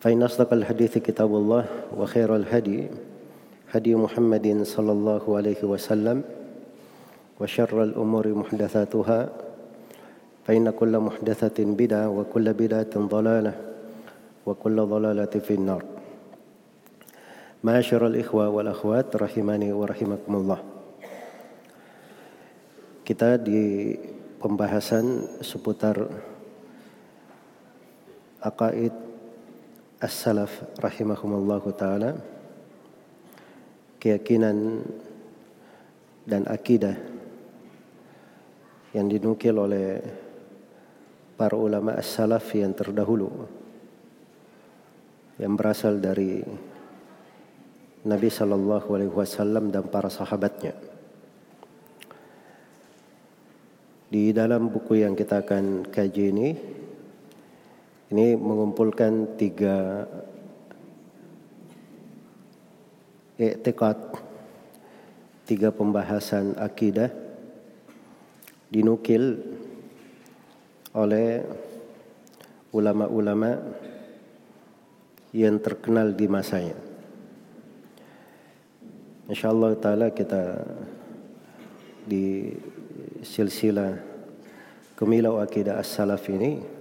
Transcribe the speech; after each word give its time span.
فإن 0.00 0.22
أصدق 0.22 0.52
الحديث 0.52 0.98
كتاب 0.98 1.30
الله 1.34 1.64
وخير 1.96 2.36
الهدي 2.36 2.86
هدي 3.70 3.94
محمد 3.94 4.62
صلى 4.62 4.92
الله 4.92 5.36
عليه 5.36 5.60
وسلم 5.64 6.22
وشر 7.40 7.82
الأمور 7.82 8.28
محدثاتها 8.28 9.28
فإن 10.46 10.70
كل 10.70 10.98
محدثة 10.98 11.58
بدعة 11.64 12.08
وكل 12.08 12.52
بدعة 12.52 12.94
ضلالة 12.98 13.54
وكل 14.46 14.76
ضلالة 14.86 15.34
في 15.46 15.54
النار 15.54 15.82
معاشر 17.64 18.06
الإخوة 18.06 18.48
والأخوات 18.48 19.16
رحماني 19.16 19.72
ورحمكم 19.72 20.34
الله 20.34 20.60
Kita 23.02 23.34
di 23.34 23.98
pembahasan 24.38 25.26
seputar 25.42 26.06
Aqaid 28.38 28.94
As-Salaf 29.97 30.77
rahimahumullahu 30.77 31.73
taala 31.73 32.13
keyakinan 33.97 34.85
dan 36.21 36.45
akidah 36.45 36.93
yang 38.93 39.09
dinukil 39.09 39.57
oleh 39.57 39.97
para 41.33 41.57
ulama 41.57 41.97
as-salaf 41.97 42.45
yang 42.53 42.77
terdahulu 42.77 43.49
yang 45.41 45.57
berasal 45.57 45.97
dari 45.97 46.45
Nabi 48.05 48.29
Shallallahu 48.29 48.87
Alaihi 48.93 49.13
Wasallam 49.17 49.73
dan 49.73 49.89
para 49.89 50.13
sahabatnya. 50.13 50.77
Di 54.07 54.29
dalam 54.29 54.69
buku 54.69 55.03
yang 55.03 55.17
kita 55.17 55.43
akan 55.43 55.89
kaji 55.89 56.23
ini, 56.31 56.76
ini 58.07 58.39
mengumpulkan 58.39 59.35
tiga 59.35 60.07
i'tiqad, 63.35 63.99
tiga 65.43 65.75
pembahasan 65.75 66.55
akidah 66.55 67.11
dinukil 68.71 69.43
oleh 70.95 71.43
ulama-ulama 72.71 73.59
yang 75.35 75.59
terkenal 75.59 76.15
di 76.15 76.25
masanya. 76.31 76.79
Insyaallah 79.27 79.75
taala 79.83 80.07
kita 80.15 80.63
di 82.07 82.55
silsilah 83.19 83.99
Kemilau 84.95 85.43
Akidah 85.43 85.77
As-Salaf 85.83 86.23
ini 86.31 86.76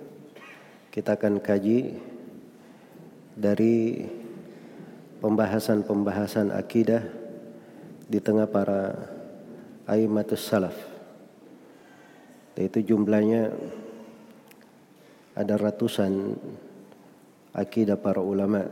kita 0.97 1.13
akan 1.13 1.45
kaji 1.45 1.93
dari 3.37 4.01
pembahasan-pembahasan 5.21 6.49
akidah 6.57 7.05
di 8.09 8.17
tengah 8.17 8.49
para 8.49 8.97
aimatus 9.85 10.41
salaf. 10.41 10.73
Yaitu 12.57 12.81
jumlahnya 12.97 13.53
ada 15.37 15.61
ratusan 15.61 16.33
akidah 17.53 18.01
para 18.01 18.25
ulama 18.25 18.65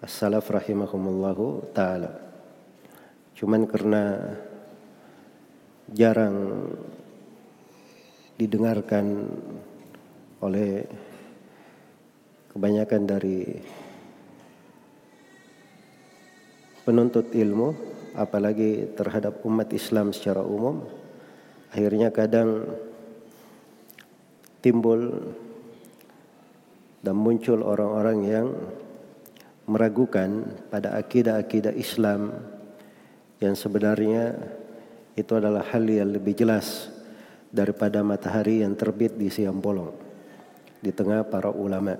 as-salaf 0.00 0.48
rahimahumullahu 0.48 1.68
taala. 1.76 2.16
Cuman 3.36 3.68
karena 3.68 4.32
jarang 5.92 6.64
didengarkan 8.40 9.28
oleh 10.42 10.82
kebanyakan 12.50 13.02
dari 13.06 13.46
penuntut 16.82 17.30
ilmu 17.30 17.72
apalagi 18.18 18.90
terhadap 18.98 19.40
umat 19.46 19.70
Islam 19.70 20.10
secara 20.10 20.42
umum 20.42 20.82
akhirnya 21.70 22.10
kadang 22.10 22.66
timbul 24.60 25.30
dan 27.00 27.16
muncul 27.16 27.62
orang-orang 27.62 28.18
yang 28.26 28.48
meragukan 29.70 30.58
pada 30.68 30.98
akidah-akidah 30.98 31.72
Islam 31.78 32.34
yang 33.38 33.54
sebenarnya 33.54 34.34
itu 35.14 35.32
adalah 35.38 35.62
hal 35.70 35.86
yang 35.86 36.10
lebih 36.10 36.34
jelas 36.34 36.90
daripada 37.54 38.02
matahari 38.02 38.66
yang 38.66 38.74
terbit 38.74 39.14
di 39.14 39.30
siang 39.30 39.62
bolong 39.62 40.11
di 40.82 40.90
tengah 40.90 41.22
para 41.22 41.48
ulama. 41.54 41.94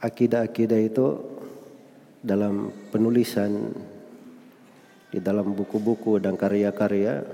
Akidah-akidah 0.00 0.80
itu 0.80 1.06
dalam 2.24 2.72
penulisan 2.88 3.68
di 5.12 5.20
dalam 5.20 5.52
buku-buku 5.52 6.20
dan 6.20 6.40
karya-karya 6.40 7.24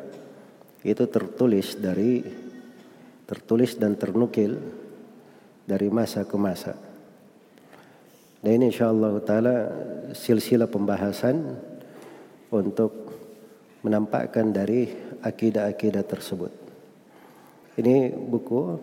itu 0.85 1.05
tertulis 1.09 1.79
dari 1.79 2.21
tertulis 3.25 3.79
dan 3.81 3.97
ternukil 3.97 4.61
dari 5.65 5.89
masa 5.89 6.29
ke 6.29 6.37
masa. 6.37 6.77
Dan 8.45 8.61
ini 8.61 8.69
insyaallah 8.69 9.13
taala 9.25 9.57
silsilah 10.13 10.69
pembahasan 10.69 11.57
untuk 12.53 12.93
menampakkan 13.81 14.53
dari 14.53 14.93
akidah-akidah 15.25 16.05
tersebut. 16.05 16.64
Ini 17.75 18.15
buku 18.15 18.79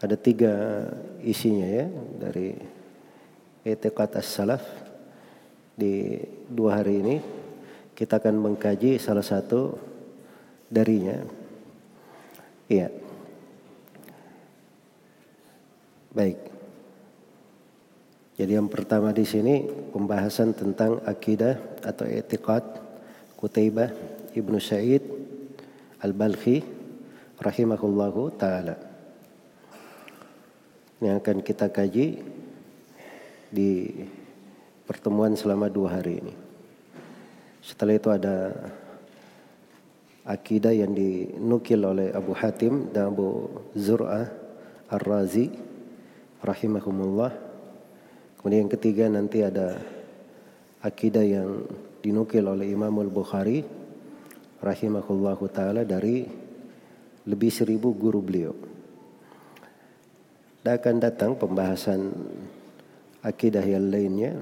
ada 0.00 0.16
tiga 0.16 0.88
isinya 1.20 1.68
ya 1.68 1.86
dari 2.16 2.56
etikat 3.60 4.16
as-salaf 4.16 4.64
di 5.76 6.16
dua 6.48 6.80
hari 6.80 7.04
ini 7.04 7.16
kita 7.92 8.16
akan 8.16 8.40
mengkaji 8.40 8.96
salah 8.96 9.20
satu 9.20 9.76
darinya. 10.72 11.20
Iya. 12.72 12.88
Baik. 16.16 16.40
Jadi 18.40 18.56
yang 18.56 18.72
pertama 18.72 19.12
di 19.12 19.28
sini 19.28 19.68
pembahasan 19.92 20.56
tentang 20.56 21.04
akidah 21.04 21.60
atau 21.84 22.08
etikat 22.08 22.64
Kutaibah 23.36 23.92
Ibnu 24.32 24.56
Sa'id 24.56 25.04
Al-Balkhi 26.00 26.79
rahimahullahu 27.40 28.36
taala. 28.36 28.76
Yang 31.00 31.14
akan 31.24 31.38
kita 31.40 31.66
kaji 31.72 32.20
di 33.48 33.72
pertemuan 34.84 35.32
selama 35.32 35.72
dua 35.72 35.96
hari 35.96 36.20
ini. 36.20 36.34
Setelah 37.64 37.94
itu 37.96 38.08
ada 38.12 38.36
akidah 40.28 40.72
yang 40.76 40.92
dinukil 40.92 41.80
oleh 41.82 42.12
Abu 42.12 42.36
Hatim 42.36 42.92
dan 42.92 43.16
Abu 43.16 43.48
Zur'ah 43.72 44.28
Ar-Razi 44.92 45.48
rahimahumullah. 46.44 47.32
Kemudian 48.36 48.68
yang 48.68 48.72
ketiga 48.72 49.04
nanti 49.08 49.44
ada 49.44 49.80
akidah 50.80 51.24
yang 51.24 51.64
dinukil 52.00 52.44
oleh 52.48 52.72
Imam 52.72 52.92
Al-Bukhari 53.00 53.64
rahimahullahu 54.60 55.44
taala 55.52 55.84
dari 55.84 56.24
lebih 57.28 57.52
seribu 57.52 57.92
guru 57.92 58.20
beliau. 58.24 58.54
Dan 60.60 60.76
akan 60.76 60.96
datang 61.00 61.32
pembahasan 61.40 62.12
akidah 63.24 63.64
yang 63.64 63.88
lainnya, 63.88 64.36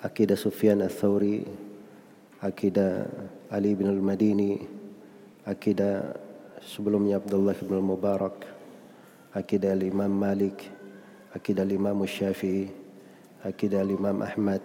akidah 0.00 0.36
Sufyan 0.36 0.80
al-Thawri, 0.80 1.44
akidah 2.40 3.04
Ali 3.52 3.76
bin 3.76 3.88
al-Madini, 3.92 4.60
akidah 5.44 6.16
sebelumnya 6.64 7.20
Abdullah 7.20 7.56
bin 7.56 7.76
al-Mubarak, 7.76 8.36
akidah 9.36 9.76
Imam 9.76 10.08
Malik, 10.08 10.72
akidah 11.36 11.68
Imam 11.68 12.00
Syafi'i, 12.08 12.72
akidah 13.44 13.84
Imam 13.84 14.24
Ahmad. 14.24 14.64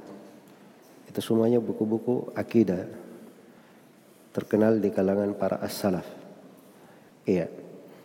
Itu 1.11 1.19
semuanya 1.19 1.59
buku-buku 1.59 2.31
akidah 2.31 2.87
terkenal 4.31 4.79
di 4.79 4.87
kalangan 4.87 5.35
para 5.35 5.59
as-salaf. 5.59 6.20
Iya. 7.25 7.47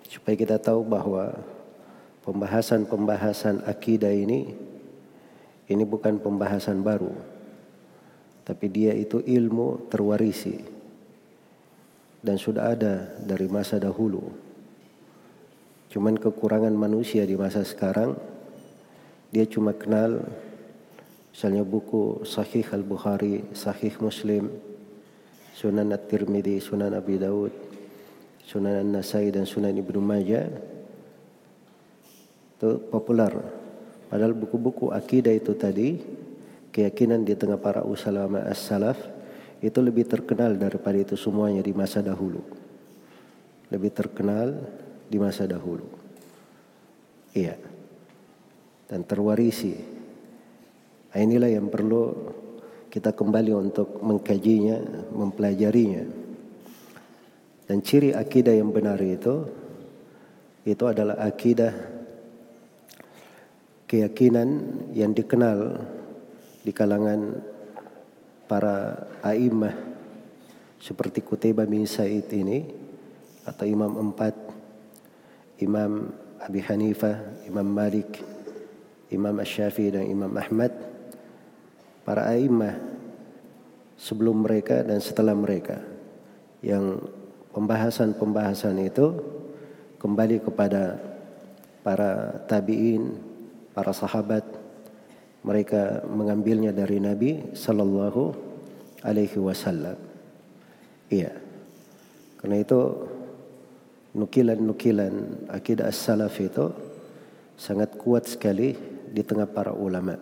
Supaya 0.07 0.35
kita 0.39 0.57
tahu 0.61 0.87
bahwa 0.87 1.35
pembahasan-pembahasan 2.27 3.67
akidah 3.67 4.13
ini 4.13 4.55
ini 5.67 5.83
bukan 5.83 6.19
pembahasan 6.23 6.83
baru. 6.83 7.15
Tapi 8.47 8.67
dia 8.71 8.95
itu 8.95 9.19
ilmu 9.19 9.91
terwarisi 9.91 10.63
dan 12.23 12.39
sudah 12.39 12.75
ada 12.75 13.11
dari 13.19 13.51
masa 13.51 13.83
dahulu. 13.83 14.23
Cuman 15.91 16.15
kekurangan 16.19 16.75
manusia 16.75 17.27
di 17.27 17.35
masa 17.35 17.67
sekarang 17.67 18.15
dia 19.35 19.43
cuma 19.47 19.75
kenal 19.75 20.23
misalnya 21.35 21.67
buku 21.67 22.23
Sahih 22.23 22.67
Al-Bukhari, 22.71 23.43
Sahih 23.51 23.95
Muslim, 23.99 24.55
Sunan 25.51 25.91
At-Tirmidzi, 25.91 26.63
Sunan 26.63 26.95
Abi 26.95 27.19
Daud, 27.19 27.51
Sunan 28.47 28.79
An-Nasai 28.79 29.35
dan 29.35 29.43
Sunan 29.43 29.75
Ibnu 29.75 29.99
Majah 29.99 30.47
itu 32.57 32.71
populer. 32.95 33.35
Padahal 34.07 34.39
buku-buku 34.39 34.95
akidah 34.95 35.35
itu 35.35 35.51
tadi 35.59 35.99
keyakinan 36.71 37.27
di 37.27 37.35
tengah 37.35 37.59
para 37.59 37.83
ulama 37.83 38.47
as-salaf 38.47 38.95
itu 39.59 39.83
lebih 39.83 40.07
terkenal 40.07 40.55
daripada 40.55 40.95
itu 40.95 41.19
semuanya 41.19 41.59
di 41.59 41.75
masa 41.75 41.99
dahulu. 41.99 42.39
Lebih 43.67 43.91
terkenal 43.91 44.55
di 45.11 45.19
masa 45.19 45.43
dahulu. 45.43 45.91
Iya. 47.35 47.59
Dan 48.87 49.03
terwarisi. 49.03 49.75
Nah, 51.11 51.19
inilah 51.19 51.51
yang 51.51 51.67
perlu 51.67 52.15
kita 52.87 53.11
kembali 53.11 53.51
untuk 53.59 53.99
mengkajinya, 54.07 55.11
mempelajarinya. 55.11 56.26
Dan 57.67 57.83
ciri 57.83 58.15
akidah 58.15 58.55
yang 58.55 58.71
benar 58.71 58.99
itu 59.03 59.47
itu 60.67 60.85
adalah 60.87 61.19
akidah 61.23 61.75
keyakinan 63.87 64.49
yang 64.95 65.15
dikenal 65.15 65.83
di 66.67 66.75
kalangan 66.75 67.39
para 68.51 69.07
a'immah 69.23 69.75
seperti 70.83 71.23
Kutaiba 71.23 71.67
bin 71.67 71.87
Said 71.87 72.31
ini 72.35 72.67
atau 73.47 73.63
imam 73.63 74.11
empat 74.11 74.35
Imam 75.57 76.13
Abi 76.37 76.61
Hanifah, 76.61 77.49
Imam 77.49 77.65
Malik, 77.65 78.21
Imam 79.09 79.33
Ash-Syafi'i 79.41 79.89
dan 79.89 80.05
Imam 80.05 80.29
Ahmad. 80.37 80.69
Para 82.05 82.29
a'immah 82.29 82.77
sebelum 83.97 84.45
mereka 84.45 84.85
dan 84.85 85.01
setelah 85.01 85.33
mereka 85.33 85.81
yang 86.61 87.01
pembahasan-pembahasan 87.57 88.77
itu 88.85 89.17
kembali 89.97 90.45
kepada 90.45 91.01
para 91.81 92.45
tabi'in, 92.45 93.17
para 93.73 93.97
sahabat 93.97 94.45
mereka 95.41 96.05
mengambilnya 96.05 96.77
dari 96.77 97.01
Nabi 97.01 97.57
sallallahu 97.57 98.37
alaihi 99.01 99.41
wasallam. 99.41 99.97
Iya. 101.09 101.33
Karena 102.37 102.61
itu 102.61 102.81
nukilan-nukilan 104.13 105.49
akidah 105.49 105.89
as-salaf 105.89 106.37
itu 106.45 106.69
sangat 107.57 107.97
kuat 107.97 108.29
sekali 108.29 108.77
di 109.09 109.23
tengah 109.25 109.49
para 109.49 109.73
ulama 109.73 110.13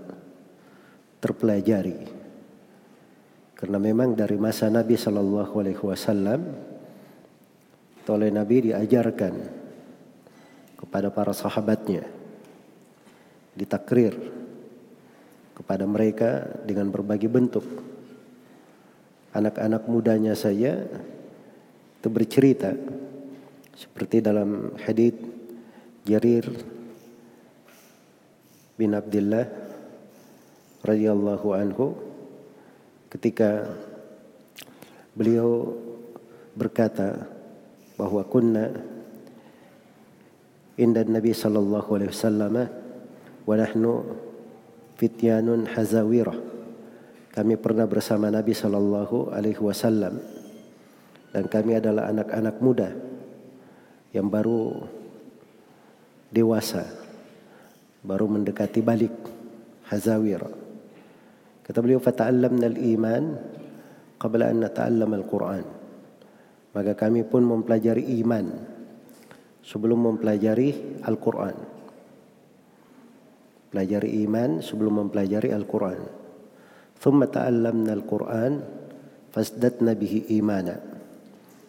terpelajari. 1.19 1.99
Karena 3.59 3.79
memang 3.81 4.13
dari 4.13 4.37
masa 4.37 4.69
Nabi 4.69 4.93
Shallallahu 4.93 5.55
Alaihi 5.57 5.81
Wasallam, 5.81 6.41
oleh 8.13 8.29
Nabi 8.29 8.69
diajarkan 8.69 9.35
kepada 10.77 11.09
para 11.09 11.33
sahabatnya, 11.33 12.05
ditakrir 13.57 14.13
kepada 15.57 15.89
mereka 15.89 16.45
dengan 16.69 16.93
berbagai 16.93 17.31
bentuk. 17.31 17.65
Anak-anak 19.33 19.89
mudanya 19.89 20.37
saja 20.37 20.85
itu 21.99 22.09
bercerita 22.13 22.77
seperti 23.75 24.21
dalam 24.21 24.77
hadits 24.79 25.25
Jarir 26.05 26.47
bin 28.77 28.93
Abdullah 28.93 29.49
radhiyallahu 30.85 31.49
anhu 31.57 31.97
ketika 33.09 33.65
beliau 35.17 35.73
berkata 36.53 37.34
bahwa 37.95 38.23
kunna 38.27 38.71
inda 40.75 41.07
Nabi 41.07 41.31
sallallahu 41.31 41.89
alaihi 41.95 42.11
wasallam 42.11 42.55
wa 43.45 43.55
nahnu 43.55 43.93
fityanun 44.99 45.71
hazawirah 45.71 46.35
kami 47.31 47.55
pernah 47.59 47.87
bersama 47.87 48.31
Nabi 48.31 48.55
sallallahu 48.55 49.31
alaihi 49.31 49.63
wasallam 49.63 50.19
dan 51.35 51.47
kami 51.51 51.79
adalah 51.79 52.11
anak-anak 52.11 52.57
muda 52.63 52.91
yang 54.15 54.31
baru 54.31 54.87
dewasa 56.31 56.87
baru 58.03 58.27
mendekati 58.31 58.83
balik 58.83 59.15
hazawirah 59.87 60.65
Kata 61.65 61.81
beliau, 61.81 61.97
"Fata'allamna 61.97 62.69
al-iman 62.69 63.41
qabla 64.21 64.53
an 64.53 64.69
nata'allam 64.69 65.11
al-Qur'an." 65.17 65.84
Maka 66.75 66.99
kami 66.99 67.23
pun 67.23 67.47
mempelajari 67.47 68.19
iman 68.21 68.51
sebelum 69.63 70.11
mempelajari 70.11 71.01
Al-Qur'an. 71.07 71.57
Pelajari 73.71 74.23
iman 74.27 74.59
sebelum 74.59 75.07
mempelajari 75.07 75.55
Al-Qur'an. 75.55 76.25
Thumma 76.99 77.29
ta'allamna 77.29 77.93
al-Qur'an 77.93 78.53
fasdatna 79.29 79.93
bihi 79.93 80.35
imana. 80.41 80.79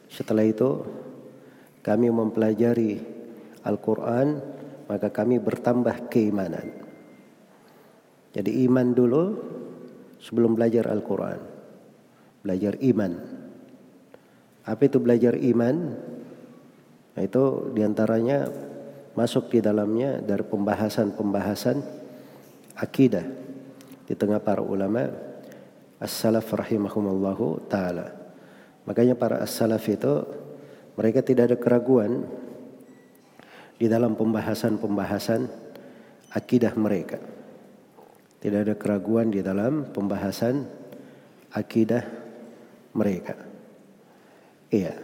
Setelah 0.08 0.46
itu 0.48 0.86
kami 1.84 2.08
mempelajari 2.08 2.98
Al-Quran 3.68 4.40
maka 4.86 5.10
kami 5.10 5.42
bertambah 5.42 6.08
keimanan. 6.08 6.72
Jadi 8.32 8.64
iman 8.64 8.88
dulu 8.94 9.24
sebelum 10.22 10.56
belajar 10.56 10.88
Al-Quran. 10.88 11.40
Belajar 12.46 12.78
iman. 12.80 13.12
Apa 14.66 14.90
itu 14.90 14.98
belajar 14.98 15.38
iman? 15.38 15.94
Nah, 17.16 17.22
itu 17.22 17.72
di 17.72 17.82
antaranya 17.86 18.50
masuk 19.16 19.48
di 19.54 19.64
dalamnya 19.64 20.20
dari 20.20 20.44
pembahasan-pembahasan 20.44 21.80
akidah 22.76 23.24
di 24.04 24.14
tengah 24.18 24.44
para 24.44 24.60
ulama 24.60 25.08
as-salaf 26.02 26.52
rahimahumallahu 26.52 27.72
taala. 27.72 28.12
Makanya 28.84 29.16
para 29.16 29.40
as-salaf 29.40 29.86
itu 29.88 30.28
mereka 31.00 31.24
tidak 31.24 31.54
ada 31.54 31.58
keraguan 31.58 32.28
di 33.80 33.88
dalam 33.88 34.18
pembahasan-pembahasan 34.20 35.48
akidah 36.36 36.74
mereka. 36.76 37.22
Tidak 38.44 38.60
ada 38.62 38.76
keraguan 38.78 39.32
di 39.32 39.40
dalam 39.42 39.90
pembahasan 39.90 40.68
akidah 41.56 42.04
mereka. 42.94 43.55
Iya. 44.74 44.96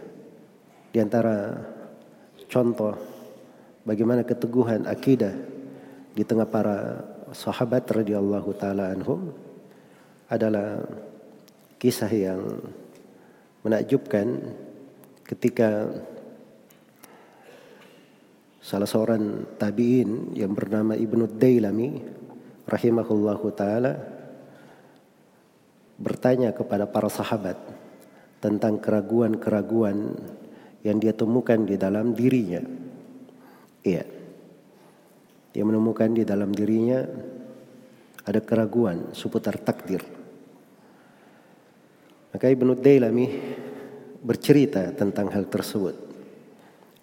Di 0.92 0.98
antara 1.00 1.56
contoh 2.50 2.94
bagaimana 3.86 4.22
keteguhan 4.26 4.84
akidah 4.86 5.32
di 6.12 6.22
tengah 6.22 6.46
para 6.46 7.00
sahabat 7.32 7.88
radhiyallahu 7.88 8.50
taala 8.60 8.92
anhum 8.92 9.32
adalah 10.28 10.84
kisah 11.80 12.12
yang 12.12 12.40
menakjubkan 13.64 14.52
ketika 15.24 15.88
salah 18.60 18.86
seorang 18.86 19.56
tabi'in 19.56 20.36
yang 20.36 20.52
bernama 20.52 20.92
Ibnu 20.92 21.26
Dailami 21.40 21.98
rahimahullahu 22.68 23.46
taala 23.56 23.96
bertanya 25.96 26.52
kepada 26.52 26.84
para 26.84 27.08
sahabat 27.08 27.56
tentang 28.42 28.82
keraguan-keraguan 28.82 30.18
yang 30.82 30.98
dia 30.98 31.14
temukan 31.14 31.62
di 31.62 31.78
dalam 31.78 32.10
dirinya. 32.10 32.58
Iya. 33.86 34.02
Dia 35.54 35.62
menemukan 35.62 36.10
di 36.10 36.26
dalam 36.26 36.50
dirinya 36.50 37.06
ada 38.26 38.40
keraguan 38.42 39.14
seputar 39.14 39.62
takdir. 39.62 40.02
Maka 42.34 42.46
Ibnu 42.50 42.74
Dailami 42.82 43.26
bercerita 44.18 44.90
tentang 44.90 45.30
hal 45.30 45.46
tersebut. 45.46 45.94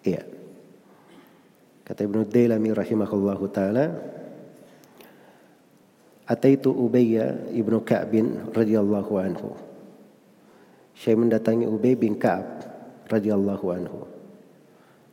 Iya. 0.04 0.28
Kata 1.88 2.00
Ibnu 2.04 2.28
Dailami 2.28 2.68
rahimahullahu 2.76 3.44
taala, 3.48 3.86
Ataitu 6.30 6.70
Ubayya 6.70 7.50
ibnu 7.50 7.82
Ka'b 7.82 8.14
radhiyallahu 8.54 9.12
anhu. 9.18 9.69
Saya 11.00 11.16
mendatangi 11.16 11.64
Ubay 11.64 11.96
bin 11.96 12.20
Ka'ab 12.20 12.60
radhiyallahu 13.08 13.66
anhu. 13.72 14.04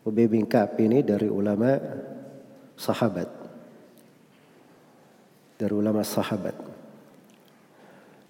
Ubay 0.03 0.27
bin 0.27 0.43
Ka'ab 0.43 0.75
ini 0.83 0.99
dari 0.99 1.31
ulama 1.31 1.79
sahabat. 2.75 3.31
Dari 5.55 5.71
ulama 5.71 6.03
sahabat. 6.03 6.59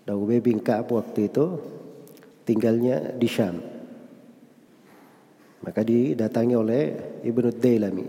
Dan 0.06 0.22
Ubay 0.22 0.38
bin 0.38 0.62
Ka'ab 0.62 0.86
waktu 0.94 1.34
itu 1.34 1.46
tinggalnya 2.46 3.18
di 3.18 3.26
Syam. 3.26 3.58
Maka 5.66 5.82
didatangi 5.82 6.54
oleh 6.54 6.84
Ibnu 7.26 7.58
Dailami. 7.58 8.08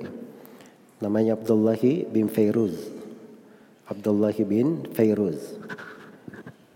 Namanya 1.01 1.41
Abdullah 1.41 1.81
bin 2.13 2.29
Fairuz. 2.29 2.77
Abdullah 3.89 4.37
bin 4.45 4.85
Fairuz. 4.93 5.57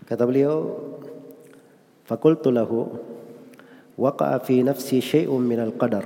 Kata 0.09 0.25
beliau, 0.25 0.89
"Fakultu 2.13 2.53
lahu 2.53 2.93
waqa'a 3.97 4.37
fi 4.45 4.61
nafsi 4.61 5.01
syai'un 5.01 5.41
min 5.41 5.57
al-qadar. 5.57 6.05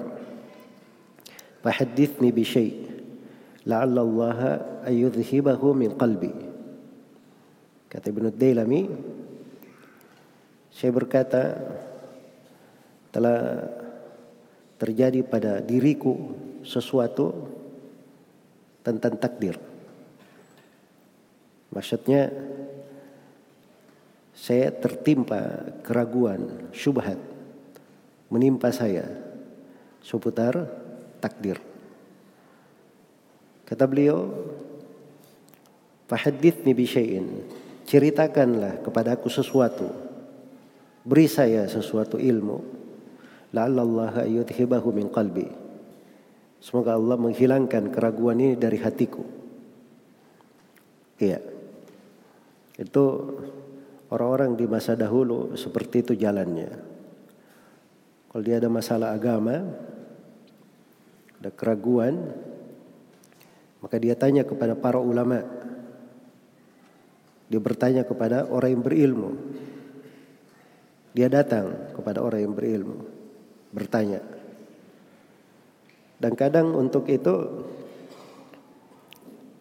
Fahaddithni 1.59 2.31
bi 2.31 2.47
syai' 2.47 2.71
la'alla 3.67 3.99
Allah 4.07 4.39
ayudhibahu 4.87 5.75
min 5.75 5.91
qalbi." 5.99 6.31
Kata 7.91 8.07
Ibnu 8.07 8.31
Dailami, 8.31 8.87
saya 10.71 10.95
berkata 10.95 11.59
telah 13.11 13.67
terjadi 14.79 15.27
pada 15.27 15.59
diriku 15.59 16.15
sesuatu 16.63 17.35
tentang 18.79 19.19
takdir. 19.19 19.59
Maksudnya 21.75 22.31
saya 24.37 24.69
tertimpa 24.69 25.73
keraguan, 25.81 26.69
syubhat 26.69 27.17
menimpa 28.29 28.69
saya 28.69 29.09
seputar 30.05 30.69
takdir. 31.17 31.57
Kata 33.65 33.89
beliau, 33.89 34.29
"Fahaddithni 36.05 36.77
bi 36.77 36.85
syai'in." 36.85 37.27
Ceritakanlah 37.87 38.83
kepadaku 38.83 39.31
sesuatu 39.31 40.07
Beri 41.07 41.31
saya 41.31 41.63
sesuatu 41.71 42.19
ilmu. 42.19 42.59
La'allallah 43.55 44.27
yudhibahu 44.27 44.91
min 44.91 45.07
qalbi. 45.07 45.47
Semoga 46.59 46.99
Allah 46.99 47.15
menghilangkan 47.15 47.95
keraguan 47.95 48.43
ini 48.43 48.59
dari 48.59 48.75
hatiku. 48.75 49.23
Iya. 51.15 51.39
Itu 52.75 53.03
orang-orang 54.11 54.55
di 54.55 54.65
masa 54.67 54.95
dahulu 54.95 55.55
seperti 55.59 56.03
itu 56.03 56.13
jalannya. 56.15 56.71
Kalau 58.31 58.43
dia 58.43 58.59
ada 58.59 58.69
masalah 58.71 59.15
agama, 59.15 59.65
ada 61.39 61.49
keraguan, 61.51 62.31
maka 63.81 63.95
dia 63.99 64.15
tanya 64.15 64.43
kepada 64.43 64.75
para 64.75 64.99
ulama. 64.99 65.43
Dia 67.47 67.59
bertanya 67.63 68.03
kepada 68.03 68.47
orang 68.51 68.75
yang 68.75 68.83
berilmu. 68.83 69.31
Dia 71.15 71.31
datang 71.31 71.95
kepada 71.95 72.21
orang 72.21 72.43
yang 72.43 72.53
berilmu, 72.53 73.07
bertanya. 73.71 74.21
Dan 76.17 76.33
kadang 76.35 76.73
untuk 76.75 77.07
itu 77.09 77.65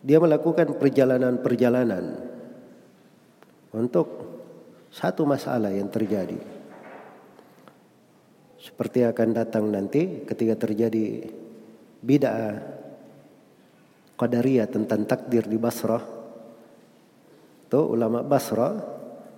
dia 0.05 0.21
melakukan 0.21 0.77
perjalanan-perjalanan 0.77 2.05
untuk 3.77 4.36
satu 4.97 5.29
masalah 5.29 5.69
yang 5.69 5.93
terjadi. 5.93 6.41
Seperti 8.57 9.05
akan 9.05 9.29
datang 9.37 9.69
nanti 9.69 10.25
ketika 10.25 10.57
terjadi 10.57 11.29
bid'ah 12.01 12.57
qadariyah 14.17 14.65
tentang 14.73 15.05
takdir 15.05 15.45
di 15.45 15.61
Basrah. 15.61 16.01
Itu 17.69 17.93
ulama 17.93 18.25
Basrah 18.25 18.81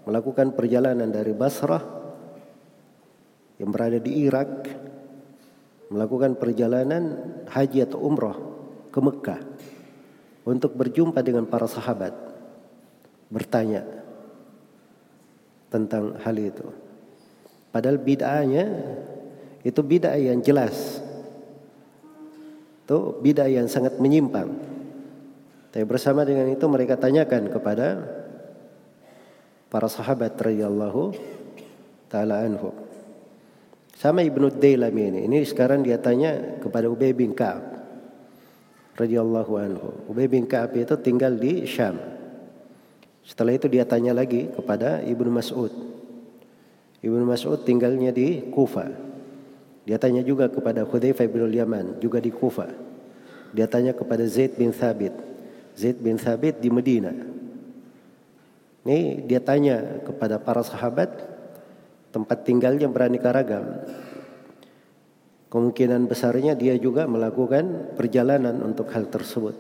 melakukan 0.07 0.55
perjalanan 0.55 1.11
dari 1.11 1.35
Basrah 1.35 1.83
yang 3.59 3.75
berada 3.75 3.99
di 3.99 4.15
Irak 4.15 4.71
melakukan 5.91 6.39
perjalanan 6.39 7.19
haji 7.51 7.83
atau 7.83 7.99
umrah 8.07 8.39
ke 8.95 8.99
Mekah 9.03 9.41
untuk 10.47 10.79
berjumpa 10.79 11.19
dengan 11.27 11.51
para 11.51 11.67
sahabat 11.67 12.15
bertanya 13.33 13.98
tentang 15.69 16.17
hal 16.21 16.37
itu. 16.37 16.67
Padahal 17.69 18.01
bid'ahnya 18.01 18.65
itu 19.63 19.81
bid'ah 19.85 20.17
yang 20.17 20.41
jelas. 20.41 21.05
Itu 22.85 23.21
bid'ah 23.21 23.49
yang 23.49 23.69
sangat 23.69 24.01
menyimpang. 24.01 24.49
Tapi 25.69 25.85
bersama 25.85 26.25
dengan 26.25 26.49
itu 26.49 26.65
mereka 26.65 26.97
tanyakan 26.97 27.53
kepada 27.53 27.87
para 29.69 29.89
sahabat 29.89 30.33
radhiyallahu 30.41 31.13
taala 32.09 32.41
anhum. 32.41 32.73
Sama 33.93 34.25
Ibnu 34.25 34.49
Dailami 34.57 35.03
ini. 35.13 35.21
Ini 35.29 35.39
sekarang 35.45 35.85
dia 35.85 36.01
tanya 36.01 36.59
kepada 36.63 36.89
Ubay 36.89 37.13
bin 37.13 37.37
Ka'ab. 37.37 37.77
radhiyallahu 38.99 39.53
anhu. 39.63 39.89
Ubay 40.11 40.27
bin 40.27 40.51
Ka'ab 40.51 40.75
itu 40.75 40.99
tinggal 40.99 41.39
di 41.39 41.63
Syam. 41.63 42.18
Setelah 43.29 43.61
itu 43.61 43.69
dia 43.69 43.85
tanya 43.85 44.17
lagi 44.17 44.49
kepada 44.49 45.05
Ibnu 45.05 45.29
Mas'ud. 45.29 45.69
Ibnu 47.05 47.29
Mas'ud 47.29 47.61
tinggalnya 47.61 48.09
di 48.09 48.49
Kufa. 48.49 48.89
Dia 49.85 50.01
tanya 50.01 50.25
juga 50.25 50.49
kepada 50.49 50.89
Hudzaifah 50.89 51.29
bin 51.29 51.53
Yaman 51.53 52.01
juga 52.01 52.25
di 52.25 52.33
Kufa. 52.33 52.73
Dia 53.53 53.69
tanya 53.69 53.93
kepada 53.93 54.25
Zaid 54.25 54.57
bin 54.57 54.73
Thabit. 54.73 55.13
Zaid 55.77 56.01
bin 56.01 56.17
Thabit 56.17 56.57
di 56.57 56.73
Medina. 56.73 57.13
Ini 58.89 59.29
dia 59.29 59.45
tanya 59.45 60.01
kepada 60.09 60.41
para 60.41 60.65
sahabat 60.65 61.13
tempat 62.09 62.49
tinggalnya 62.49 62.89
beraneka 62.89 63.29
ragam. 63.29 63.85
Kemungkinan 65.53 66.09
besarnya 66.09 66.57
dia 66.57 66.77
juga 66.81 67.05
melakukan 67.05 67.93
perjalanan 67.93 68.57
untuk 68.65 68.89
hal 68.93 69.09
tersebut. 69.13 69.57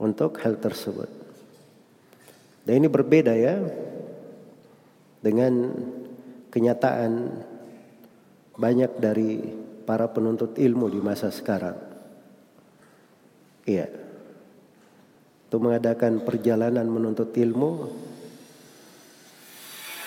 Untuk 0.00 0.40
hal 0.40 0.56
tersebut. 0.56 1.19
Dan 2.64 2.84
ini 2.84 2.88
berbeda 2.92 3.32
ya 3.34 3.56
dengan 5.20 5.52
kenyataan 6.52 7.12
banyak 8.60 8.92
dari 9.00 9.40
para 9.88 10.06
penuntut 10.12 10.60
ilmu 10.60 10.92
di 10.92 11.00
masa 11.00 11.32
sekarang. 11.32 11.76
Iya. 13.64 13.88
Untuk 15.50 15.66
mengadakan 15.66 16.22
perjalanan 16.22 16.86
menuntut 16.86 17.34
ilmu 17.34 17.90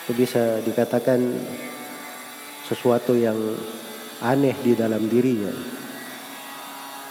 itu 0.03 0.11
bisa 0.15 0.59
dikatakan 0.63 1.19
sesuatu 2.67 3.15
yang 3.15 3.35
aneh 4.23 4.55
di 4.63 4.75
dalam 4.75 5.03
dirinya. 5.07 5.51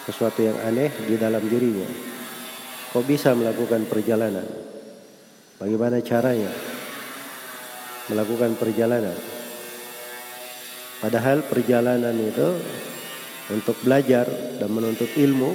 Sesuatu 0.08 0.40
yang 0.44 0.56
aneh 0.64 0.92
di 1.08 1.16
dalam 1.20 1.44
dirinya. 1.44 1.88
Kok 2.92 3.04
bisa 3.04 3.32
melakukan 3.32 3.84
perjalanan? 3.88 4.61
Bagaimana 5.62 6.02
caranya 6.02 6.50
melakukan 8.10 8.58
perjalanan? 8.58 9.14
Padahal 10.98 11.46
perjalanan 11.46 12.18
itu 12.18 12.58
untuk 13.46 13.78
belajar 13.86 14.26
dan 14.58 14.66
menuntut 14.74 15.06
ilmu 15.14 15.54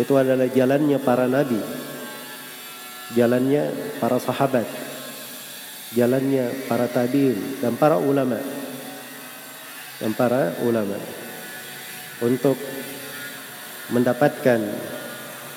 itu 0.00 0.12
adalah 0.16 0.48
jalannya 0.48 0.96
para 0.96 1.28
nabi. 1.28 1.60
jalannya 3.12 3.70
para 4.00 4.16
sahabat, 4.16 4.64
jalannya 5.92 6.66
para 6.66 6.88
tabi'in 6.88 7.60
dan 7.60 7.76
para 7.76 8.00
ulama. 8.00 8.40
Dan 10.00 10.16
para 10.16 10.56
ulama 10.64 10.96
untuk 12.24 12.56
mendapatkan 13.92 14.60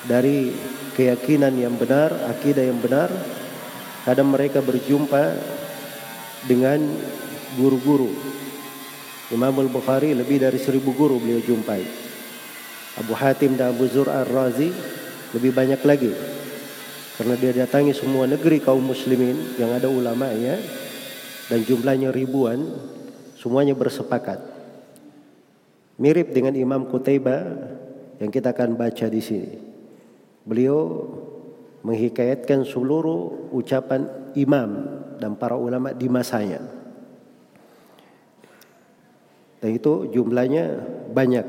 dari 0.04 0.52
keyakinan 0.94 1.54
yang 1.56 1.74
benar, 1.76 2.12
akidah 2.30 2.64
yang 2.64 2.78
benar, 2.78 3.10
kadang 4.04 4.32
mereka 4.32 4.64
berjumpa 4.64 5.36
dengan 6.46 6.80
guru-guru. 7.58 8.10
Imam 9.30 9.54
Al-Bukhari 9.62 10.10
lebih 10.16 10.42
dari 10.42 10.58
seribu 10.58 10.90
guru 10.90 11.22
beliau 11.22 11.38
jumpai. 11.38 11.82
Abu 12.98 13.14
Hatim 13.14 13.54
dan 13.54 13.70
Abu 13.70 13.86
Zur 13.86 14.10
Ar-Razi 14.10 14.74
lebih 15.36 15.54
banyak 15.54 15.80
lagi. 15.86 16.10
Karena 17.14 17.36
dia 17.36 17.52
datangi 17.52 17.94
semua 17.94 18.26
negeri 18.26 18.58
kaum 18.58 18.82
muslimin 18.82 19.54
yang 19.60 19.70
ada 19.76 19.86
ulama 19.86 20.32
ya 20.32 20.56
dan 21.52 21.62
jumlahnya 21.62 22.10
ribuan 22.10 22.64
semuanya 23.38 23.76
bersepakat. 23.76 24.40
Mirip 26.00 26.32
dengan 26.32 26.56
Imam 26.56 26.88
Qutaibah 26.88 27.44
yang 28.18 28.32
kita 28.32 28.56
akan 28.56 28.72
baca 28.74 29.06
di 29.06 29.20
sini. 29.20 29.69
Beliau 30.50 31.06
menghikayatkan 31.86 32.66
seluruh 32.66 33.54
ucapan 33.54 34.34
imam 34.34 34.98
dan 35.22 35.38
para 35.38 35.54
ulama 35.54 35.94
di 35.94 36.10
masanya. 36.10 36.58
Dan 39.62 39.76
itu 39.78 40.10
jumlahnya 40.10 40.64
banyak. 41.14 41.46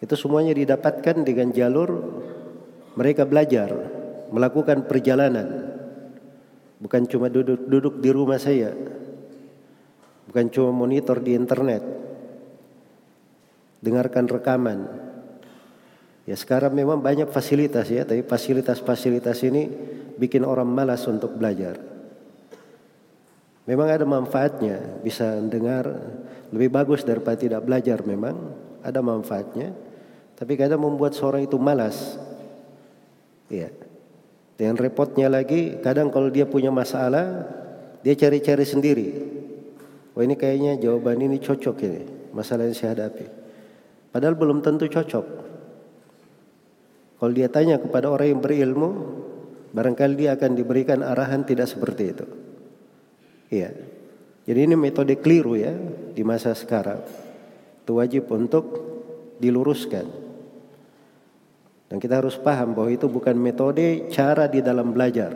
Itu 0.00 0.14
semuanya 0.16 0.56
didapatkan 0.56 1.26
dengan 1.26 1.52
jalur 1.52 2.22
mereka 2.96 3.28
belajar, 3.28 3.68
melakukan 4.32 4.88
perjalanan. 4.88 5.76
Bukan 6.80 7.04
cuma 7.04 7.28
duduk-duduk 7.28 8.00
di 8.00 8.10
rumah 8.14 8.40
saya. 8.40 8.72
Bukan 10.30 10.46
cuma 10.48 10.70
monitor 10.72 11.18
di 11.20 11.36
internet. 11.36 11.82
Dengarkan 13.82 14.24
rekaman. 14.24 14.78
Ya 16.26 16.34
sekarang 16.34 16.74
memang 16.74 16.98
banyak 16.98 17.30
fasilitas 17.30 17.86
ya, 17.86 18.02
tapi 18.02 18.26
fasilitas-fasilitas 18.26 19.46
ini 19.46 19.70
bikin 20.18 20.42
orang 20.42 20.66
malas 20.66 21.06
untuk 21.06 21.38
belajar. 21.38 21.78
Memang 23.66 23.88
ada 23.90 24.02
manfaatnya, 24.02 25.02
bisa 25.02 25.38
dengar 25.42 25.86
lebih 26.50 26.70
bagus 26.70 27.06
daripada 27.06 27.38
tidak 27.38 27.62
belajar 27.62 28.02
memang, 28.02 28.34
ada 28.82 28.98
manfaatnya. 29.02 29.70
Tapi 30.34 30.52
kadang 30.58 30.82
membuat 30.82 31.16
seorang 31.16 31.46
itu 31.46 31.56
malas 31.56 32.18
Iya. 33.46 33.70
Dengan 34.56 34.80
repotnya 34.80 35.28
lagi, 35.28 35.78
kadang 35.84 36.08
kalau 36.08 36.32
dia 36.32 36.48
punya 36.48 36.72
masalah, 36.72 37.44
dia 38.00 38.16
cari-cari 38.16 38.64
sendiri. 38.64 39.08
Oh 40.16 40.24
ini 40.24 40.32
kayaknya 40.32 40.80
jawaban 40.80 41.20
ini 41.20 41.36
cocok 41.36 41.76
ini, 41.84 42.02
masalah 42.32 42.64
yang 42.64 42.72
saya 42.72 42.96
hadapi. 42.96 43.28
Padahal 44.08 44.32
belum 44.32 44.64
tentu 44.64 44.88
cocok. 44.88 45.26
Kalau 47.16 47.32
dia 47.32 47.48
tanya 47.48 47.80
kepada 47.80 48.12
orang 48.12 48.36
yang 48.36 48.40
berilmu, 48.44 48.90
barangkali 49.72 50.14
dia 50.20 50.36
akan 50.36 50.52
diberikan 50.52 51.00
arahan 51.00 51.48
tidak 51.48 51.68
seperti 51.72 52.04
itu. 52.12 52.26
Iya. 53.48 53.70
Jadi 54.46 54.60
ini 54.62 54.74
metode 54.78 55.16
keliru 55.18 55.56
ya 55.58 55.74
di 56.12 56.22
masa 56.22 56.52
sekarang. 56.52 57.02
Itu 57.82 57.98
wajib 57.98 58.28
untuk 58.30 58.64
diluruskan. 59.40 60.06
Dan 61.86 61.96
kita 62.02 62.20
harus 62.20 62.36
paham 62.36 62.74
bahwa 62.74 62.90
itu 62.90 63.06
bukan 63.06 63.34
metode 63.38 64.10
cara 64.12 64.46
di 64.46 64.60
dalam 64.60 64.92
belajar. 64.92 65.32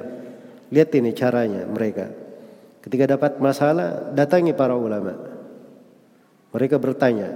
Lihat 0.71 0.91
ini 0.95 1.11
caranya 1.17 1.67
mereka. 1.67 2.11
Ketika 2.85 3.17
dapat 3.17 3.39
masalah, 3.43 4.15
datangi 4.15 4.55
para 4.55 4.77
ulama. 4.77 5.15
Mereka 6.51 6.77
bertanya. 6.79 7.35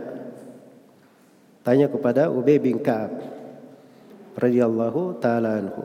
Tanya 1.65 1.89
kepada 1.89 2.29
Ubay 2.29 2.61
bin 2.61 2.83
Ka'ab 2.83 3.34
radhiyallahu 4.39 5.19
taala 5.23 5.63
anhu. 5.63 5.83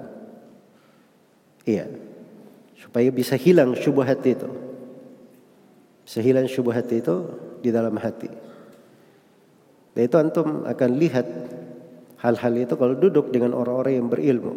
Iya. 1.66 1.86
Supaya 2.80 3.12
bisa 3.14 3.36
hilang 3.38 3.76
syubhat 3.78 4.24
itu. 4.26 4.50
Bisa 6.06 6.20
hilang 6.24 6.50
syubhat 6.50 6.90
itu 6.90 7.30
di 7.62 7.70
dalam 7.70 7.94
hati. 8.00 8.32
Dan 9.94 10.02
itu 10.08 10.16
antum 10.16 10.64
akan 10.64 10.92
lihat 10.96 11.28
hal-hal 12.24 12.54
itu 12.56 12.74
kalau 12.80 12.96
duduk 12.96 13.30
dengan 13.30 13.54
orang-orang 13.54 14.00
yang 14.00 14.08
berilmu. 14.08 14.54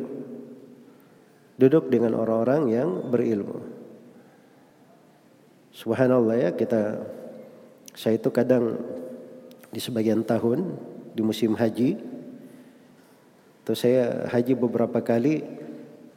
Duduk 1.58 1.92
dengan 1.92 2.16
orang-orang 2.16 2.62
yang 2.72 2.88
berilmu. 3.10 3.58
Subhanallah 5.72 6.36
ya 6.36 6.50
kita 6.52 7.00
saya 7.92 8.16
itu 8.16 8.28
kadang 8.28 8.76
di 9.72 9.80
sebagian 9.80 10.20
tahun 10.24 10.76
di 11.16 11.20
musim 11.24 11.56
haji 11.56 11.96
atau 13.62 13.78
saya 13.78 14.26
haji 14.26 14.58
beberapa 14.58 14.98
kali 14.98 15.46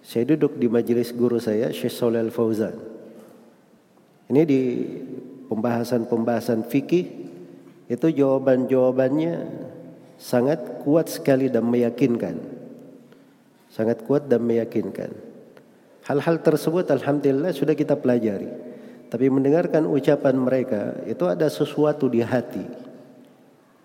saya 0.01 0.25
duduk 0.33 0.57
di 0.57 0.65
majelis 0.65 1.13
guru 1.13 1.37
saya 1.37 1.69
Syekh 1.69 1.93
Shalal 1.93 2.33
Fauzan. 2.33 2.77
Ini 4.29 4.41
di 4.45 4.61
pembahasan-pembahasan 5.49 6.65
fikih 6.65 7.05
itu 7.85 8.07
jawaban-jawabannya 8.09 9.33
sangat 10.17 10.81
kuat 10.81 11.09
sekali 11.09 11.49
dan 11.49 11.69
meyakinkan. 11.69 12.37
Sangat 13.69 14.01
kuat 14.05 14.25
dan 14.25 14.41
meyakinkan. 14.45 15.13
Hal-hal 16.05 16.41
tersebut 16.41 16.89
alhamdulillah 16.89 17.53
sudah 17.53 17.77
kita 17.77 17.97
pelajari. 17.97 18.49
Tapi 19.09 19.25
mendengarkan 19.29 19.85
ucapan 19.85 20.37
mereka 20.37 20.97
itu 21.05 21.25
ada 21.29 21.45
sesuatu 21.45 22.09
di 22.09 22.25
hati 22.25 22.65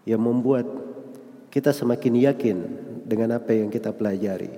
yang 0.08 0.20
membuat 0.24 0.64
kita 1.52 1.76
semakin 1.76 2.16
yakin 2.24 2.56
dengan 3.10 3.34
apa 3.34 3.50
yang 3.50 3.66
kita 3.66 3.90
pelajari. 3.90 4.54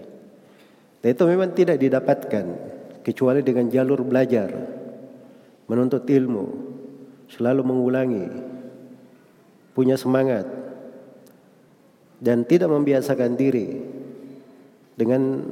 Dan 1.00 1.08
itu 1.08 1.24
memang 1.24 1.56
tidak 1.56 1.80
didapatkan 1.80 2.46
kecuali 3.00 3.40
dengan 3.40 3.72
jalur 3.72 4.04
belajar, 4.04 4.52
menuntut 5.66 6.04
ilmu, 6.04 6.44
selalu 7.32 7.64
mengulangi, 7.64 8.28
punya 9.72 9.96
semangat, 9.96 10.44
dan 12.20 12.44
tidak 12.44 12.68
membiasakan 12.70 13.34
diri 13.34 13.82
dengan 14.94 15.48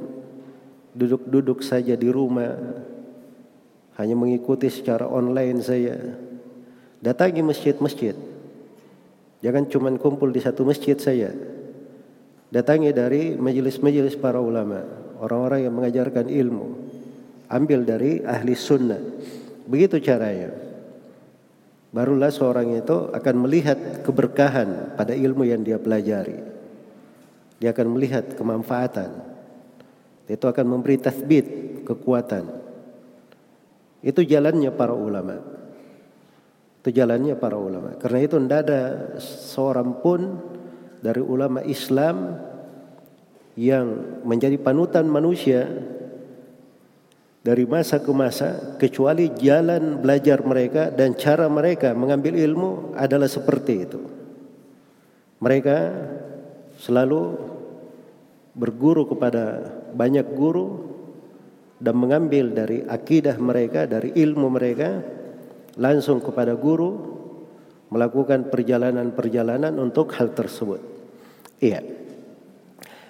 duduk-duduk 0.93 1.65
saja 1.65 1.97
di 1.97 2.07
rumah 2.07 2.55
hanya 3.99 4.15
mengikuti 4.15 4.71
secara 4.71 5.03
online 5.09 5.59
saya 5.59 5.97
datangi 7.03 7.43
masjid-masjid. 7.43 8.15
Jangan 9.41 9.67
cuma 9.67 9.89
kumpul 9.97 10.29
di 10.31 10.39
satu 10.39 10.63
masjid 10.63 10.95
saya 10.95 11.33
datangi 12.51 12.91
dari 12.91 13.33
majelis-majelis 13.39 14.19
para 14.19 14.37
ulama 14.37 14.83
orang-orang 15.23 15.65
yang 15.65 15.73
mengajarkan 15.73 16.27
ilmu 16.27 16.67
ambil 17.47 17.87
dari 17.87 18.21
ahli 18.21 18.53
sunnah 18.53 18.99
begitu 19.65 19.97
caranya 20.03 20.51
barulah 21.95 22.29
seorang 22.29 22.75
itu 22.75 23.09
akan 23.15 23.35
melihat 23.47 24.03
keberkahan 24.03 24.99
pada 24.99 25.15
ilmu 25.15 25.47
yang 25.47 25.63
dia 25.63 25.79
pelajari 25.79 26.51
dia 27.61 27.77
akan 27.77 27.93
melihat 27.93 28.33
kemanfaatan. 28.33 29.21
Itu 30.25 30.49
akan 30.49 30.65
memberi 30.65 30.97
tasbit, 30.97 31.45
kekuatan. 31.85 32.49
Itu 34.01 34.25
jalannya 34.25 34.73
para 34.73 34.97
ulama. 34.97 35.37
Itu 36.81 36.89
jalannya 36.89 37.37
para 37.37 37.61
ulama. 37.61 37.93
Karena 38.01 38.25
itu 38.25 38.41
tidak 38.41 38.59
ada 38.65 38.81
seorang 39.21 40.01
pun 40.01 40.41
dari 41.01 41.19
ulama 41.19 41.65
Islam 41.65 42.37
yang 43.59 44.21
menjadi 44.23 44.55
panutan 44.61 45.09
manusia 45.09 45.67
dari 47.41 47.65
masa 47.65 47.97
ke 47.99 48.11
masa 48.13 48.77
kecuali 48.77 49.33
jalan 49.33 49.97
belajar 49.97 50.45
mereka 50.45 50.93
dan 50.93 51.17
cara 51.17 51.49
mereka 51.49 51.97
mengambil 51.97 52.37
ilmu 52.37 52.93
adalah 52.93 53.25
seperti 53.25 53.73
itu. 53.81 53.99
Mereka 55.41 55.77
selalu 56.77 57.21
berguru 58.53 59.09
kepada 59.09 59.73
banyak 59.89 60.37
guru 60.37 60.85
dan 61.81 61.97
mengambil 61.97 62.53
dari 62.53 62.85
akidah 62.85 63.41
mereka, 63.41 63.89
dari 63.89 64.13
ilmu 64.13 64.47
mereka 64.53 65.01
langsung 65.81 66.21
kepada 66.21 66.53
guru 66.53 67.17
melakukan 67.89 68.53
perjalanan-perjalanan 68.53 69.81
untuk 69.81 70.13
hal 70.13 70.29
tersebut. 70.37 70.90
Iya. 71.61 71.85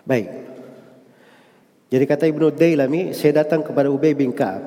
Baik. 0.03 0.27
Jadi 1.91 2.05
kata 2.07 2.27
Ibnu 2.27 2.51
Dailami, 2.51 3.15
saya 3.15 3.43
datang 3.43 3.63
kepada 3.63 3.87
Ubay 3.87 4.11
bin 4.11 4.35
Ka'ab. 4.35 4.63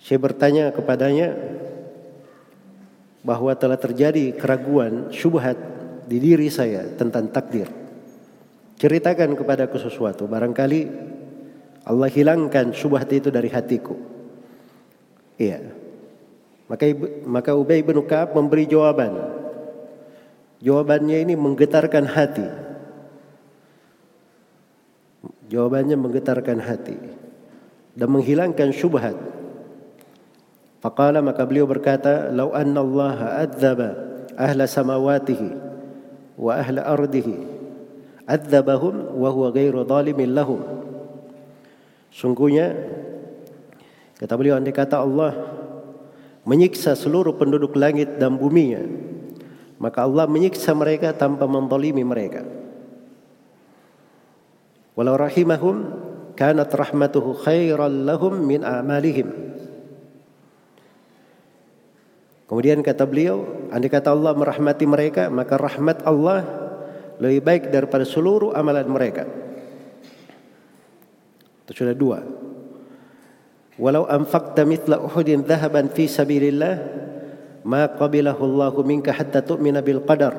Saya 0.00 0.20
bertanya 0.20 0.70
kepadanya 0.72 1.32
bahwa 3.24 3.52
telah 3.56 3.76
terjadi 3.76 4.32
keraguan, 4.36 5.12
syubhat 5.12 5.58
di 6.08 6.16
diri 6.16 6.48
saya 6.48 6.86
tentang 6.96 7.28
takdir. 7.28 7.68
Ceritakan 8.78 9.36
kepadaku 9.36 9.76
sesuatu. 9.76 10.24
Barangkali 10.24 10.80
Allah 11.88 12.08
hilangkan 12.08 12.72
syubhat 12.72 13.10
itu 13.12 13.28
dari 13.28 13.52
hatiku. 13.52 13.96
Iya. 15.36 15.60
Maka 16.68 16.84
maka 17.24 17.52
Ubay 17.56 17.80
bin 17.80 18.00
Ka'ab 18.04 18.36
memberi 18.36 18.68
jawaban. 18.68 19.12
Jawabannya 20.58 21.22
ini 21.22 21.34
menggetarkan 21.38 22.04
hati. 22.10 22.46
Jawabannya 25.48 25.96
menggetarkan 25.96 26.58
hati 26.60 26.98
dan 27.94 28.08
menghilangkan 28.10 28.74
syubhat. 28.74 29.16
Faqala 30.78 31.22
maka 31.24 31.42
beliau 31.46 31.66
berkata, 31.66 32.30
"Lau 32.30 32.54
anna 32.54 32.84
Allah 32.84 33.18
adzaba 33.48 33.90
ahla 34.38 34.68
samawatihi 34.68 35.48
wa 36.38 36.52
ahla 36.54 36.86
ardihi 36.86 37.34
adzabahum 38.28 39.18
wa 39.18 39.28
huwa 39.30 39.48
ghairu 39.54 39.82
zalimin 39.88 40.36
lahum." 40.36 40.62
Sungguhnya 42.12 42.74
kata 44.18 44.34
beliau 44.34 44.58
andai 44.58 44.74
kata 44.74 45.00
Allah 45.00 45.32
menyiksa 46.44 46.98
seluruh 46.98 47.34
penduduk 47.38 47.78
langit 47.78 48.18
dan 48.20 48.36
buminya 48.36 48.82
maka 49.78 50.04
Allah 50.04 50.26
menyiksa 50.26 50.74
mereka 50.74 51.14
tanpa 51.14 51.46
mendolimi 51.46 52.02
mereka 52.02 52.42
walau 54.98 55.14
rahimahum 55.14 55.76
kanat 56.34 56.70
rahmatuhu 56.70 57.38
khairan 57.42 58.06
lahum 58.06 58.34
min 58.42 58.62
amalihim 58.66 59.48
Kemudian 62.48 62.80
kata 62.80 63.04
beliau, 63.04 63.44
andai 63.68 63.92
kata 63.92 64.08
Allah 64.08 64.32
merahmati 64.32 64.88
mereka, 64.88 65.28
maka 65.28 65.60
rahmat 65.60 66.00
Allah 66.08 66.48
lebih 67.20 67.44
baik 67.44 67.62
daripada 67.68 68.08
seluruh 68.08 68.56
amalan 68.56 68.88
mereka. 68.88 69.28
Itu 71.68 71.84
sudah 71.84 71.92
dua. 71.92 72.24
Walau 73.76 74.08
anfaqta 74.08 74.64
mithla 74.64 74.96
Uhudin 74.96 75.44
dhahaban 75.44 75.92
fi 75.92 76.08
sabilillah 76.08 76.74
ma 77.62 77.88
qabilahu 77.90 78.42
Allah 78.44 78.74
minka 78.84 79.10
hatta 79.10 79.42
tu'mina 79.42 79.82
bil 79.82 80.02
qadar. 80.04 80.34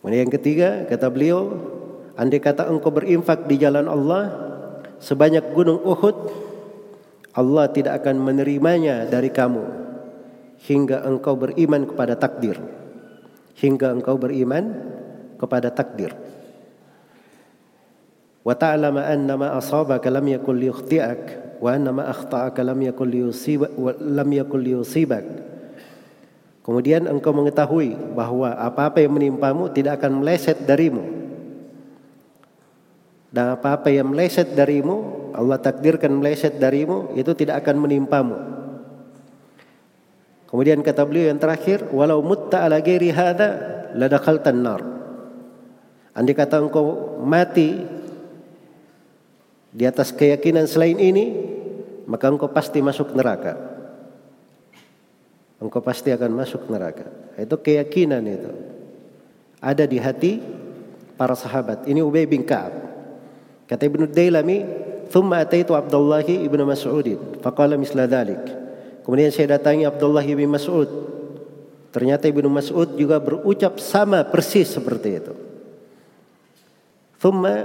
Kemudian 0.00 0.22
yang 0.28 0.32
ketiga 0.32 0.68
kata 0.86 1.10
beliau, 1.10 1.50
andai 2.14 2.38
kata 2.38 2.70
engkau 2.70 2.94
berinfak 2.94 3.50
di 3.50 3.58
jalan 3.58 3.90
Allah 3.90 4.30
sebanyak 5.02 5.50
gunung 5.50 5.82
Uhud, 5.82 6.16
Allah 7.36 7.68
tidak 7.68 8.00
akan 8.00 8.22
menerimanya 8.22 9.04
dari 9.04 9.28
kamu 9.28 9.66
hingga 10.64 11.04
engkau 11.04 11.36
beriman 11.36 11.84
kepada 11.84 12.16
takdir. 12.16 12.56
Hingga 13.56 13.92
engkau 13.92 14.16
beriman 14.20 14.72
kepada 15.40 15.72
takdir. 15.72 16.12
وتعلم 18.45 18.97
أن 18.97 19.29
ما 19.33 19.57
أصابك 19.57 20.07
لم 20.07 20.27
يكن 20.27 20.55
ليخطئك 20.55 21.23
وأن 21.61 21.89
ما 21.89 22.09
أخطأك 22.09 22.59
لم 22.59 22.79
يكن 22.81 23.07
ليصيبك 23.09 23.71
لم 24.01 24.29
يكن 24.33 24.59
ليصيبك 24.59 25.25
Kemudian 26.61 27.09
engkau 27.09 27.33
mengetahui 27.33 27.97
bahwa 28.13 28.53
apa-apa 28.53 29.01
yang 29.01 29.17
menimpamu 29.17 29.73
tidak 29.73 29.97
akan 29.97 30.21
meleset 30.21 30.61
darimu. 30.61 31.01
Dan 33.33 33.57
apa-apa 33.57 33.89
yang 33.89 34.13
meleset 34.13 34.53
darimu, 34.53 35.33
Allah 35.33 35.57
takdirkan 35.57 36.13
meleset 36.13 36.61
darimu, 36.61 37.17
itu 37.17 37.33
tidak 37.33 37.65
akan 37.65 37.81
menimpamu. 37.81 38.37
Kemudian 40.53 40.85
kata 40.85 41.01
beliau 41.01 41.33
yang 41.33 41.41
terakhir, 41.41 41.89
walau 41.89 42.21
mutta 42.21 42.61
ala 42.61 42.77
ghairi 42.77 43.09
hadza 43.09 43.49
ladakhaltan 43.97 44.61
nar. 44.61 44.85
Andai 46.13 46.37
kata 46.37 46.61
engkau 46.61 47.17
mati 47.25 47.94
di 49.72 49.84
atas 49.84 50.14
keyakinan 50.14 50.68
selain 50.70 50.98
ini, 50.98 51.24
maka 52.06 52.30
engkau 52.30 52.50
pasti 52.50 52.78
masuk 52.78 53.12
neraka. 53.12 53.58
Engkau 55.58 55.80
pasti 55.80 56.12
akan 56.12 56.30
masuk 56.36 56.68
neraka. 56.68 57.08
Itu 57.36 57.56
keyakinan 57.60 58.22
itu. 58.24 58.50
Ada 59.60 59.88
di 59.88 59.96
hati 59.96 60.38
para 61.16 61.32
sahabat. 61.32 61.88
Ini 61.88 62.04
Ubay 62.04 62.28
bin 62.28 62.44
Ka'ab. 62.44 62.72
Kata 63.66 63.82
Ibnu 63.88 64.06
Dailami, 64.06 64.62
"Thumma 65.10 65.42
ataitu 65.42 65.74
Abdullah 65.74 66.22
ibnu 66.22 66.62
Mas'ud, 66.62 67.40
faqala 67.42 67.74
misla 67.74 68.06
dhalik." 68.06 68.40
Kemudian 69.02 69.30
saya 69.30 69.58
datangi 69.58 69.86
Abdullah 69.86 70.22
bin 70.22 70.50
Mas'ud. 70.50 70.86
Ternyata 71.90 72.28
Ibnu 72.28 72.52
Mas'ud 72.52 72.92
juga 72.98 73.16
berucap 73.16 73.80
sama 73.80 74.20
persis 74.28 74.68
seperti 74.68 75.08
itu. 75.16 75.32
Thumma 77.16 77.64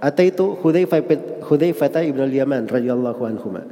Ataitu 0.00 0.56
itu 0.56 1.44
Hudzaifah 1.44 2.00
ibn 2.08 2.20
al-Yaman 2.24 2.72
radhiyallahu 2.72 3.20
anhuma. 3.28 3.68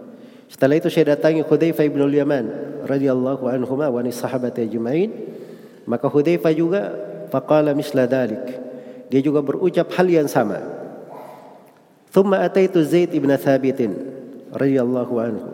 Setelah 0.52 0.76
itu 0.76 0.92
saya 0.92 1.16
datangi 1.16 1.40
Hudzaifah 1.40 1.84
ibn 1.88 2.04
al-Yaman 2.04 2.44
radhiyallahu 2.84 3.48
anhuma 3.48 3.88
wa 3.88 4.00
ni 4.04 4.12
sahabat 4.12 4.60
ajmain. 4.60 5.08
Maka 5.88 6.04
Hudzaifah 6.12 6.52
juga 6.52 6.82
faqala 7.32 7.72
misla 7.72 8.04
dalik. 8.04 8.44
Dia 9.08 9.24
juga 9.24 9.40
berucap 9.40 9.88
hal 9.96 10.04
yang 10.04 10.28
sama. 10.28 10.60
Thumma 12.12 12.44
ataitu 12.44 12.84
Zaid 12.84 13.16
ibn 13.16 13.32
Thabit 13.32 13.80
radhiyallahu 14.52 15.14
anhu. 15.16 15.50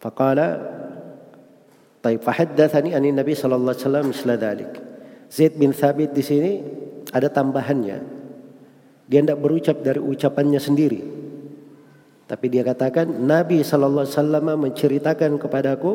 Faqala 0.00 0.48
Taib 2.00 2.22
fahaddathani 2.22 2.94
anin 2.94 3.18
Nabi 3.18 3.34
sallallahu 3.34 3.74
alaihi 3.74 3.84
wasallam 3.84 4.06
misla 4.08 4.34
dalik. 4.40 4.72
Zaid 5.28 5.60
bin 5.60 5.76
Thabit 5.76 6.16
di 6.16 6.24
sini 6.24 6.52
ada 7.12 7.28
tambahannya. 7.28 8.17
Dia 9.08 9.24
tidak 9.24 9.40
berucap 9.40 9.80
dari 9.80 9.98
ucapannya 9.98 10.60
sendiri. 10.60 11.00
Tapi 12.28 12.46
dia 12.52 12.60
katakan 12.60 13.08
Nabi 13.08 13.64
sallallahu 13.64 14.04
alaihi 14.04 14.16
wasallam 14.20 14.44
menceritakan 14.68 15.40
kepadaku, 15.40 15.92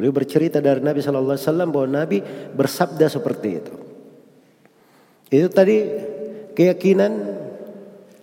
beliau 0.00 0.16
bercerita 0.16 0.64
dari 0.64 0.80
Nabi 0.80 1.04
sallallahu 1.04 1.36
alaihi 1.36 1.44
wasallam 1.44 1.68
bahwa 1.68 1.88
Nabi 1.92 2.18
bersabda 2.56 3.06
seperti 3.12 3.48
itu. 3.52 3.74
Itu 5.28 5.52
tadi 5.52 5.84
keyakinan 6.56 7.12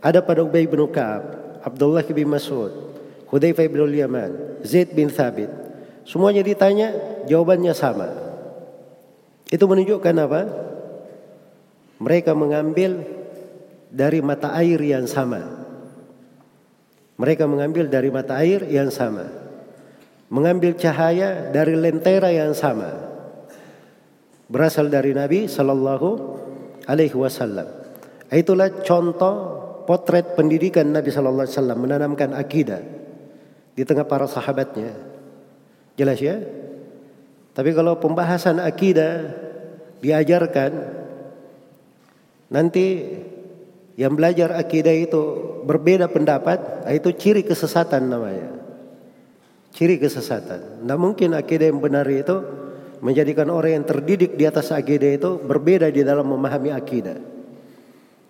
ada 0.01 0.25
pada 0.25 0.41
Ubay 0.41 0.65
bin 0.65 0.81
Ka'ab, 0.89 1.23
Abdullah 1.61 2.01
bin 2.01 2.33
Mas'ud, 2.33 2.73
Hudzaifah 3.29 3.69
bin 3.69 3.93
Yaman, 3.93 4.61
Zaid 4.65 4.97
bin 4.97 5.13
Thabit. 5.13 5.49
Semuanya 6.01 6.41
ditanya, 6.41 6.93
jawabannya 7.29 7.73
sama. 7.77 8.09
Itu 9.53 9.69
menunjukkan 9.69 10.15
apa? 10.17 10.41
Mereka 12.01 12.33
mengambil 12.33 13.14
dari 13.95 14.19
mata 14.19 14.51
air 14.51 14.75
yang 14.83 15.07
sama. 15.07 15.39
Mereka 17.15 17.47
mengambil 17.47 17.87
dari 17.87 18.11
mata 18.11 18.35
air 18.43 18.67
yang 18.67 18.91
sama. 18.91 19.23
Mengambil 20.27 20.75
cahaya 20.75 21.47
dari 21.47 21.79
lentera 21.79 22.27
yang 22.27 22.51
sama. 22.51 22.91
Berasal 24.51 24.91
dari 24.91 25.15
Nabi 25.15 25.47
sallallahu 25.47 26.07
alaihi 26.91 27.15
wasallam. 27.15 27.71
Itulah 28.27 28.83
contoh 28.83 29.35
potret 29.87 30.35
pendidikan 30.35 30.91
Nabi 30.91 31.15
sallallahu 31.15 31.47
alaihi 31.47 31.55
wasallam 31.55 31.79
menanamkan 31.79 32.35
akidah 32.35 32.83
di 33.79 33.83
tengah 33.87 34.03
para 34.03 34.27
sahabatnya. 34.27 34.91
Jelas 35.95 36.19
ya? 36.19 36.35
Tapi 37.55 37.71
kalau 37.71 37.95
pembahasan 37.95 38.59
akidah 38.59 39.31
diajarkan 40.03 40.71
nanti 42.51 42.85
yang 43.95 44.11
belajar 44.11 44.51
akidah 44.59 44.91
itu 44.91 45.21
berbeda 45.63 46.11
pendapat, 46.11 46.83
itu 46.91 47.15
ciri 47.15 47.47
kesesatan 47.47 48.11
namanya. 48.11 48.51
Ciri 49.71 49.99
kesesatan. 49.99 50.83
Tidak 50.83 50.99
mungkin 50.99 51.35
akidah 51.35 51.71
yang 51.71 51.79
benar 51.79 52.07
itu 52.07 52.43
menjadikan 52.99 53.47
orang 53.51 53.79
yang 53.79 53.85
terdidik 53.87 54.35
di 54.35 54.43
atas 54.47 54.71
akidah 54.71 55.15
itu 55.15 55.39
berbeda 55.39 55.87
di 55.91 56.03
dalam 56.03 56.27
memahami 56.27 56.71
akidah. 56.75 57.19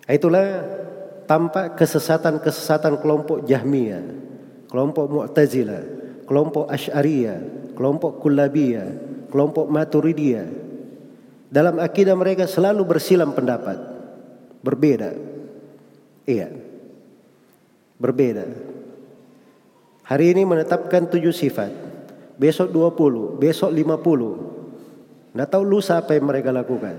Itulah 0.06 0.62
tampak 1.26 1.74
kesesatan-kesesatan 1.74 3.02
kelompok 3.02 3.42
Jahmiyah, 3.42 4.06
kelompok 4.70 5.10
Mu'tazilah, 5.10 5.82
kelompok 6.30 6.70
Asy'ariyah, 6.70 7.38
kelompok 7.74 8.22
Kullabiyah, 8.22 8.88
kelompok 9.34 9.66
Maturidiyah. 9.66 10.46
Dalam 11.50 11.82
akidah 11.82 12.14
mereka 12.14 12.46
selalu 12.46 12.86
bersilam 12.86 13.34
pendapat, 13.34 13.78
berbeda. 14.62 15.35
Iya. 16.26 16.50
Berbeda. 17.96 18.44
Hari 20.06 20.36
ini 20.36 20.42
menetapkan 20.42 21.08
tujuh 21.08 21.32
sifat. 21.32 21.72
Besok 22.36 22.68
dua 22.68 22.92
puluh, 22.92 23.38
besok 23.40 23.72
lima 23.72 23.96
puluh. 23.96 24.36
Nggak 25.32 25.48
tahu 25.48 25.64
lusa 25.64 25.96
apa 26.02 26.12
yang 26.12 26.28
mereka 26.28 26.52
lakukan. 26.52 26.94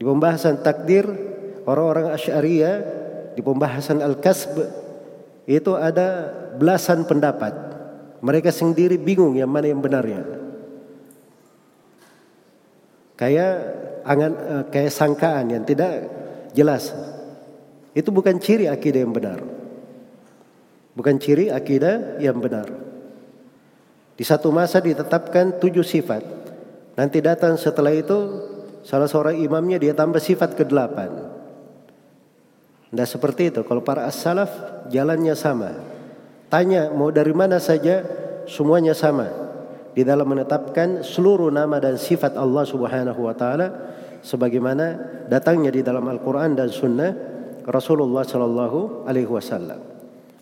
Di 0.00 0.02
pembahasan 0.08 0.64
takdir, 0.64 1.04
orang-orang 1.68 2.16
Asy'ariyah 2.16 2.76
di 3.36 3.40
pembahasan 3.44 4.00
Al-Kasb 4.00 4.56
itu 5.44 5.72
ada 5.76 6.32
belasan 6.56 7.04
pendapat. 7.04 7.52
Mereka 8.24 8.48
sendiri 8.48 8.96
bingung 8.96 9.36
yang 9.36 9.50
mana 9.52 9.68
yang 9.68 9.82
benarnya. 9.84 10.24
Kayak 13.18 13.52
angan, 14.08 14.32
eh, 14.32 14.64
kayak 14.72 14.92
sangkaan 14.94 15.52
yang 15.52 15.62
tidak 15.68 16.08
jelas 16.56 16.90
Itu 17.92 18.08
bukan 18.08 18.40
ciri 18.40 18.68
akidah 18.68 19.00
yang 19.04 19.12
benar. 19.12 19.40
Bukan 20.92 21.16
ciri 21.20 21.48
akidah 21.48 22.20
yang 22.20 22.40
benar. 22.40 22.68
Di 24.16 24.24
satu 24.24 24.52
masa 24.52 24.80
ditetapkan 24.80 25.56
tujuh 25.60 25.84
sifat. 25.84 26.24
Nanti 26.96 27.24
datang 27.24 27.56
setelah 27.56 27.92
itu 27.92 28.16
salah 28.84 29.08
seorang 29.08 29.40
imamnya 29.40 29.80
dia 29.80 29.96
tambah 29.96 30.20
sifat 30.20 30.52
ke 30.52 30.68
delapan. 30.68 31.32
Tidak 32.92 33.08
seperti 33.08 33.48
itu. 33.48 33.64
Kalau 33.64 33.80
para 33.80 34.04
as-salaf 34.04 34.52
jalannya 34.92 35.32
sama. 35.32 35.80
Tanya 36.52 36.92
mau 36.92 37.08
dari 37.08 37.32
mana 37.32 37.56
saja 37.56 38.04
semuanya 38.44 38.92
sama. 38.92 39.32
Di 39.96 40.04
dalam 40.04 40.28
menetapkan 40.28 41.00
seluruh 41.00 41.48
nama 41.48 41.80
dan 41.80 41.96
sifat 41.96 42.36
Allah 42.36 42.64
subhanahu 42.68 43.20
wa 43.24 43.32
ta'ala. 43.32 43.68
Sebagaimana 44.20 44.84
datangnya 45.32 45.72
di 45.72 45.80
dalam 45.80 46.04
Al-Quran 46.04 46.52
dan 46.52 46.68
Sunnah 46.68 47.32
Rasulullah 47.66 48.26
sallallahu 48.26 49.06
alaihi 49.06 49.30
wasallam. 49.30 49.78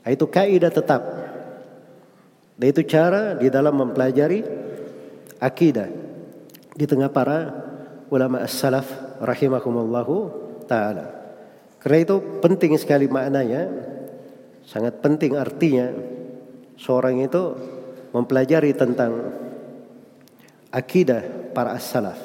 Itu 0.05 0.27
kaidah 0.33 0.73
tetap. 0.73 1.03
Dan 2.57 2.67
itu 2.69 2.85
cara 2.85 3.37
di 3.37 3.49
dalam 3.49 3.73
mempelajari 3.77 4.45
akidah 5.41 5.89
di 6.77 6.85
tengah 6.85 7.09
para 7.09 7.39
ulama 8.13 8.45
as-salaf 8.45 8.89
rahimakumullahu 9.21 10.15
taala. 10.69 11.09
Karena 11.81 11.99
itu 12.05 12.17
penting 12.45 12.77
sekali 12.77 13.09
maknanya, 13.09 13.69
sangat 14.69 15.01
penting 15.01 15.37
artinya 15.41 15.89
seorang 16.77 17.25
itu 17.25 17.57
mempelajari 18.13 18.77
tentang 18.77 19.33
akidah 20.69 21.53
para 21.57 21.77
as-salaf. 21.77 22.21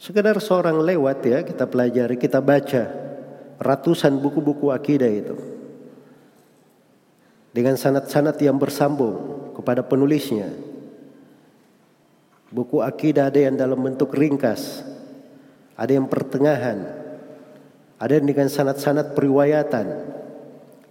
Sekedar 0.00 0.36
seorang 0.40 0.80
lewat 0.80 1.18
ya 1.24 1.38
kita 1.44 1.68
pelajari, 1.68 2.16
kita 2.16 2.40
baca 2.40 3.05
ratusan 3.60 4.18
buku-buku 4.20 4.72
akidah 4.72 5.08
itu. 5.08 5.36
Dengan 7.56 7.76
sanat-sanat 7.80 8.36
yang 8.44 8.60
bersambung 8.60 9.50
kepada 9.56 9.80
penulisnya. 9.80 10.52
Buku 12.52 12.84
akidah 12.84 13.32
ada 13.32 13.40
yang 13.40 13.56
dalam 13.56 13.80
bentuk 13.80 14.12
ringkas, 14.12 14.84
ada 15.74 15.92
yang 15.92 16.04
pertengahan, 16.06 16.84
ada 17.96 18.12
yang 18.12 18.28
dengan 18.28 18.52
sanat-sanat 18.52 19.16
periwayatan, 19.16 19.86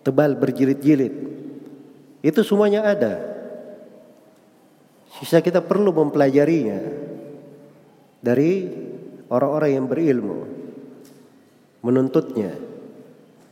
tebal 0.01 0.33
berjilid-jilid. 0.35 1.13
Itu 2.25 2.41
semuanya 2.41 2.81
ada. 2.89 3.13
Sisa 5.21 5.39
kita 5.39 5.61
perlu 5.61 5.93
mempelajarinya 5.93 6.81
dari 8.19 8.67
orang-orang 9.29 9.71
yang 9.77 9.85
berilmu, 9.85 10.37
menuntutnya, 11.85 12.57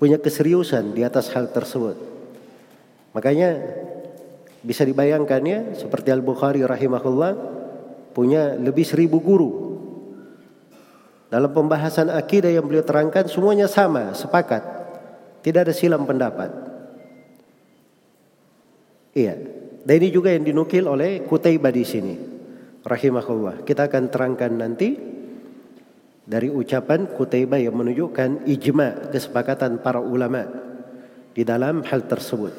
punya 0.01 0.17
keseriusan 0.17 0.97
di 0.97 1.05
atas 1.05 1.29
hal 1.29 1.53
tersebut. 1.53 1.93
Makanya 3.13 3.61
bisa 4.65 4.81
dibayangkan 4.81 5.41
ya, 5.45 5.59
seperti 5.77 6.09
Al-Bukhari 6.09 6.65
rahimahullah 6.65 7.37
punya 8.17 8.57
lebih 8.57 8.81
seribu 8.81 9.21
guru 9.21 9.51
dalam 11.29 11.49
pembahasan 11.49 12.09
akidah 12.09 12.49
yang 12.49 12.65
beliau 12.65 12.85
terangkan 12.85 13.29
semuanya 13.29 13.69
sama, 13.69 14.13
sepakat. 14.17 14.61
Tidak 15.41 15.65
ada 15.65 15.73
silam 15.73 16.05
pendapat. 16.05 16.49
Iya. 19.13 19.33
Dan 19.83 19.93
ini 19.99 20.09
juga 20.09 20.31
yang 20.31 20.47
dinukil 20.47 20.87
oleh 20.87 21.25
Kutaibah 21.27 21.73
di 21.73 21.83
sini. 21.83 22.15
Rahimahullah. 22.85 23.67
Kita 23.67 23.89
akan 23.89 24.03
terangkan 24.13 24.51
nanti 24.55 25.12
dari 26.23 26.47
ucapan 26.47 27.07
Kutaibah 27.11 27.59
yang 27.59 27.75
menunjukkan 27.75 28.47
ijma 28.47 29.11
kesepakatan 29.11 29.83
para 29.83 29.99
ulama 29.99 30.47
di 31.35 31.43
dalam 31.43 31.83
hal 31.83 32.07
tersebut. 32.07 32.53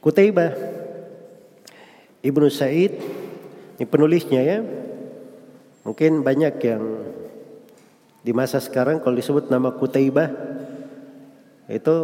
Kutaibah 0.00 0.52
Ibnu 2.20 2.46
Said 2.52 2.92
ini 3.80 3.88
penulisnya 3.88 4.44
ya. 4.44 4.58
Mungkin 5.80 6.20
banyak 6.20 6.54
yang 6.60 6.84
di 8.20 8.36
masa 8.36 8.60
sekarang 8.60 9.00
kalau 9.00 9.16
disebut 9.16 9.48
nama 9.48 9.72
Kutaibah 9.72 10.28
itu 11.72 11.96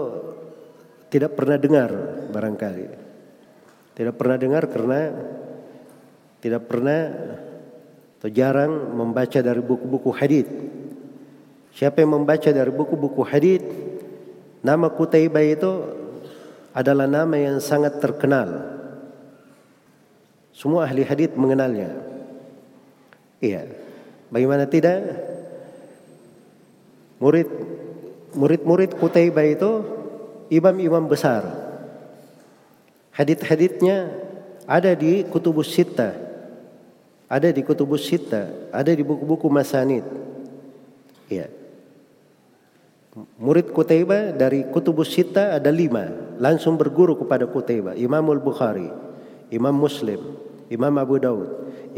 tidak 1.13 1.37
pernah 1.37 1.61
dengar 1.61 1.93
barangkali. 2.33 2.87
Tidak 3.93 4.15
pernah 4.17 4.37
dengar 4.41 4.65
karena 4.73 5.01
tidak 6.41 6.65
pernah 6.65 7.01
atau 8.17 8.31
jarang 8.33 8.97
membaca 8.97 9.39
dari 9.39 9.61
buku-buku 9.61 10.11
hadis. 10.17 10.49
Siapa 11.77 12.01
yang 12.01 12.17
membaca 12.17 12.49
dari 12.49 12.73
buku-buku 12.73 13.21
hadis, 13.21 13.61
nama 14.65 14.89
Kutaibah 14.89 15.45
itu 15.45 15.73
adalah 16.73 17.05
nama 17.05 17.37
yang 17.37 17.61
sangat 17.61 18.01
terkenal. 18.01 18.77
Semua 20.57 20.89
ahli 20.89 21.05
hadis 21.05 21.29
mengenalnya. 21.37 21.93
Iya. 23.45 23.69
Bagaimana 24.33 24.65
tidak? 24.65 25.05
Murid 27.21 27.49
murid-murid 28.33 28.97
Kutaibah 28.97 29.45
itu 29.45 29.85
imam-imam 30.49 31.05
besar. 31.05 31.45
Hadit-haditnya 33.13 34.13
ada 34.69 34.93
di 34.97 35.25
Kutubus 35.29 35.73
Sitta. 35.73 36.26
Ada 37.27 37.51
di 37.51 37.67
Kutubus 37.67 38.07
Sitta, 38.07 38.71
ada 38.71 38.95
di 38.95 39.03
buku-buku 39.03 39.51
Masanid. 39.51 40.07
Ya. 41.27 41.51
Murid 43.41 43.75
Kutaibah 43.75 44.31
dari 44.31 44.63
Kutubus 44.71 45.11
Sitta 45.11 45.59
ada 45.59 45.73
lima. 45.75 46.07
Langsung 46.39 46.79
berguru 46.79 47.19
kepada 47.19 47.51
Kutaibah. 47.51 47.99
Imamul 47.99 48.39
Bukhari, 48.39 48.87
Imam 49.51 49.75
Muslim, 49.75 50.23
Imam 50.71 50.95
Abu 51.03 51.19
Daud, 51.19 51.49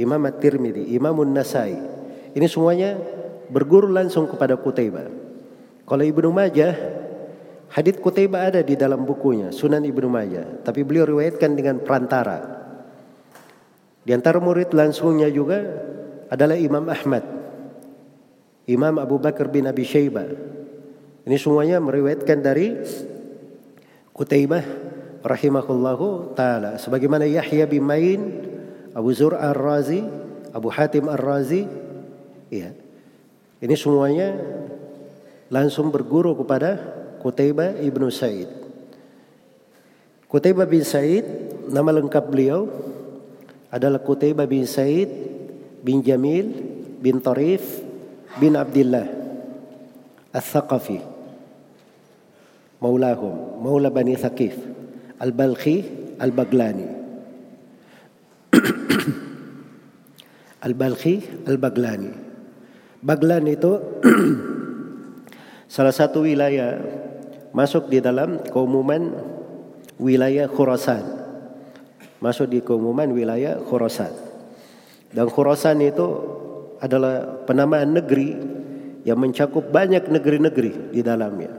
Imam 0.01 0.23
At-Tirmidzi, 0.25 0.97
Imam 0.97 1.19
An-Nasai. 1.21 1.77
Ini 2.33 2.47
semuanya 2.49 2.97
berguru 3.53 3.93
langsung 3.93 4.31
kepada 4.31 4.57
Kutaibah. 4.57 5.11
Kalau 5.85 6.05
Ibnu 6.05 6.29
Majah, 6.33 6.73
hadits 7.73 8.01
Kutaibah 8.01 8.49
ada 8.49 8.61
di 8.65 8.77
dalam 8.77 9.05
bukunya, 9.05 9.53
Sunan 9.53 9.85
Ibnu 9.85 10.09
Majah, 10.09 10.65
tapi 10.65 10.85
beliau 10.85 11.05
riwayatkan 11.05 11.53
dengan 11.53 11.81
perantara. 11.85 12.58
Di 14.09 14.17
antara 14.17 14.41
murid 14.41 14.73
langsungnya 14.73 15.29
juga 15.29 15.61
adalah 16.33 16.57
Imam 16.57 16.89
Ahmad, 16.89 17.21
Imam 18.65 18.97
Abu 18.97 19.21
Bakar 19.21 19.53
bin 19.53 19.69
Abi 19.69 19.85
Syaibah. 19.85 20.25
Ini 21.29 21.37
semuanya 21.37 21.77
meriwayatkan 21.77 22.41
dari 22.41 22.73
Kutaibah 24.17 24.65
rahimahullahu 25.21 26.33
taala 26.33 26.81
sebagaimana 26.81 27.29
Yahya 27.29 27.69
bin 27.69 27.85
Main, 27.85 28.21
Abu 28.97 29.13
Zur 29.13 29.37
Ar-Razi, 29.37 30.01
Abu 30.57 30.73
Hatim 30.73 31.13
Ar-Razi, 31.13 31.69
iya. 32.49 32.73
Ini 33.61 33.77
semuanya 33.77 34.41
langsung 35.53 35.93
berguru 35.93 36.33
kepada 36.33 36.81
Kutaibah 37.21 37.77
ibnu 37.77 38.09
Said. 38.09 38.49
Kutaibah 40.33 40.65
bin 40.65 40.81
Said, 40.81 41.29
nama 41.69 41.93
lengkap 41.93 42.25
beliau 42.25 42.73
adalah 43.69 44.01
Kutaibah 44.01 44.49
bin 44.49 44.65
Said 44.65 45.11
bin 45.85 46.01
Jamil 46.01 46.49
bin 46.99 47.21
Tarif 47.21 47.85
bin 48.41 48.57
Abdullah 48.57 49.07
Al-Thaqafi 50.33 50.99
Maulahum 52.81 53.61
Maula 53.61 53.91
Bani 53.91 54.15
Thaqif 54.15 54.55
Al-Balkhi 55.19 56.07
Al-Baglani. 56.19 56.89
Al-Balkhi 60.67 61.47
Al-Baglani. 61.47 62.13
Baglan 62.99 63.47
itu 63.47 63.79
salah 65.75 65.95
satu 65.95 66.27
wilayah 66.27 66.83
masuk 67.55 67.87
di 67.87 68.03
dalam 68.03 68.43
keumuman 68.51 69.15
wilayah 69.99 70.51
Khurasan. 70.51 71.18
Masuk 72.19 72.51
di 72.51 72.59
keumuman 72.59 73.07
wilayah 73.15 73.59
Khurasan. 73.63 74.11
Dan 75.15 75.31
Khurasan 75.31 75.79
itu 75.81 76.07
adalah 76.83 77.47
penamaan 77.47 77.95
negeri 77.95 78.35
yang 79.07 79.19
mencakup 79.19 79.71
banyak 79.71 80.11
negeri-negeri 80.11 80.93
di 80.93 81.01
dalamnya. 81.01 81.55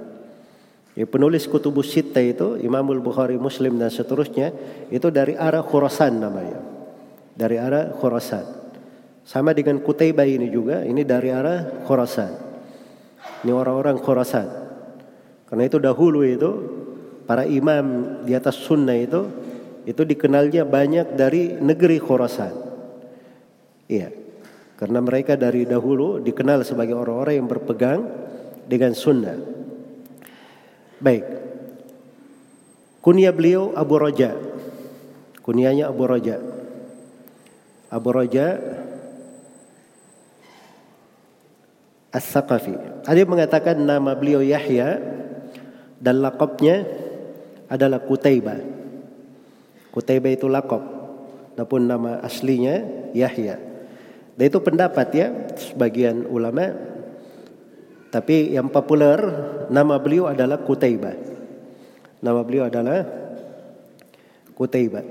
Ya, 1.00 1.08
penulis 1.08 1.48
Kutubus 1.48 1.95
Sitta 1.95 2.19
itu 2.19 2.60
Imamul 2.60 3.00
Bukhari 3.00 3.39
Muslim 3.39 3.80
dan 3.80 3.88
seterusnya 3.88 4.52
itu 4.91 5.08
dari 5.08 5.39
arah 5.39 5.63
Khurasan 5.63 6.19
namanya. 6.19 6.60
Dari 7.39 7.56
arah 7.56 7.95
Khurasan. 7.95 8.60
Sama 9.30 9.54
dengan 9.54 9.78
Kutaibah 9.80 10.26
ini 10.26 10.50
juga, 10.50 10.82
ini 10.82 11.06
dari 11.06 11.30
arah 11.30 11.86
Khorasan. 11.86 12.34
Ini 13.45 13.54
orang-orang 13.54 14.02
Khorasan. 14.02 14.48
Karena 15.45 15.63
itu 15.69 15.78
dahulu 15.78 16.26
itu 16.26 16.50
para 17.30 17.45
imam 17.45 18.17
di 18.26 18.34
atas 18.34 18.58
sunnah 18.58 18.98
itu 18.98 19.30
itu 19.89 20.06
dikenalnya 20.06 20.69
banyak 20.69 21.17
dari 21.17 21.58
negeri 21.58 21.97
Khorasan. 21.97 22.54
Iya. 23.89 24.13
Karena 24.78 25.02
mereka 25.02 25.34
dari 25.34 25.65
dahulu 25.65 26.21
dikenal 26.21 26.62
sebagai 26.62 26.93
orang-orang 26.93 27.41
yang 27.41 27.49
berpegang 27.49 28.06
dengan 28.69 28.93
sunnah. 28.93 29.34
Baik. 31.02 31.25
Kunia 33.02 33.34
beliau 33.34 33.73
Abu 33.73 33.97
Raja. 33.97 34.38
Kunianya 35.41 35.89
Abu 35.89 36.06
Raja. 36.06 36.38
Abu 37.89 38.10
Raja 38.13 38.45
As-Saqafi. 42.13 43.04
Ada 43.10 43.17
yang 43.17 43.34
mengatakan 43.34 43.73
nama 43.82 44.13
beliau 44.13 44.45
Yahya 44.45 45.02
dan 45.97 46.21
lakopnya 46.21 46.86
adalah 47.65 48.06
Kutaibah. 48.06 48.79
Kutaibah 49.89 50.32
itu 50.34 50.45
lakop. 50.45 50.82
Adapun 51.60 51.91
nama 51.91 52.23
aslinya 52.23 52.88
Yahya. 53.12 53.60
Dan 54.39 54.43
itu 54.47 54.60
pendapat 54.63 55.08
ya 55.12 55.28
sebagian 55.60 56.23
ulama. 56.23 56.71
Tapi 58.10 58.56
yang 58.56 58.71
populer 58.71 59.19
nama 59.67 59.99
beliau 59.99 60.32
adalah 60.32 60.63
Kutaibah. 60.63 61.19
Nama 62.23 62.41
beliau 62.47 62.71
adalah 62.71 63.04
Kutaibah. 64.56 65.04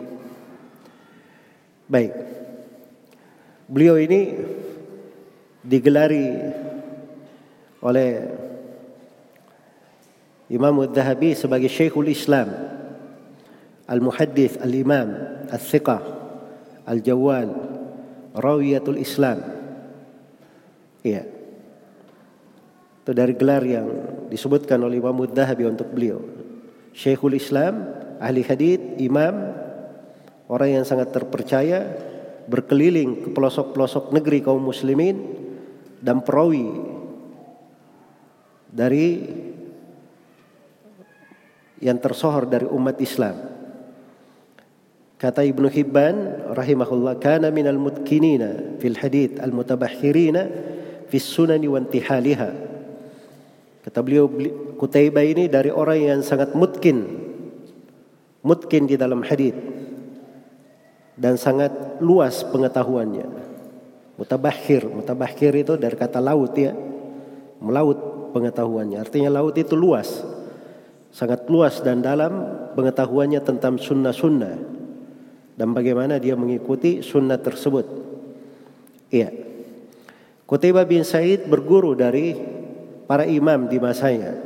Baik. 1.88 2.12
Beliau 3.68 4.00
ini 4.00 4.40
digelari 5.60 6.32
oleh 7.84 8.10
Imam 10.48 10.80
Al-Zahabi 10.80 11.36
sebagai 11.36 11.68
Syekhul 11.68 12.08
Islam, 12.08 12.48
Al-Muhaddith, 13.88 14.60
Al-Imam, 14.60 15.08
Al-Thiqah, 15.48 16.02
Al-Jawal, 16.84 17.48
Rawiyatul 18.36 19.00
Islam. 19.00 19.40
Iya. 21.00 21.24
Itu 23.02 23.10
dari 23.16 23.32
gelar 23.32 23.64
yang 23.64 23.88
disebutkan 24.28 24.76
oleh 24.84 25.00
Imam 25.00 25.16
Al-Zahabi 25.24 25.64
untuk 25.64 25.88
beliau. 25.88 26.20
Syekhul 26.92 27.40
Islam, 27.40 27.88
ahli 28.20 28.44
hadith, 28.44 29.00
imam, 29.00 29.56
orang 30.52 30.80
yang 30.80 30.84
sangat 30.84 31.08
terpercaya, 31.14 31.88
berkeliling 32.44 33.24
ke 33.24 33.28
pelosok-pelosok 33.32 34.12
negeri 34.12 34.44
kaum 34.44 34.60
muslimin 34.60 35.20
dan 36.04 36.20
perawi 36.24 36.68
dari 38.68 39.24
yang 41.78 41.96
tersohor 42.02 42.44
dari 42.50 42.66
umat 42.66 42.98
Islam. 42.98 43.57
Kata 45.18 45.42
Ibnu 45.42 45.66
Hibban 45.66 46.46
rahimahullah 46.54 47.18
kana 47.18 47.50
minal 47.50 47.74
mutkinina 47.74 48.78
fil 48.78 48.94
hadith 48.94 49.42
al 49.42 49.50
mutabahhirina 49.50 50.46
fi 51.10 51.18
sunani 51.18 51.66
wa 51.66 51.82
intihaliha 51.82 52.50
Kata 53.82 54.04
beliau 54.04 54.28
Kutaibah 54.78 55.26
ini 55.26 55.50
dari 55.50 55.74
orang 55.74 55.98
yang 55.98 56.20
sangat 56.22 56.54
mutkin. 56.54 57.26
Mutkin 58.46 58.86
di 58.86 58.94
dalam 58.94 59.26
hadis 59.26 59.56
dan 61.18 61.34
sangat 61.34 61.98
luas 61.98 62.46
pengetahuannya. 62.46 63.26
Mutabahir, 64.14 64.86
mutabahir 64.86 65.52
itu 65.58 65.74
dari 65.74 65.98
kata 65.98 66.22
laut 66.22 66.54
ya. 66.54 66.70
Melaut 67.58 68.30
pengetahuannya. 68.30 69.02
Artinya 69.02 69.42
laut 69.42 69.58
itu 69.58 69.74
luas. 69.74 70.22
Sangat 71.10 71.50
luas 71.50 71.82
dan 71.82 71.98
dalam 71.98 72.46
pengetahuannya 72.78 73.42
tentang 73.42 73.82
sunnah-sunnah. 73.82 74.77
Dan 75.58 75.74
bagaimana 75.74 76.22
dia 76.22 76.38
mengikuti 76.38 77.02
sunnah 77.02 77.42
tersebut. 77.42 77.82
Iya. 79.10 79.34
Kutaibah 80.46 80.86
bin 80.86 81.02
Said 81.02 81.50
berguru 81.50 81.98
dari 81.98 82.38
para 83.10 83.26
imam 83.26 83.66
di 83.66 83.82
masanya. 83.82 84.38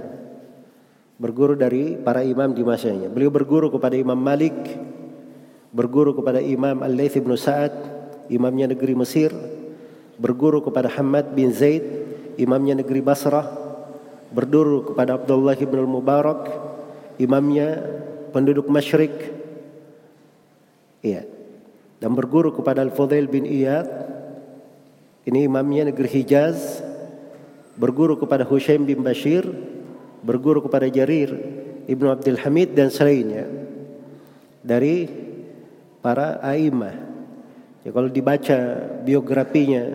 Berguru 1.20 1.52
dari 1.52 2.00
para 2.00 2.24
imam 2.24 2.56
di 2.56 2.64
masanya. 2.64 3.12
Beliau 3.12 3.28
berguru 3.28 3.68
kepada 3.68 3.94
Imam 3.94 4.16
Malik, 4.16 4.56
berguru 5.70 6.16
kepada 6.16 6.40
Imam 6.42 6.80
Al-Laits 6.80 7.20
bin 7.20 7.36
Sa'ad, 7.36 7.70
imamnya 8.32 8.72
negeri 8.72 8.96
Mesir, 8.96 9.30
berguru 10.18 10.64
kepada 10.64 10.90
Hamad 10.90 11.36
bin 11.36 11.52
Zaid, 11.52 11.84
imamnya 12.40 12.80
negeri 12.80 13.04
Basrah, 13.04 13.46
berguru 14.32 14.88
kepada 14.92 15.20
Abdullah 15.20 15.54
bin 15.54 15.78
Al-Mubarak, 15.78 16.48
imamnya 17.20 17.82
penduduk 18.32 18.66
Masyrik. 18.66 19.41
Iya. 21.02 21.26
Dan 21.98 22.14
berguru 22.14 22.54
kepada 22.54 22.82
Al-Fudail 22.82 23.26
bin 23.26 23.46
Iyad, 23.46 23.86
ini 25.26 25.46
imamnya 25.46 25.90
negeri 25.90 26.08
Hijaz, 26.10 26.82
berguru 27.78 28.18
kepada 28.18 28.42
Hushaim 28.42 28.82
bin 28.86 29.02
Bashir, 29.06 29.46
berguru 30.22 30.62
kepada 30.62 30.86
Jarir 30.90 31.34
Ibnu 31.86 32.10
Abdul 32.10 32.38
Hamid 32.38 32.78
dan 32.78 32.90
selainnya 32.90 33.46
dari 34.62 35.10
para 35.98 36.38
aimah. 36.42 36.94
Ya 37.82 37.90
kalau 37.90 38.06
dibaca 38.06 38.58
biografinya 39.02 39.90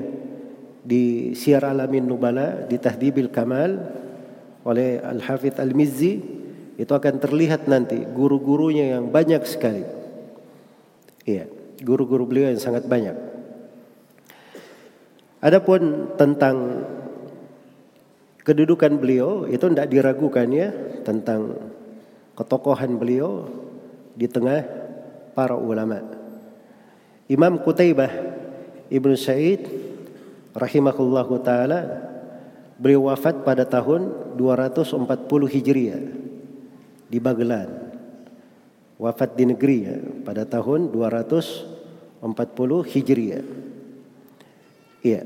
di 0.84 1.32
Syiar 1.32 1.68
Alamin 1.68 2.04
Nubala 2.04 2.68
di 2.68 2.76
Tahdibil 2.76 3.32
Kamal 3.32 3.80
oleh 4.68 5.00
Al-Hafidh 5.00 5.60
Al-Mizzi 5.60 6.14
itu 6.76 6.92
akan 6.92 7.16
terlihat 7.24 7.72
nanti 7.72 8.04
guru-gurunya 8.04 9.00
yang 9.00 9.08
banyak 9.08 9.44
sekali. 9.48 9.97
Iya, 11.28 11.52
guru-guru 11.84 12.24
beliau 12.24 12.48
yang 12.56 12.64
sangat 12.64 12.88
banyak. 12.88 13.12
Adapun 15.44 16.16
tentang 16.16 16.88
kedudukan 18.48 18.96
beliau 18.96 19.44
itu 19.44 19.68
tidak 19.68 19.92
diragukan 19.92 20.48
ya 20.48 20.72
tentang 21.04 21.60
ketokohan 22.40 22.96
beliau 22.96 23.44
di 24.16 24.24
tengah 24.32 24.64
para 25.36 25.60
ulama. 25.60 26.00
Imam 27.28 27.60
Qutaibah 27.60 28.10
Ibnu 28.88 29.20
Sa'id 29.20 29.68
rahimahullahu 30.56 31.44
taala 31.44 32.08
beliau 32.80 33.12
wafat 33.12 33.44
pada 33.44 33.68
tahun 33.68 34.34
240 34.40 35.04
Hijriah 35.28 36.02
di 37.12 37.20
Bagelan. 37.20 37.87
Wafat 38.98 39.38
di 39.38 39.46
negeri 39.46 39.78
ya, 39.86 39.98
pada 40.26 40.42
tahun 40.42 40.90
240 40.90 42.22
Hijriah. 42.82 43.46
Iya. 45.06 45.22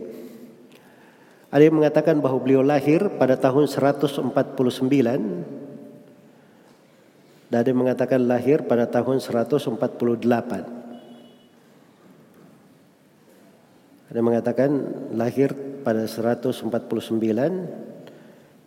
Ada 1.51 1.63
yang 1.67 1.79
mengatakan 1.79 2.19
bahwa 2.19 2.39
beliau 2.39 2.63
lahir 2.63 3.11
pada 3.15 3.35
tahun 3.35 3.67
149 3.67 4.31
dan 7.51 7.59
ada 7.59 7.67
yang 7.67 7.83
mengatakan 7.83 8.23
lahir 8.23 8.63
pada 8.63 8.87
tahun 8.87 9.19
148. 9.19 9.75
Ada 14.07 14.15
yang 14.15 14.27
mengatakan 14.27 14.71
lahir 15.11 15.51
pada 15.83 16.07
149 16.07 16.71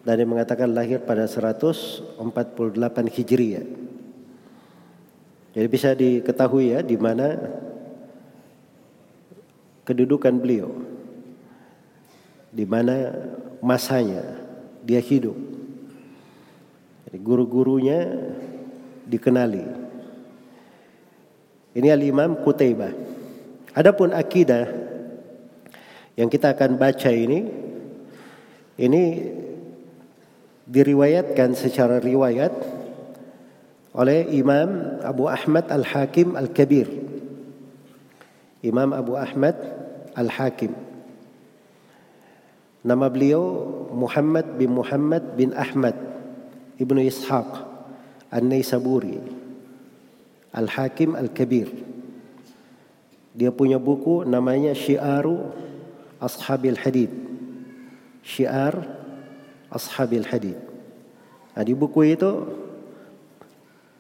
dan 0.05 0.13
ada 0.13 0.21
yang 0.21 0.33
mengatakan 0.37 0.69
lahir 0.69 1.01
pada 1.01 1.25
148 1.25 2.21
Hijriah. 3.09 3.65
Jadi 5.55 5.67
bisa 5.71 5.95
diketahui 5.95 6.75
ya 6.75 6.83
di 6.83 6.99
mana 6.99 7.39
kedudukan 9.87 10.35
beliau 10.35 10.71
di 12.55 12.67
mana 12.67 13.15
masanya 13.63 14.23
dia 14.83 14.99
hidup. 14.99 15.35
Jadi 17.07 17.19
guru-gurunya 17.19 17.99
dikenali. 19.07 19.67
Ini 21.75 21.89
al-Imam 21.91 22.39
Qutaibah. 22.43 22.95
Adapun 23.75 24.15
akidah 24.15 24.71
yang 26.15 26.31
kita 26.31 26.55
akan 26.55 26.79
baca 26.79 27.11
ini 27.11 27.43
ini 28.79 29.03
diriwayatkan 30.67 31.59
secara 31.59 31.99
riwayat 31.99 32.55
oleh 33.95 34.27
Imam 34.35 34.99
Abu 35.07 35.31
Ahmad 35.31 35.71
Al-Hakim 35.71 36.35
Al-Kabir. 36.35 36.91
Imam 38.67 38.91
Abu 38.91 39.15
Ahmad 39.15 39.55
Al-Hakim. 40.19 40.75
Nama 42.85 43.07
beliau 43.09 43.65
Muhammad 43.95 44.59
bin 44.59 44.75
Muhammad 44.75 45.25
bin 45.39 45.55
Ahmad 45.55 45.95
Ibnu 46.77 47.01
Ishaq 47.07 47.49
An-Naisaburi 48.35 49.23
Al-Hakim 50.53 51.15
Al-Kabir. 51.15 51.71
Dia 53.35 53.51
punya 53.55 53.79
buku 53.79 54.27
namanya 54.27 54.75
Syiaru 54.75 55.51
Ashabil 56.23 56.79
Hadid. 56.79 57.11
Syiar 58.23 58.75
Ashabil 59.71 60.27
Hadid. 60.27 60.59
Nah, 61.55 61.63
di 61.63 61.75
buku 61.75 62.15
itu 62.15 62.31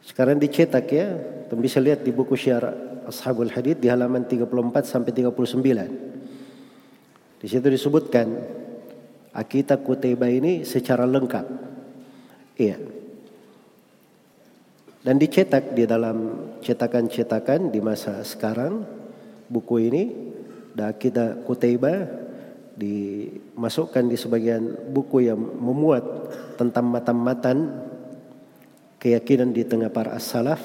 sekarang 0.04 0.36
dicetak 0.38 0.86
ya, 0.92 1.08
Tuh 1.44 1.60
bisa 1.60 1.76
lihat 1.76 2.00
di 2.00 2.12
buku 2.12 2.36
Syiar 2.40 2.64
Ashabul 3.04 3.52
Hadid 3.52 3.76
di 3.80 3.92
halaman 3.92 4.24
34 4.24 4.48
sampai 4.88 5.12
39. 5.12 5.44
Di 7.40 7.46
situ 7.46 7.68
disebutkan 7.68 8.26
Akidah 9.36 9.76
Kutaiba 9.76 10.24
ini 10.32 10.64
secara 10.64 11.04
lengkap. 11.04 11.46
Iya. 12.54 12.78
dan 15.04 15.20
dicetak 15.20 15.76
di 15.76 15.84
dalam 15.84 16.48
cetakan-cetakan 16.64 17.68
di 17.68 17.76
masa 17.84 18.24
sekarang 18.24 18.88
buku 19.52 19.92
ini 19.92 20.08
dan 20.72 20.96
kita 20.96 21.44
Kutaiba 21.44 22.08
dimasukkan 22.74 24.08
di 24.08 24.16
sebagian 24.16 24.90
buku 24.90 25.28
yang 25.28 25.36
memuat 25.38 26.02
tentang 26.56 26.88
matan-matan 26.88 27.84
keyakinan 29.04 29.52
di 29.52 29.68
tengah 29.68 29.92
para 29.92 30.16
as-salaf 30.16 30.64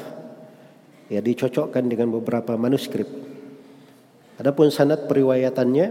ya 1.12 1.20
dicocokkan 1.20 1.92
dengan 1.92 2.08
beberapa 2.16 2.56
manuskrip. 2.56 3.12
Adapun 4.40 4.72
sanad 4.72 5.12
periwayatannya 5.12 5.88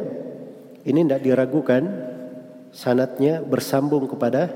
ini 0.88 1.04
tidak 1.04 1.20
diragukan 1.20 1.84
sanatnya 2.72 3.44
bersambung 3.44 4.08
kepada 4.08 4.48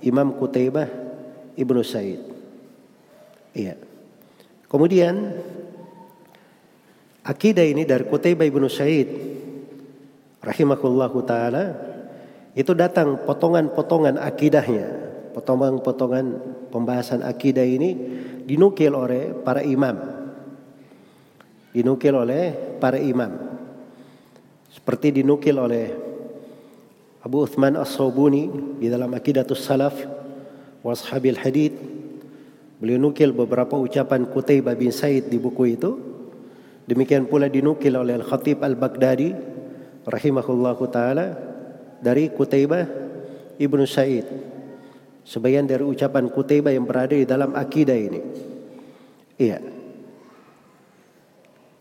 Imam 0.00 0.32
Kutaibah 0.40 0.88
Ibnu 1.60 1.84
Said. 1.84 2.24
Iya. 3.52 3.76
Kemudian 4.72 5.36
akidah 7.20 7.68
ini 7.68 7.84
dari 7.84 8.08
Kutaibah 8.08 8.48
Ibnu 8.48 8.72
Said 8.72 9.08
rahimahullahu 10.40 11.18
taala 11.28 11.76
itu 12.56 12.72
datang 12.72 13.20
potongan-potongan 13.28 14.16
akidahnya, 14.16 15.05
potongan-potongan 15.36 16.26
pembahasan 16.72 17.20
akidah 17.20 17.68
ini 17.68 17.92
dinukil 18.48 18.96
oleh 18.96 19.36
para 19.36 19.60
imam. 19.60 20.00
Dinukil 21.76 22.16
oleh 22.16 22.56
para 22.80 22.96
imam. 22.96 23.36
Seperti 24.72 25.20
dinukil 25.20 25.60
oleh 25.60 25.92
Abu 27.20 27.44
Uthman 27.44 27.76
As-Sabuni 27.76 28.48
di 28.80 28.88
dalam 28.88 29.12
Aqidatus 29.12 29.60
Salaf 29.60 29.92
wa 30.80 30.96
Ashabil 30.96 31.36
Hadith 31.36 31.76
beliau 32.80 32.96
nukil 32.96 33.36
beberapa 33.36 33.76
ucapan 33.76 34.24
Qutaibah 34.30 34.72
bin 34.72 34.94
Said 34.94 35.28
di 35.28 35.36
buku 35.36 35.74
itu 35.76 35.90
demikian 36.86 37.26
pula 37.26 37.50
dinukil 37.50 37.92
oleh 37.98 38.14
Al-Khatib 38.16 38.62
Al-Baghdadi 38.62 39.34
rahimahullahu 40.06 40.84
taala 40.88 41.34
dari 41.98 42.30
Qutaibah 42.30 42.86
Ibnu 43.58 43.84
Said 43.90 44.55
sebagian 45.26 45.66
dari 45.66 45.82
ucapan 45.82 46.30
Qutaibah 46.30 46.70
yang 46.70 46.86
berada 46.86 47.18
di 47.18 47.26
dalam 47.26 47.50
akidah 47.58 47.98
ini. 47.98 48.20
Iya. 49.36 49.58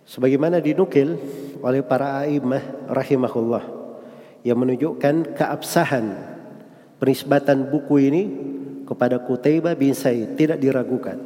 Sebagaimana 0.09 0.57
dinukil 0.57 1.17
oleh 1.61 1.81
para 1.85 2.25
a'immah 2.25 2.89
rahimahullah 2.89 3.63
yang 4.41 4.57
menunjukkan 4.57 5.37
keabsahan 5.37 6.05
penisbatan 6.97 7.69
buku 7.69 7.95
ini 8.01 8.23
kepada 8.85 9.21
Qutaibah 9.21 9.77
bin 9.77 9.93
Said 9.93 10.37
tidak 10.37 10.57
diragukan. 10.61 11.17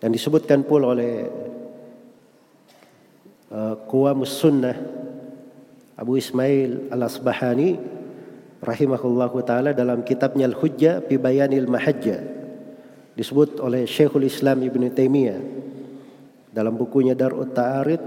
Dan 0.00 0.16
disebutkan 0.16 0.64
pula 0.64 0.96
oleh 0.96 1.28
uh, 3.52 3.76
Qawamus 3.84 4.32
Sunnah 4.32 4.76
Abu 6.00 6.16
Ismail 6.16 6.88
Al-Asbahani 6.88 7.99
rahimahullahu 8.60 9.40
taala 9.42 9.72
dalam 9.72 10.04
kitabnya 10.04 10.48
Al-Hujjah 10.48 11.04
fi 11.08 11.16
Bayanil 11.16 11.66
Mahajja 11.68 12.20
disebut 13.16 13.60
oleh 13.60 13.84
Syekhul 13.88 14.28
Islam 14.28 14.64
Ibn 14.64 14.82
Taimiyah 14.92 15.40
dalam 16.52 16.76
bukunya 16.76 17.16
Darut 17.16 17.52
Ta'arid 17.52 18.00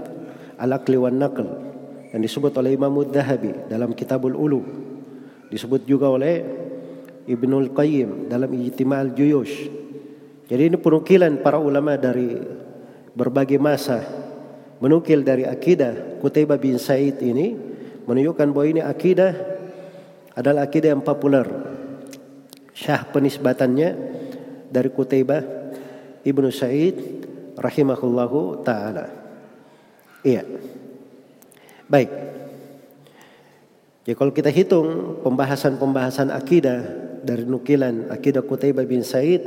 Al-Aqli 0.58 0.96
wan 0.98 1.18
Naql. 1.18 1.46
Yang 2.14 2.30
disebut 2.30 2.54
oleh 2.54 2.78
Imam 2.78 2.94
Dhahabi 3.02 3.66
dalam 3.66 3.90
Kitabul 3.90 4.38
Ulu 4.38 4.62
disebut 5.50 5.82
juga 5.82 6.06
oleh 6.06 6.46
Ibnul 7.26 7.74
Qayyim 7.74 8.30
dalam 8.30 8.54
Ijtima' 8.54 9.10
juyush 9.18 9.84
jadi 10.44 10.68
ini 10.68 10.76
penukilan 10.76 11.40
para 11.40 11.56
ulama 11.56 11.96
dari 11.96 12.36
berbagai 13.16 13.56
masa. 13.56 14.04
Menukil 14.82 15.24
dari 15.24 15.48
akidah 15.48 16.20
Qutaibah 16.20 16.60
bin 16.60 16.76
Said 16.76 17.16
ini 17.24 17.56
menunjukkan 18.04 18.52
bahwa 18.52 18.66
ini 18.68 18.82
akidah 18.84 19.32
adalah 20.34 20.66
akidah 20.66 20.94
yang 20.94 21.02
populer 21.02 21.46
syah 22.74 23.06
penisbatannya 23.06 23.90
dari 24.70 24.90
Qutaibah 24.90 25.42
Ibnu 26.26 26.48
Said 26.50 26.96
rahimahullahu 27.54 28.66
taala 28.66 29.06
iya 30.26 30.42
Baik. 31.84 32.10
Jadi 34.04 34.14
kalau 34.16 34.32
kita 34.32 34.50
hitung 34.52 35.20
pembahasan-pembahasan 35.20 36.32
akidah 36.32 36.80
dari 37.24 37.44
nukilan 37.44 38.12
akidah 38.12 38.44
Qutaibah 38.44 38.84
bin 38.84 39.04
Said 39.04 39.42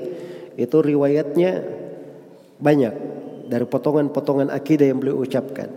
itu 0.57 0.77
riwayatnya 0.81 1.61
banyak 2.57 2.93
dari 3.51 3.65
potongan-potongan 3.69 4.49
akidah 4.49 4.89
yang 4.89 4.97
beliau 5.01 5.21
ucapkan. 5.21 5.69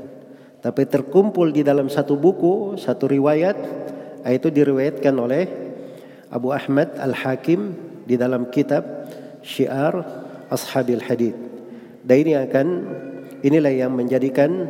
Tapi 0.61 0.85
terkumpul 0.89 1.53
di 1.53 1.65
dalam 1.65 1.89
satu 1.89 2.17
buku, 2.17 2.77
satu 2.77 3.09
riwayat, 3.09 3.57
itu 4.29 4.53
diriwayatkan 4.53 5.15
oleh 5.17 5.49
Abu 6.29 6.53
Ahmad 6.53 6.95
Al-Hakim 7.01 7.73
di 8.05 8.21
dalam 8.21 8.53
kitab 8.53 8.85
Syiar 9.41 9.97
Ashabil 10.53 11.01
Hadith. 11.01 11.39
Dan 12.05 12.17
ini 12.21 12.33
akan 12.37 12.67
inilah 13.41 13.73
yang 13.73 13.93
menjadikan 13.97 14.69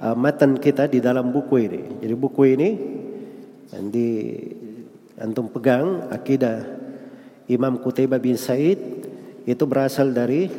uh, 0.00 0.16
matan 0.16 0.56
kita 0.56 0.88
di 0.88 1.04
dalam 1.04 1.28
buku 1.30 1.56
ini. 1.60 1.82
Jadi 2.00 2.14
buku 2.16 2.42
ini 2.56 2.70
yang 3.76 3.86
di 3.92 4.08
antum 5.20 5.52
pegang 5.52 6.08
akidah 6.08 6.64
Imam 7.46 7.78
Qutaibah 7.78 8.20
bin 8.20 8.40
Said 8.40 8.78
itu 9.46 9.64
berasal 9.68 10.10
dari 10.10 10.50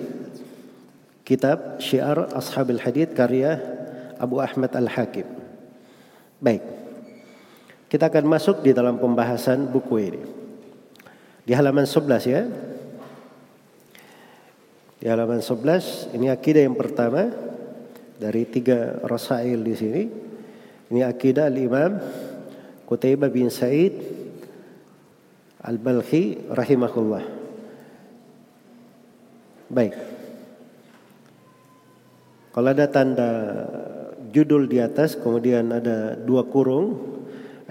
kitab 1.27 1.83
Syiar 1.83 2.31
Ashabil 2.31 2.79
Hadith 2.79 3.11
karya 3.11 3.59
Abu 4.15 4.39
Ahmad 4.39 4.71
Al-Hakim. 4.71 5.27
Baik. 6.39 6.76
Kita 7.87 8.11
akan 8.11 8.25
masuk 8.27 8.67
di 8.67 8.75
dalam 8.75 8.99
pembahasan 8.99 9.71
buku 9.71 9.95
ini. 10.03 10.21
Di 11.47 11.55
halaman 11.55 11.87
11 11.87 12.27
ya. 12.27 12.43
Di 14.99 15.07
halaman 15.07 15.39
11 15.39 16.11
ini 16.11 16.27
akidah 16.27 16.67
yang 16.67 16.75
pertama 16.75 17.31
dari 18.19 18.43
tiga 18.43 18.99
rasail 19.07 19.63
di 19.63 19.73
sini. 19.77 20.03
Ini 20.91 21.07
akidah 21.07 21.47
al-Imam 21.47 21.95
Qutaibah 22.83 23.31
bin 23.31 23.47
Said 23.47 23.95
Al-Balkhi 25.63 26.51
rahimahullah. 26.51 27.23
Baik. 29.67 29.95
Kalau 32.51 32.69
ada 32.71 32.87
tanda 32.87 33.31
judul 34.31 34.67
di 34.67 34.79
atas 34.79 35.19
kemudian 35.19 35.71
ada 35.71 36.15
dua 36.15 36.47
kurung, 36.47 37.16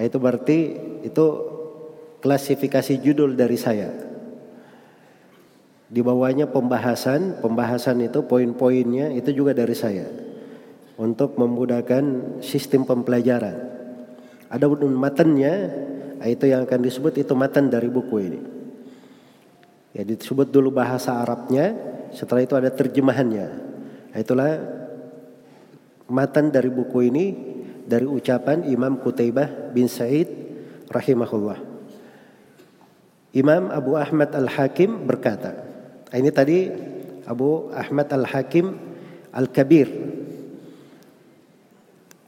itu 0.04 0.16
berarti 0.20 0.58
itu 1.08 1.26
klasifikasi 2.20 3.00
judul 3.00 3.32
dari 3.32 3.56
saya. 3.56 3.88
Di 5.86 6.02
bawahnya 6.02 6.50
pembahasan, 6.50 7.38
pembahasan 7.38 8.02
itu 8.02 8.26
poin-poinnya 8.26 9.14
itu 9.14 9.30
juga 9.30 9.54
dari 9.54 9.72
saya 9.72 10.04
untuk 10.98 11.38
memudahkan 11.38 12.36
sistem 12.42 12.82
pembelajaran. 12.82 13.54
Ada 14.50 14.66
matannya, 14.66 15.54
itu 16.26 16.44
yang 16.50 16.66
akan 16.66 16.80
disebut 16.82 17.22
itu 17.22 17.32
matan 17.38 17.70
dari 17.70 17.86
buku 17.86 18.16
ini. 18.18 18.40
Ya 19.94 20.02
disebut 20.02 20.50
dulu 20.50 20.74
bahasa 20.74 21.22
Arabnya, 21.22 21.72
setelah 22.10 22.42
itu 22.42 22.54
ada 22.58 22.68
terjemahannya. 22.68 23.46
Itulah 24.16 24.58
matan 26.10 26.50
dari 26.50 26.68
buku 26.68 26.98
ini 27.08 27.24
dari 27.86 28.04
ucapan 28.04 28.66
Imam 28.66 28.98
Qutaibah 28.98 29.70
bin 29.70 29.86
Said 29.86 30.28
rahimahullah. 30.90 31.58
Imam 33.32 33.70
Abu 33.70 33.94
Ahmad 33.94 34.34
Al-Hakim 34.34 35.06
berkata, 35.06 35.54
ini 36.12 36.30
tadi 36.34 36.68
Abu 37.28 37.70
Ahmad 37.70 38.08
Al-Hakim 38.10 38.74
Al-Kabir 39.30 40.16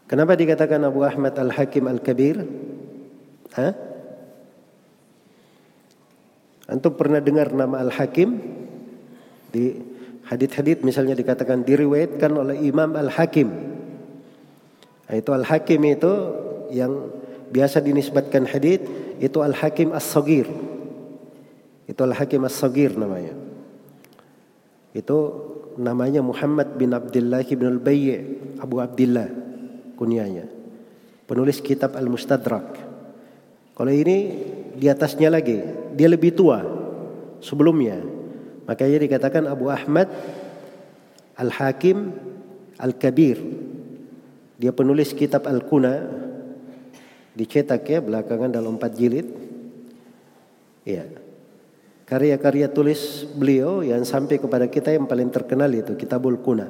Kenapa 0.09 0.32
dikatakan 0.40 0.80
Abu 0.88 1.04
Ahmad 1.04 1.36
Al-Hakim 1.36 1.84
Al-Kabir? 1.84 2.40
Hah? 3.52 3.72
Antum 6.64 6.96
pernah 6.96 7.20
dengar 7.20 7.52
nama 7.52 7.84
Al-Hakim? 7.84 8.40
Di 9.52 9.76
hadith-hadith 10.32 10.80
misalnya 10.80 11.12
dikatakan 11.12 11.61
diriwayatkan 11.61 12.32
oleh 12.32 12.56
Imam 12.64 12.96
Al-Hakim. 12.96 13.52
Nah, 15.09 15.14
itu 15.16 15.30
Al-Hakim 15.32 15.80
itu 15.88 16.12
yang 16.68 17.09
biasa 17.48 17.80
dinisbatkan 17.80 18.44
hadith 18.44 18.84
itu 19.18 19.40
Al-Hakim 19.40 19.96
As-Sagir. 19.96 20.46
Itu 21.88 22.00
Al-Hakim 22.04 22.44
As-Sagir 22.44 22.92
namanya. 22.94 23.32
Itu 24.92 25.16
namanya 25.80 26.20
Muhammad 26.20 26.76
bin 26.76 26.92
Abdullah 26.92 27.40
bin 27.40 27.66
Al-Bayy 27.66 28.36
Abu 28.61 28.84
Abdullah 28.84 29.30
kunyanya. 29.96 30.44
Penulis 31.24 31.64
kitab 31.64 31.96
Al-Mustadrak. 31.96 32.88
Kalau 33.72 33.92
ini 33.94 34.44
di 34.74 34.86
atasnya 34.90 35.30
lagi, 35.30 35.61
dia 35.94 36.09
lebih 36.11 36.34
tua 36.34 36.61
sebelumnya. 37.38 38.00
Makanya 38.68 38.98
dikatakan 39.09 39.48
Abu 39.48 39.70
Ahmad 39.72 40.11
Al-Hakim 41.38 42.12
Al-Kabir. 42.76 43.38
Dia 44.59 44.74
penulis 44.74 45.14
kitab 45.14 45.46
Al-Kuna 45.46 46.02
dicetak 47.38 47.86
ya 47.86 48.02
belakangan 48.02 48.50
dalam 48.50 48.74
empat 48.74 48.92
jilid. 48.98 49.30
Ya. 50.82 51.06
Karya-karya 52.02 52.66
tulis 52.72 53.22
beliau 53.38 53.86
yang 53.86 54.02
sampai 54.02 54.42
kepada 54.42 54.66
kita 54.66 54.90
yang 54.90 55.06
paling 55.06 55.30
terkenal 55.30 55.70
itu 55.70 55.94
Kitabul 55.94 56.40
Kuna 56.42 56.66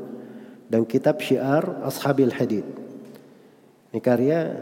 dan 0.68 0.84
kitab 0.84 1.24
Syiar 1.24 1.64
Ashabil 1.86 2.34
Hadid. 2.34 2.66
Ini 3.88 4.04
karya 4.04 4.52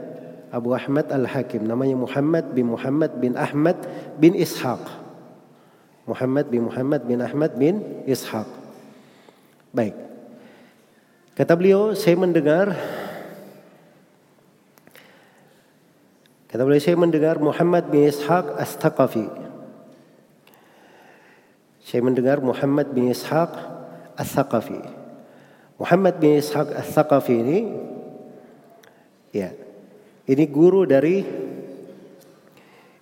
Abu 0.55 0.71
Ahmad 0.77 1.11
Al-Hakim 1.11 1.67
namanya 1.67 1.99
Muhammad 1.99 2.55
bin 2.55 2.71
Muhammad 2.71 3.19
bin 3.19 3.35
Ahmad 3.35 3.75
bin 4.23 4.39
Ishaq. 4.39 4.87
Muhammad 6.07 6.47
bin 6.47 6.71
Muhammad 6.71 7.03
bin 7.03 7.19
Ahmad 7.19 7.59
bin 7.59 8.05
Ishaq. 8.07 8.47
Baik. 9.75 9.99
Kata 11.35 11.53
beliau, 11.59 11.93
saya 11.93 12.15
mendengar 12.17 12.73
Kata 16.47 16.63
beliau, 16.63 16.79
saya 16.79 16.95
mendengar 16.95 17.43
Muhammad 17.43 17.91
bin 17.91 18.07
Ishaq 18.07 18.55
As-Thaqafi. 18.55 19.27
Saya 21.83 22.01
mendengar 22.07 22.39
Muhammad 22.39 22.95
bin 22.95 23.11
Ishaq 23.11 23.51
As-Thaqafi. 24.15 24.79
Muhammad 25.77 26.23
bin 26.23 26.39
Ishaq 26.39 26.71
As-Thaqafi 26.71 27.35
ini 27.35 27.59
ya, 29.35 29.51
ini 30.31 30.45
guru 30.47 30.87
dari 30.87 31.27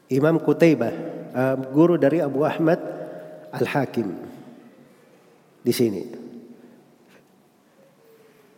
Imam 0.08 0.40
Qutaibah, 0.40 0.94
uh, 1.36 1.56
guru 1.68 2.00
dari 2.00 2.24
Abu 2.24 2.48
Ahmad 2.48 2.80
Al-Hakim 3.52 4.08
di 5.60 5.72
sini. 5.72 6.02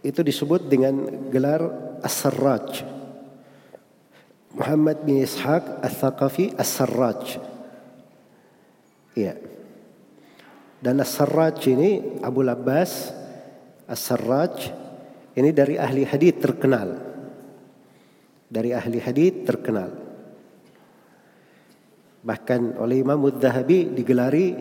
Itu 0.06 0.22
disebut 0.22 0.70
dengan 0.70 1.26
gelar 1.34 1.62
As-Sarraj. 2.06 2.95
Muhammad 4.56 5.04
bin 5.04 5.20
Ishaq 5.20 5.84
Al-Thaqafi 5.84 6.56
As-Sarraj. 6.56 7.36
Iya. 9.12 9.36
Dan 10.80 10.96
As-Sarraj 11.04 11.60
ini 11.68 12.20
Abu 12.24 12.40
Labbas 12.40 13.12
As-Sarraj 13.84 14.72
ini 15.36 15.52
dari 15.52 15.76
ahli 15.76 16.08
hadith 16.08 16.40
terkenal. 16.40 16.88
Dari 18.48 18.72
ahli 18.72 18.96
hadith 18.96 19.44
terkenal. 19.44 19.92
Bahkan 22.24 22.80
oleh 22.80 23.04
Imam 23.04 23.20
Mudzahabi 23.20 23.92
digelari 23.92 24.56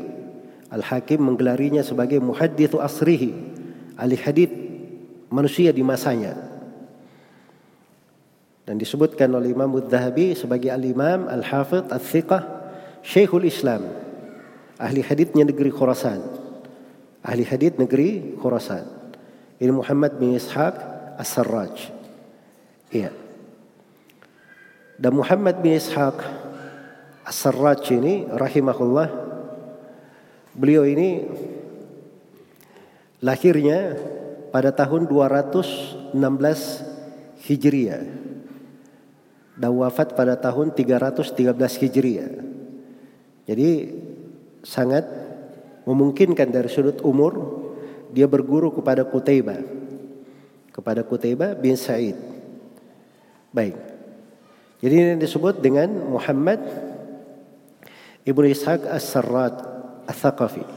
Al-Hakim 0.76 1.24
menggelarinya 1.24 1.86
sebagai 1.88 2.20
muhaddithu 2.20 2.84
asrihi, 2.84 3.32
ahli 3.96 4.16
hadith 4.20 4.52
manusia 5.32 5.72
di 5.72 5.80
masanya. 5.86 6.55
Dan 8.66 8.82
disebutkan 8.82 9.30
oleh 9.30 9.54
Imam 9.54 9.70
Mudzahabi 9.70 10.34
sebagai 10.34 10.74
al-Imam 10.74 11.30
Al-Hafidh 11.30 11.86
Al-Thiqah 11.94 12.44
Syekhul 13.06 13.46
Islam. 13.46 13.86
Ahli 14.82 15.06
hadithnya 15.06 15.46
negeri 15.46 15.70
Khurasan. 15.70 16.26
Ahli 17.22 17.46
hadith 17.46 17.78
negeri 17.78 18.34
Khurasan. 18.42 18.90
Ini 19.62 19.70
Muhammad 19.70 20.18
bin 20.18 20.34
Ishaq 20.34 20.76
As-Sarraj. 21.22 21.94
Iya. 22.90 23.14
Dan 24.98 25.14
Muhammad 25.14 25.62
bin 25.62 25.78
Ishaq 25.78 26.18
As-Sarraj 27.22 27.86
ini 27.94 28.26
rahimahullah 28.34 29.14
beliau 30.58 30.90
ini 30.90 31.30
lahirnya 33.22 33.94
pada 34.50 34.74
tahun 34.74 35.06
216 35.06 36.18
Hijriah 37.46 38.25
dan 39.56 39.72
wafat 39.76 40.16
pada 40.16 40.36
tahun 40.36 40.76
313 40.76 41.56
Hijriah. 41.56 42.32
Jadi 43.46 43.70
sangat 44.66 45.06
memungkinkan 45.86 46.50
dari 46.50 46.68
sudut 46.68 47.00
umur 47.06 47.64
dia 48.12 48.26
berguru 48.26 48.74
kepada 48.74 49.06
Qutaibah 49.06 49.86
kepada 50.76 51.08
Qutaibah 51.08 51.56
bin 51.56 51.80
Sa'id. 51.80 52.20
Baik. 53.56 53.80
Jadi 54.84 54.92
ini 54.92 55.14
disebut 55.16 55.64
dengan 55.64 55.88
Muhammad 55.88 56.60
Ibnu 58.28 58.44
Ishaq 58.52 58.84
As-Sarrad 58.84 59.56
As-Thaqafi. 60.04 60.68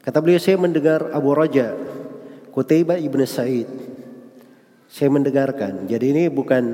Kata 0.00 0.16
beliau 0.24 0.40
saya 0.40 0.56
mendengar 0.56 1.12
Abu 1.12 1.36
Raja 1.36 1.76
Qutaibah 2.56 2.96
Ibnu 2.96 3.28
Sa'id. 3.28 3.68
Saya 4.88 5.12
mendengarkan. 5.12 5.84
Jadi 5.84 6.16
ini 6.16 6.24
bukan 6.32 6.64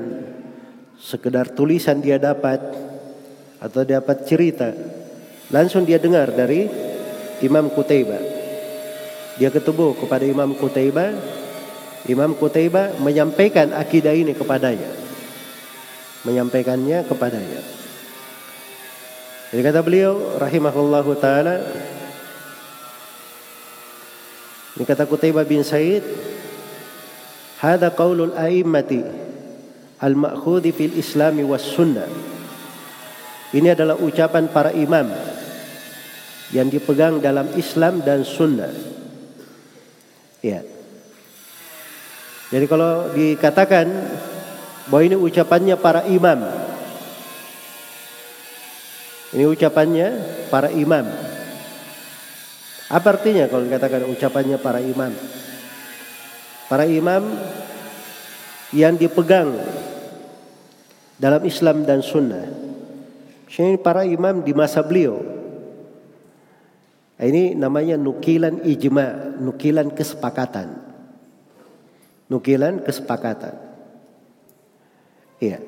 sekedar 0.99 1.55
tulisan 1.55 2.03
dia 2.03 2.19
dapat 2.19 2.59
atau 3.59 3.81
dapat 3.87 4.27
cerita. 4.27 4.75
Langsung 5.49 5.87
dia 5.87 5.97
dengar 5.97 6.29
dari 6.35 6.69
Imam 7.41 7.71
Qutaibah. 7.71 8.21
Dia 9.39 9.49
ketemu 9.49 9.95
kepada 9.95 10.27
Imam 10.27 10.51
Qutaibah. 10.53 11.15
Imam 12.05 12.35
Qutaibah 12.35 12.99
menyampaikan 12.99 13.71
akidah 13.71 14.13
ini 14.13 14.35
kepadanya. 14.35 14.91
Menyampaikannya 16.27 17.07
kepadanya. 17.07 17.61
Jadi 19.49 19.61
kata 19.65 19.81
beliau 19.81 20.37
rahimahullahu 20.37 21.17
taala 21.17 21.57
ini 24.77 24.85
kata 24.85 25.09
Qutaibah 25.09 25.41
bin 25.41 25.65
Said 25.65 26.05
Hada 27.57 27.89
qaulul 27.89 28.37
a'immati 28.37 29.28
al-ma'khudhi 29.99 30.71
fil 30.71 30.95
islami 30.95 31.43
was 31.43 31.63
sunnah 31.63 32.07
Ini 33.49 33.73
adalah 33.73 33.97
ucapan 33.97 34.45
para 34.53 34.69
imam 34.73 35.09
yang 36.53 36.69
dipegang 36.69 37.17
dalam 37.21 37.49
Islam 37.57 38.01
dan 38.05 38.21
sunnah 38.25 38.71
Ya. 40.39 40.63
Jadi 42.49 42.65
kalau 42.65 43.11
dikatakan 43.11 43.85
bahwa 44.89 45.03
ini 45.05 45.17
ucapannya 45.19 45.75
para 45.77 46.07
imam. 46.07 46.39
Ini 49.35 49.45
ucapannya 49.45 50.07
para 50.49 50.73
imam. 50.73 51.05
Apa 52.89 53.07
artinya 53.13 53.45
kalau 53.45 53.69
dikatakan 53.69 54.09
ucapannya 54.09 54.57
para 54.57 54.81
imam? 54.81 55.13
Para 56.65 56.89
imam 56.89 57.21
yang 58.73 58.97
dipegang 58.97 59.57
dalam 61.17 61.41
Islam 61.45 61.83
dan 61.83 61.99
Sunnah. 62.05 62.47
Ini 63.49 63.81
para 63.81 64.05
imam 64.05 64.45
di 64.45 64.53
masa 64.53 64.85
beliau. 64.85 65.19
Ini 67.19 67.57
namanya 67.59 67.99
nukilan 67.99 68.63
ijma, 68.63 69.35
nukilan 69.41 69.91
kesepakatan. 69.91 70.79
Nukilan 72.31 72.79
kesepakatan. 72.85 73.57
Iya. 75.43 75.59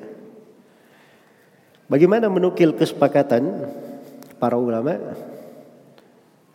Bagaimana 1.90 2.32
menukil 2.32 2.72
kesepakatan 2.72 3.68
para 4.40 4.56
ulama? 4.56 4.96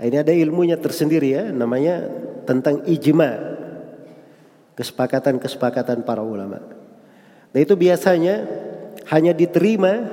Ini 0.02 0.26
ada 0.26 0.34
ilmunya 0.34 0.82
tersendiri 0.82 1.38
ya, 1.38 1.44
namanya 1.54 2.10
tentang 2.50 2.82
ijma. 2.90 3.57
Kesepakatan-kesepakatan 4.78 6.06
para 6.06 6.22
ulama. 6.22 6.62
Nah 7.50 7.60
itu 7.60 7.74
biasanya 7.74 8.46
hanya 9.10 9.34
diterima 9.34 10.06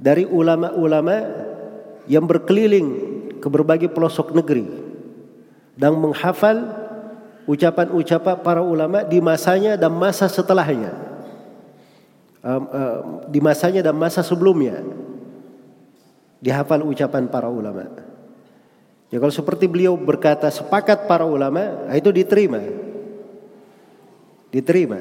dari 0.00 0.24
ulama-ulama 0.24 1.16
yang 2.08 2.24
berkeliling 2.24 2.88
ke 3.38 3.48
berbagai 3.52 3.92
pelosok 3.92 4.32
negeri 4.32 4.66
dan 5.76 5.94
menghafal 5.94 6.88
ucapan-ucapan 7.44 8.40
para 8.40 8.64
ulama 8.64 9.04
di 9.04 9.20
masanya 9.20 9.76
dan 9.76 9.92
masa 9.92 10.26
setelahnya. 10.26 11.06
Um, 12.38 12.64
uh, 12.70 12.98
di 13.26 13.42
masanya 13.42 13.82
dan 13.82 13.98
masa 13.98 14.22
sebelumnya 14.22 14.80
dihafal 16.38 16.86
ucapan 16.86 17.26
para 17.26 17.50
ulama. 17.50 17.90
Ya 19.10 19.18
kalau 19.18 19.34
seperti 19.34 19.66
beliau 19.66 19.98
berkata 19.98 20.46
sepakat 20.52 21.10
para 21.10 21.26
ulama, 21.26 21.88
itu 21.96 22.12
diterima. 22.14 22.60
Diterima. 24.48 25.00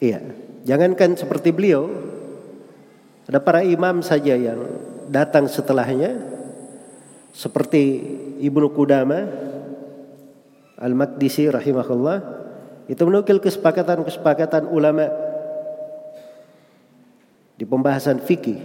Iya. 0.00 0.20
Jangankan 0.66 1.14
seperti 1.14 1.54
beliau, 1.54 1.86
ada 3.26 3.38
para 3.38 3.62
imam 3.62 4.02
saja 4.02 4.34
yang 4.34 4.60
datang 5.10 5.46
setelahnya 5.46 6.18
seperti 7.30 8.02
Ibnu 8.42 8.74
Qudama 8.74 9.26
Al-Maqdisi 10.76 11.46
rahimahullah 11.48 12.18
itu 12.86 13.02
menukil 13.06 13.38
kesepakatan-kesepakatan 13.42 14.68
ulama 14.68 15.10
di 17.56 17.64
pembahasan 17.64 18.20
fikih 18.20 18.60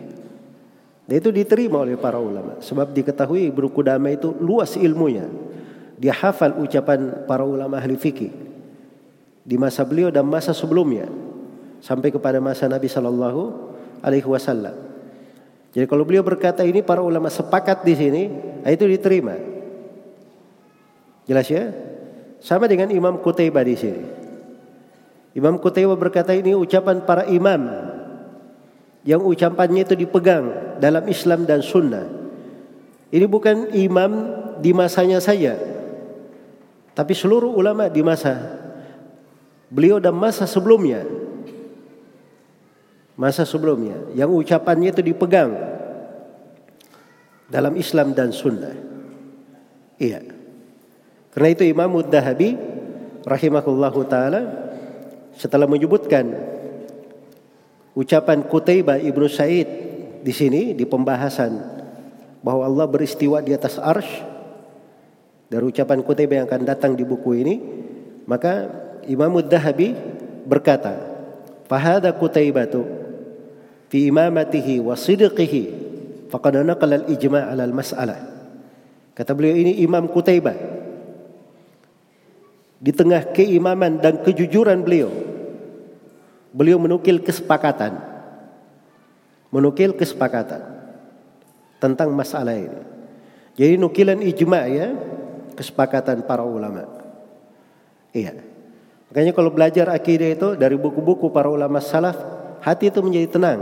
Dan 1.08 1.16
itu 1.18 1.34
diterima 1.34 1.84
oleh 1.84 2.00
para 2.00 2.22
ulama. 2.22 2.62
Sebab 2.64 2.96
diketahui 2.96 3.52
Ibnu 3.52 3.68
Qudamah 3.74 4.16
itu 4.16 4.32
luas 4.40 4.80
ilmunya. 4.80 5.28
Dia 6.00 6.16
hafal 6.16 6.56
ucapan 6.62 7.28
para 7.28 7.44
ulama 7.44 7.82
ahli 7.82 8.00
fikih 8.00 8.51
di 9.42 9.58
masa 9.58 9.82
beliau 9.82 10.14
dan 10.14 10.26
masa 10.26 10.54
sebelumnya 10.54 11.10
sampai 11.82 12.14
kepada 12.14 12.38
masa 12.38 12.70
Nabi 12.70 12.86
Shallallahu 12.86 13.42
Alaihi 14.06 14.28
Wasallam. 14.30 14.76
Jadi 15.72 15.86
kalau 15.88 16.04
beliau 16.04 16.22
berkata 16.22 16.62
ini 16.68 16.84
para 16.84 17.00
ulama 17.00 17.32
sepakat 17.32 17.82
di 17.88 17.94
sini, 17.96 18.24
itu 18.68 18.86
diterima. 18.86 19.40
Jelas 21.26 21.48
ya? 21.48 21.72
Sama 22.44 22.68
dengan 22.68 22.92
Imam 22.92 23.18
Qutaibah 23.24 23.64
di 23.64 23.76
sini. 23.80 24.04
Imam 25.32 25.56
Qutaibah 25.58 25.96
berkata 25.96 26.36
ini 26.36 26.52
ucapan 26.52 27.08
para 27.08 27.24
imam 27.32 27.72
yang 29.08 29.24
ucapannya 29.24 29.88
itu 29.88 29.96
dipegang 29.96 30.78
dalam 30.78 31.08
Islam 31.08 31.48
dan 31.48 31.64
Sunnah. 31.64 32.06
Ini 33.10 33.26
bukan 33.26 33.72
imam 33.72 34.12
di 34.60 34.76
masanya 34.76 35.24
saja, 35.24 35.58
tapi 36.94 37.16
seluruh 37.16 37.50
ulama 37.50 37.90
di 37.90 38.04
masa 38.06 38.61
beliau 39.72 39.98
dan 40.04 40.14
masa 40.14 40.44
sebelumnya. 40.44 41.08
Masa 43.16 43.48
sebelumnya 43.48 44.12
yang 44.18 44.34
ucapannya 44.34 44.92
itu 44.92 45.02
dipegang 45.02 45.56
dalam 47.48 47.74
Islam 47.80 48.12
dan 48.12 48.36
Sunnah. 48.36 48.76
Iya. 50.02 50.26
Karena 51.32 51.50
itu 51.54 51.64
Imam 51.64 52.02
Dahabi 52.04 52.58
rahimahullahu 53.24 54.00
taala 54.10 54.42
setelah 55.38 55.70
menyebutkan 55.70 56.28
ucapan 57.94 58.44
Qutaibah 58.44 59.00
Ibnu 59.00 59.28
Said 59.32 59.70
di 60.26 60.34
sini 60.34 60.74
di 60.74 60.84
pembahasan 60.84 61.62
bahwa 62.42 62.66
Allah 62.66 62.88
beristiwa 62.90 63.40
di 63.40 63.54
atas 63.54 63.78
arsh 63.78 64.26
dari 65.52 65.64
ucapan 65.64 66.02
Qutaibah 66.02 66.36
yang 66.42 66.48
akan 66.50 66.64
datang 66.66 66.92
di 66.98 67.06
buku 67.06 67.32
ini 67.38 67.56
maka 68.26 68.68
Imam 69.10 69.38
Dahabi 69.42 69.96
berkata 70.46 70.98
fahada 71.66 72.12
Qutaibatu 72.14 72.84
fi 73.88 74.10
imamatihi 74.10 74.82
wa 74.82 74.98
sidqihi 74.98 75.64
faqad 76.30 76.62
naqala 76.62 77.06
al-ijma' 77.06 77.50
ala 77.50 77.64
al-mas'alah 77.66 78.20
kata 79.18 79.32
beliau 79.34 79.56
ini 79.58 79.82
Imam 79.82 80.10
Qutaibah 80.10 80.58
di 82.82 82.92
tengah 82.94 83.30
keimaman 83.34 84.02
dan 84.02 84.22
kejujuran 84.26 84.82
beliau 84.82 85.12
beliau 86.52 86.82
menukil 86.82 87.22
kesepakatan 87.22 87.98
menukil 89.54 89.94
kesepakatan 89.94 90.62
tentang 91.78 92.10
masalah 92.14 92.58
ini 92.58 92.92
jadi 93.56 93.76
nukilan 93.76 94.20
ijma' 94.24 94.66
ya 94.72 94.88
kesepakatan 95.56 96.24
para 96.24 96.42
ulama. 96.42 96.88
Iya. 98.16 98.51
Makanya 99.12 99.36
kalau 99.36 99.52
belajar 99.52 99.92
akidah 99.92 100.32
itu 100.32 100.48
dari 100.56 100.80
buku-buku 100.80 101.28
para 101.36 101.52
ulama 101.52 101.84
salaf, 101.84 102.16
hati 102.64 102.88
itu 102.88 103.04
menjadi 103.04 103.28
tenang. 103.28 103.60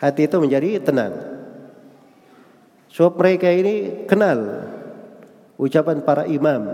Hati 0.00 0.24
itu 0.24 0.36
menjadi 0.40 0.80
tenang. 0.80 1.12
Sebab 2.88 3.20
mereka 3.20 3.52
ini 3.52 4.08
kenal 4.08 4.64
ucapan 5.60 6.00
para 6.00 6.24
imam 6.24 6.72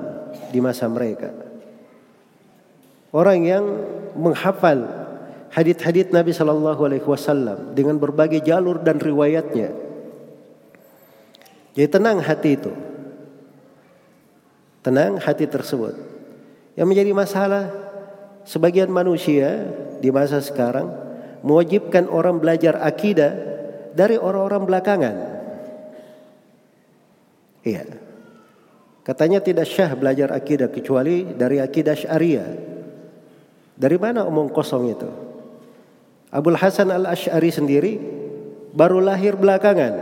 di 0.55 0.63
masa 0.63 0.87
mereka. 0.87 1.35
Orang 3.11 3.43
yang 3.43 3.65
menghafal 4.15 4.87
hadith-hadith 5.51 6.15
Nabi 6.15 6.31
Shallallahu 6.31 6.87
Alaihi 6.87 7.03
Wasallam 7.03 7.75
dengan 7.75 7.99
berbagai 7.99 8.47
jalur 8.47 8.79
dan 8.79 9.03
riwayatnya. 9.03 9.75
Jadi 11.75 11.89
tenang 11.91 12.23
hati 12.23 12.55
itu 12.55 12.73
tenang 14.87 15.19
hati 15.19 15.51
tersebut. 15.51 16.16
Yang 16.77 16.87
menjadi 16.93 17.13
masalah 17.17 17.65
sebagian 18.45 18.93
manusia 18.93 19.65
di 19.99 20.13
masa 20.13 20.45
sekarang 20.45 20.93
mewajibkan 21.41 22.07
orang 22.07 22.37
belajar 22.37 22.79
akidah 22.79 23.33
dari 23.97 24.21
orang-orang 24.21 24.63
belakangan. 24.69 25.17
Iya. 27.65 27.85
Katanya 29.03 29.41
tidak 29.41 29.67
syah 29.71 29.95
belajar 29.97 30.31
akidah 30.35 30.69
kecuali 30.69 31.25
dari 31.35 31.63
akidah 31.63 31.97
syariah. 31.97 32.51
Dari 33.77 33.97
mana 33.97 34.27
omong 34.29 34.51
kosong 34.53 34.85
itu? 34.91 35.11
Abdul 36.31 36.59
Hasan 36.59 36.91
al-Ash'ari 36.91 37.51
sendiri 37.55 37.93
baru 38.75 38.99
lahir 39.01 39.39
belakangan. 39.39 39.95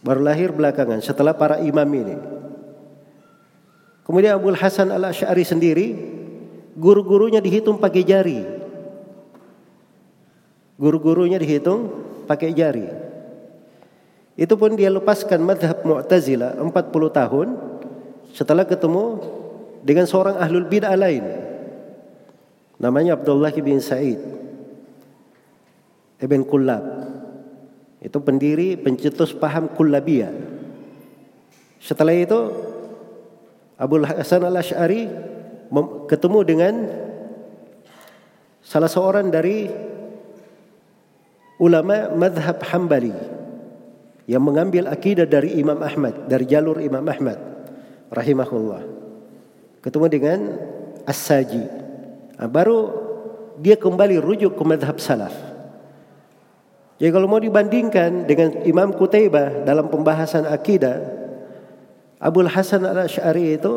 Baru 0.00 0.24
lahir 0.24 0.54
belakangan 0.54 1.04
setelah 1.04 1.36
para 1.36 1.60
imam 1.60 1.88
ini. 1.92 2.37
Kemudian 4.08 4.40
Abu 4.40 4.48
Hasan 4.56 4.88
al 4.88 5.12
Ashari 5.12 5.44
sendiri, 5.44 5.92
guru-gurunya 6.72 7.44
dihitung 7.44 7.76
pakai 7.76 8.08
jari. 8.08 8.40
Guru-gurunya 10.80 11.36
dihitung 11.36 11.92
pakai 12.24 12.56
jari. 12.56 12.88
Itu 14.32 14.56
pun 14.56 14.80
dia 14.80 14.88
lepaskan 14.88 15.44
madhab 15.44 15.84
Mu'tazila 15.84 16.56
40 16.56 16.72
tahun 17.12 17.48
setelah 18.32 18.64
ketemu 18.64 19.20
dengan 19.84 20.08
seorang 20.08 20.40
ahlul 20.40 20.64
bid'ah 20.64 20.96
lain. 20.96 21.24
Namanya 22.80 23.18
Abdullah 23.18 23.52
bin 23.60 23.76
Said 23.82 24.22
Ibn 26.16 26.40
Kullab. 26.48 26.84
Itu 27.98 28.22
pendiri 28.22 28.78
pencetus 28.78 29.34
paham 29.34 29.68
kullabiyah. 29.68 30.30
Setelah 31.82 32.14
itu 32.14 32.67
Abu 33.78 34.02
Hasan 34.02 34.42
al-Ash'ari 34.42 35.06
ketemu 36.10 36.38
dengan 36.42 36.74
salah 38.58 38.90
seorang 38.90 39.30
dari 39.30 39.70
ulama 41.62 42.10
madhab 42.18 42.58
Hambali 42.66 43.14
yang 44.26 44.42
mengambil 44.42 44.90
akidah 44.90 45.24
dari 45.24 45.56
Imam 45.56 45.78
Ahmad, 45.78 46.26
dari 46.26 46.44
jalur 46.50 46.82
Imam 46.82 47.06
Ahmad 47.06 47.38
rahimahullah. 48.10 48.82
Ketemu 49.78 50.06
dengan 50.10 50.38
As-Saji. 51.06 51.64
Nah, 52.36 52.50
baru 52.50 52.92
dia 53.62 53.78
kembali 53.78 54.18
rujuk 54.18 54.58
ke 54.58 54.62
madhab 54.66 54.98
salaf. 54.98 55.32
Jadi 56.98 57.14
kalau 57.14 57.30
mau 57.30 57.38
dibandingkan 57.38 58.26
dengan 58.26 58.66
Imam 58.66 58.90
Qutaibah 58.90 59.62
dalam 59.62 59.86
pembahasan 59.86 60.50
akidah, 60.50 61.17
Abdul 62.18 62.50
Hasan 62.50 62.82
al-Ash'ari 62.82 63.54
itu 63.54 63.72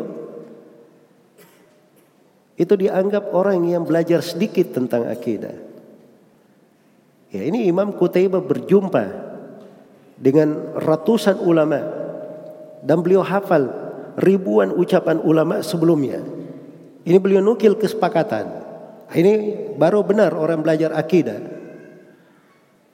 itu 2.58 2.74
dianggap 2.78 3.32
orang 3.32 3.64
yang 3.66 3.82
belajar 3.86 4.22
sedikit 4.22 4.76
tentang 4.76 5.08
akidah. 5.08 5.54
Ya, 7.32 7.48
ini 7.48 7.64
Imam 7.64 7.96
Qutaibah 7.96 8.44
berjumpa 8.44 9.04
dengan 10.20 10.76
ratusan 10.76 11.40
ulama 11.40 11.80
dan 12.84 13.00
beliau 13.00 13.24
hafal 13.24 13.72
ribuan 14.20 14.74
ucapan 14.76 15.18
ulama 15.24 15.64
sebelumnya. 15.64 16.20
Ini 17.02 17.18
beliau 17.18 17.42
nukil 17.42 17.80
kesepakatan. 17.80 18.62
Ini 19.10 19.32
baru 19.74 20.04
benar 20.06 20.36
orang 20.36 20.60
belajar 20.60 20.94
akidah. 20.94 21.40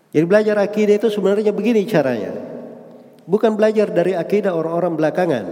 Jadi 0.09 0.25
belajar 0.25 0.57
akidah 0.57 0.97
itu 0.97 1.09
sebenarnya 1.13 1.53
begini 1.53 1.85
caranya. 1.85 2.48
Bukan 3.29 3.61
belajar 3.61 3.93
dari 3.93 4.17
akidah 4.17 4.57
orang-orang 4.57 4.97
belakangan. 4.97 5.45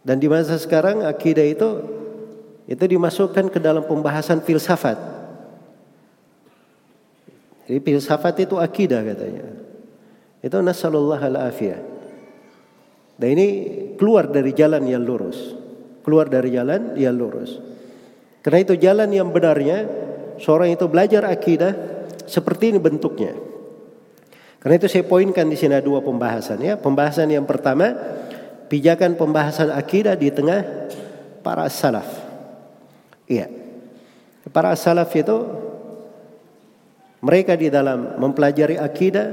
Dan 0.00 0.16
di 0.16 0.24
masa 0.24 0.56
sekarang 0.56 1.04
akidah 1.04 1.44
itu 1.44 1.68
itu 2.64 2.80
dimasukkan 2.80 3.52
ke 3.52 3.60
dalam 3.60 3.84
pembahasan 3.84 4.40
filsafat. 4.40 4.96
Jadi 7.68 7.84
filsafat 7.84 8.48
itu 8.48 8.56
akidah 8.56 9.04
katanya. 9.04 9.44
Itu 10.40 10.56
nasallallahu 10.64 11.20
al-afiyah. 11.36 11.80
Dan 13.20 13.28
ini 13.36 13.48
keluar 14.00 14.32
dari 14.32 14.56
jalan 14.56 14.88
yang 14.88 15.04
lurus. 15.04 15.52
Keluar 16.00 16.32
dari 16.32 16.48
jalan 16.48 16.96
yang 16.96 17.12
lurus. 17.12 17.60
Karena 18.40 18.64
itu 18.64 18.72
jalan 18.80 19.12
yang 19.12 19.28
benarnya 19.28 19.84
seorang 20.40 20.72
itu 20.72 20.88
belajar 20.88 21.28
akidah 21.28 21.76
seperti 22.24 22.72
ini 22.72 22.80
bentuknya. 22.80 23.47
Karena 24.58 24.74
itu 24.74 24.90
saya 24.90 25.06
poinkan 25.06 25.46
di 25.46 25.54
sini 25.54 25.78
ada 25.78 25.86
dua 25.86 26.02
pembahasan 26.02 26.58
ya. 26.58 26.74
Pembahasan 26.74 27.30
yang 27.30 27.46
pertama, 27.46 27.94
pijakan 28.66 29.14
pembahasan 29.14 29.70
akidah 29.70 30.18
di 30.18 30.34
tengah 30.34 30.66
para 31.46 31.70
salaf. 31.70 32.06
Iya. 33.30 33.46
Para 34.50 34.74
salaf 34.74 35.12
itu 35.14 35.36
mereka 37.22 37.54
di 37.54 37.70
dalam 37.70 38.18
mempelajari 38.18 38.80
akidah 38.80 39.26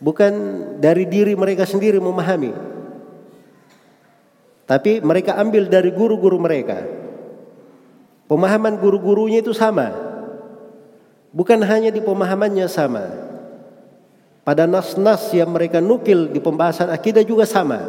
bukan 0.00 0.32
dari 0.80 1.04
diri 1.04 1.36
mereka 1.36 1.68
sendiri 1.68 2.00
memahami. 2.00 2.52
Tapi 4.66 4.98
mereka 5.04 5.38
ambil 5.38 5.68
dari 5.70 5.94
guru-guru 5.94 6.40
mereka. 6.40 6.82
Pemahaman 8.26 8.82
guru-gurunya 8.82 9.38
itu 9.38 9.54
sama 9.54 9.94
bukan 11.36 11.60
hanya 11.68 11.92
di 11.92 12.00
pemahamannya 12.00 12.66
sama. 12.66 13.25
Pada 14.46 14.62
nas-nas 14.62 15.34
yang 15.34 15.50
mereka 15.50 15.82
nukil 15.82 16.30
di 16.30 16.38
pembahasan 16.38 16.86
akidah 16.94 17.26
juga 17.26 17.42
sama. 17.42 17.82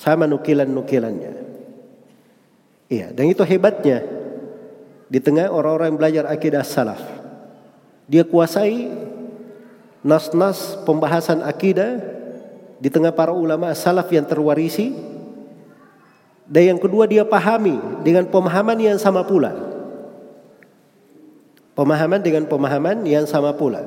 Sama 0.00 0.24
nukilan-nukilannya. 0.24 1.32
Iya, 2.88 3.12
dan 3.12 3.28
itu 3.28 3.44
hebatnya 3.44 4.00
di 5.12 5.20
tengah 5.20 5.52
orang-orang 5.52 5.92
yang 5.92 6.00
belajar 6.00 6.24
akidah 6.24 6.64
salaf. 6.64 7.04
Dia 8.08 8.24
kuasai 8.24 8.88
nas-nas 10.00 10.80
pembahasan 10.88 11.44
akidah 11.44 12.00
di 12.80 12.88
tengah 12.88 13.12
para 13.12 13.36
ulama 13.36 13.68
salaf 13.76 14.08
yang 14.08 14.24
terwarisi. 14.24 14.96
Dan 16.48 16.64
yang 16.64 16.80
kedua 16.80 17.04
dia 17.04 17.28
pahami 17.28 17.76
dengan 18.00 18.24
pemahaman 18.24 18.80
yang 18.80 18.96
sama 18.96 19.20
pula. 19.20 19.67
Pemahaman 21.78 22.18
dengan 22.18 22.42
pemahaman 22.50 23.06
yang 23.06 23.22
sama 23.22 23.54
pula. 23.54 23.86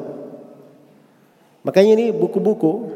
Makanya 1.68 1.92
ini 2.00 2.06
buku-buku 2.16 2.88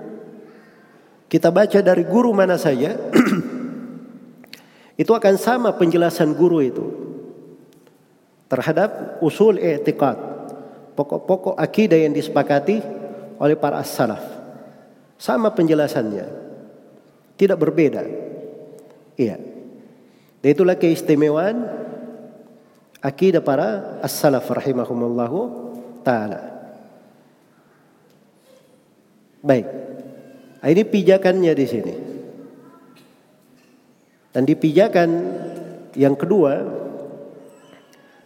kita 1.28 1.52
baca 1.52 1.84
dari 1.84 2.08
guru 2.08 2.32
mana 2.32 2.56
saja 2.56 2.96
itu 5.02 5.12
akan 5.12 5.36
sama 5.36 5.76
penjelasan 5.76 6.32
guru 6.32 6.64
itu 6.64 6.86
terhadap 8.48 9.20
usul 9.20 9.60
i'tiqad, 9.60 10.16
pokok-pokok 10.96 11.60
akidah 11.60 12.00
yang 12.00 12.16
disepakati 12.16 12.80
oleh 13.36 13.60
para 13.60 13.84
as-salaf. 13.84 14.24
Sama 15.20 15.52
penjelasannya. 15.52 16.48
Tidak 17.36 17.60
berbeda. 17.60 18.00
Iya. 19.20 19.36
Dan 20.40 20.48
itulah 20.48 20.80
keistimewaan 20.80 21.84
akidah 23.06 23.46
para 23.46 24.02
as-salaf 24.02 24.50
rahimahumullahu 24.50 25.38
taala. 26.02 26.42
Baik. 29.46 29.70
Nah, 30.66 30.70
ini 30.74 30.82
pijakannya 30.82 31.54
di 31.54 31.66
sini. 31.70 31.96
Dan 34.34 34.50
di 34.50 34.58
pijakan 34.58 35.10
yang 35.94 36.18
kedua 36.18 36.66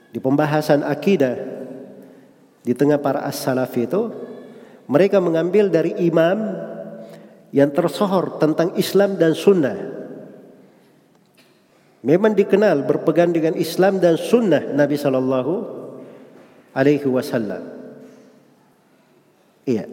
di 0.10 0.18
pembahasan 0.24 0.82
akidah 0.88 1.36
di 2.64 2.72
tengah 2.72 2.98
para 3.04 3.28
as-salaf 3.28 3.76
itu 3.76 4.10
mereka 4.88 5.20
mengambil 5.20 5.68
dari 5.68 5.94
imam 6.00 6.56
yang 7.52 7.70
tersohor 7.76 8.40
tentang 8.40 8.74
Islam 8.80 9.20
dan 9.20 9.36
sunnah. 9.36 9.99
Memang 12.00 12.32
dikenal 12.32 12.88
berpegang 12.88 13.36
dengan 13.36 13.60
Islam 13.60 14.00
dan 14.00 14.16
sunnah 14.16 14.64
Nabi 14.72 14.96
Sallallahu 14.96 15.54
Alaihi 16.72 17.08
Wasallam. 17.12 17.64
Iya. 19.68 19.86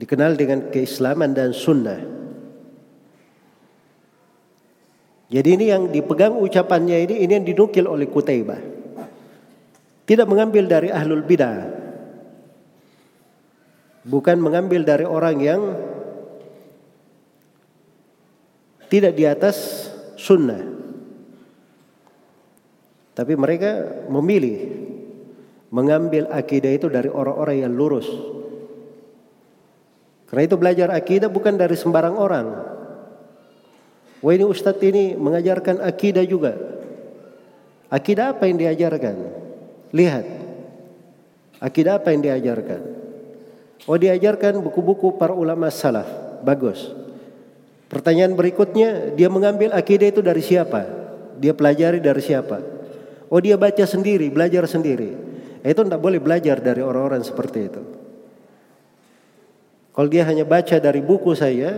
Dikenal 0.00 0.34
dengan 0.34 0.72
keislaman 0.74 1.30
dan 1.30 1.54
sunnah. 1.54 2.00
Jadi 5.30 5.48
ini 5.54 5.70
yang 5.70 5.94
dipegang 5.94 6.34
ucapannya 6.34 7.06
ini 7.06 7.22
ini 7.22 7.32
yang 7.38 7.46
dinukil 7.46 7.86
oleh 7.86 8.10
Kutaibah. 8.10 8.58
Tidak 10.10 10.26
mengambil 10.26 10.66
dari 10.66 10.90
ahlul 10.90 11.22
bidah. 11.22 11.70
Bukan 14.02 14.42
mengambil 14.42 14.82
dari 14.82 15.06
orang 15.06 15.38
yang 15.38 15.62
tidak 18.90 19.14
di 19.14 19.24
atas 19.24 19.86
sunnah. 20.18 20.60
Tapi 23.14 23.32
mereka 23.38 24.02
memilih 24.10 24.58
mengambil 25.70 26.26
akidah 26.34 26.74
itu 26.74 26.90
dari 26.90 27.06
orang-orang 27.06 27.62
yang 27.62 27.72
lurus. 27.72 28.10
Karena 30.26 30.42
itu 30.46 30.56
belajar 30.58 30.88
akidah 30.90 31.30
bukan 31.30 31.54
dari 31.54 31.78
sembarang 31.78 32.16
orang. 32.18 32.46
Wah 34.20 34.32
ini 34.34 34.44
Ustadz 34.44 34.82
ini 34.84 35.14
mengajarkan 35.14 35.80
akidah 35.80 36.26
juga. 36.26 36.54
Akidah 37.90 38.34
apa 38.34 38.46
yang 38.46 38.58
diajarkan? 38.58 39.16
Lihat. 39.90 40.26
Akidah 41.58 41.98
apa 41.98 42.14
yang 42.14 42.22
diajarkan? 42.22 42.80
Oh 43.88 43.98
diajarkan 43.98 44.60
buku-buku 44.62 45.18
para 45.18 45.34
ulama 45.34 45.66
salaf. 45.72 46.06
Bagus. 46.46 47.09
Pertanyaan 47.90 48.38
berikutnya, 48.38 49.18
dia 49.18 49.26
mengambil 49.26 49.74
akidah 49.74 50.14
itu 50.14 50.22
dari 50.22 50.38
siapa? 50.38 50.86
Dia 51.42 51.50
pelajari 51.58 51.98
dari 51.98 52.22
siapa? 52.22 52.62
Oh 53.26 53.42
dia 53.42 53.58
baca 53.58 53.82
sendiri, 53.82 54.30
belajar 54.30 54.62
sendiri. 54.70 55.10
Itu 55.66 55.82
tidak 55.82 55.98
boleh 55.98 56.22
belajar 56.22 56.62
dari 56.62 56.86
orang-orang 56.86 57.26
seperti 57.26 57.58
itu. 57.66 57.82
Kalau 59.90 60.06
dia 60.06 60.22
hanya 60.22 60.46
baca 60.46 60.78
dari 60.78 61.02
buku 61.02 61.34
saya, 61.34 61.74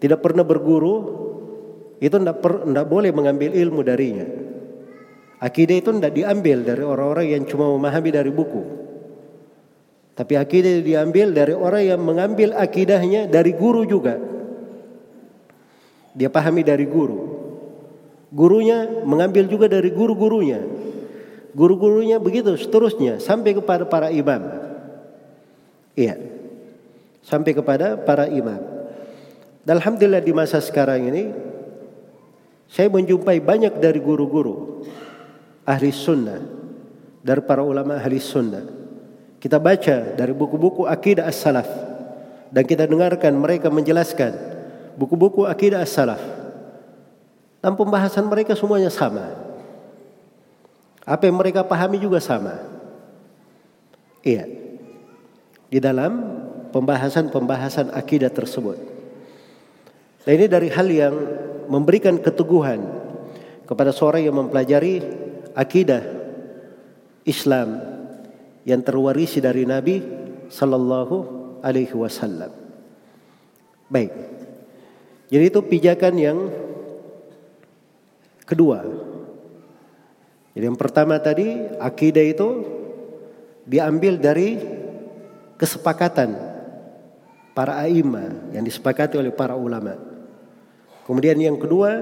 tidak 0.00 0.24
pernah 0.24 0.48
berguru, 0.48 0.96
itu 2.00 2.16
tidak 2.16 2.88
boleh 2.88 3.12
mengambil 3.12 3.52
ilmu 3.52 3.84
darinya. 3.84 4.24
Akidah 5.44 5.76
itu 5.76 5.92
tidak 5.92 6.16
diambil 6.16 6.64
dari 6.64 6.82
orang-orang 6.82 7.26
yang 7.36 7.42
cuma 7.44 7.68
memahami 7.68 8.10
dari 8.16 8.32
buku. 8.32 8.62
Tapi 10.16 10.34
akidah 10.34 10.82
diambil 10.82 11.36
dari 11.36 11.52
orang 11.52 11.84
yang 11.84 12.00
mengambil 12.00 12.56
akidahnya 12.56 13.28
dari 13.28 13.52
guru 13.54 13.84
juga. 13.84 14.37
Dia 16.18 16.26
pahami 16.26 16.66
dari 16.66 16.82
guru. 16.82 17.38
Gurunya 18.34 19.06
mengambil 19.06 19.46
juga 19.46 19.70
dari 19.70 19.94
guru-gurunya. 19.94 20.66
Guru-gurunya 21.54 22.18
begitu 22.18 22.58
seterusnya 22.58 23.22
sampai 23.22 23.54
kepada 23.54 23.86
para 23.86 24.10
imam. 24.10 24.42
Iya. 25.94 26.18
Sampai 27.22 27.54
kepada 27.54 27.94
para 27.94 28.26
imam. 28.26 28.58
Dan 29.62 29.78
Alhamdulillah 29.78 30.24
di 30.24 30.34
masa 30.34 30.58
sekarang 30.58 31.06
ini 31.06 31.30
saya 32.66 32.90
menjumpai 32.90 33.38
banyak 33.38 33.78
dari 33.78 34.02
guru-guru 34.02 34.82
ahli 35.68 35.94
sunnah, 35.94 36.42
dari 37.22 37.40
para 37.46 37.62
ulama 37.62 37.94
ahli 37.94 38.18
sunnah. 38.18 38.64
Kita 39.38 39.62
baca 39.62 40.18
dari 40.18 40.34
buku-buku 40.34 40.82
akidah 40.82 41.30
as-salaf 41.30 41.68
dan 42.50 42.64
kita 42.66 42.90
dengarkan 42.90 43.38
mereka 43.38 43.70
menjelaskan 43.70 44.57
buku-buku 44.98 45.46
akidah 45.46 45.86
as-salaf. 45.86 46.18
Dan 47.62 47.78
pembahasan 47.78 48.26
mereka 48.26 48.58
semuanya 48.58 48.90
sama. 48.90 49.34
Apa 51.06 51.30
yang 51.30 51.38
mereka 51.38 51.62
pahami 51.62 52.02
juga 52.02 52.18
sama. 52.18 52.58
Iya. 54.26 54.44
Di 55.70 55.78
dalam 55.78 56.12
pembahasan-pembahasan 56.74 57.94
akidah 57.94 58.30
tersebut. 58.30 58.78
Dan 60.26 60.32
ini 60.38 60.46
dari 60.50 60.68
hal 60.68 60.88
yang 60.90 61.14
memberikan 61.70 62.20
keteguhan 62.20 62.84
kepada 63.64 63.92
seorang 63.92 64.24
yang 64.24 64.36
mempelajari 64.36 65.00
akidah 65.56 66.02
Islam 67.24 67.80
yang 68.64 68.80
terwarisi 68.84 69.40
dari 69.40 69.64
Nabi 69.64 70.00
sallallahu 70.48 71.16
alaihi 71.64 71.96
wasallam. 71.96 72.52
Baik. 73.88 74.37
Jadi 75.28 75.44
itu 75.44 75.60
pijakan 75.60 76.14
yang 76.16 76.38
kedua. 78.48 78.80
Jadi 80.56 80.64
yang 80.64 80.80
pertama 80.80 81.20
tadi 81.20 81.68
akidah 81.76 82.24
itu 82.24 82.48
diambil 83.68 84.16
dari 84.16 84.56
kesepakatan 85.60 86.32
para 87.52 87.76
aima 87.84 88.32
yang 88.56 88.64
disepakati 88.64 89.20
oleh 89.20 89.28
para 89.28 89.52
ulama. 89.52 90.00
Kemudian 91.04 91.36
yang 91.36 91.60
kedua, 91.60 92.00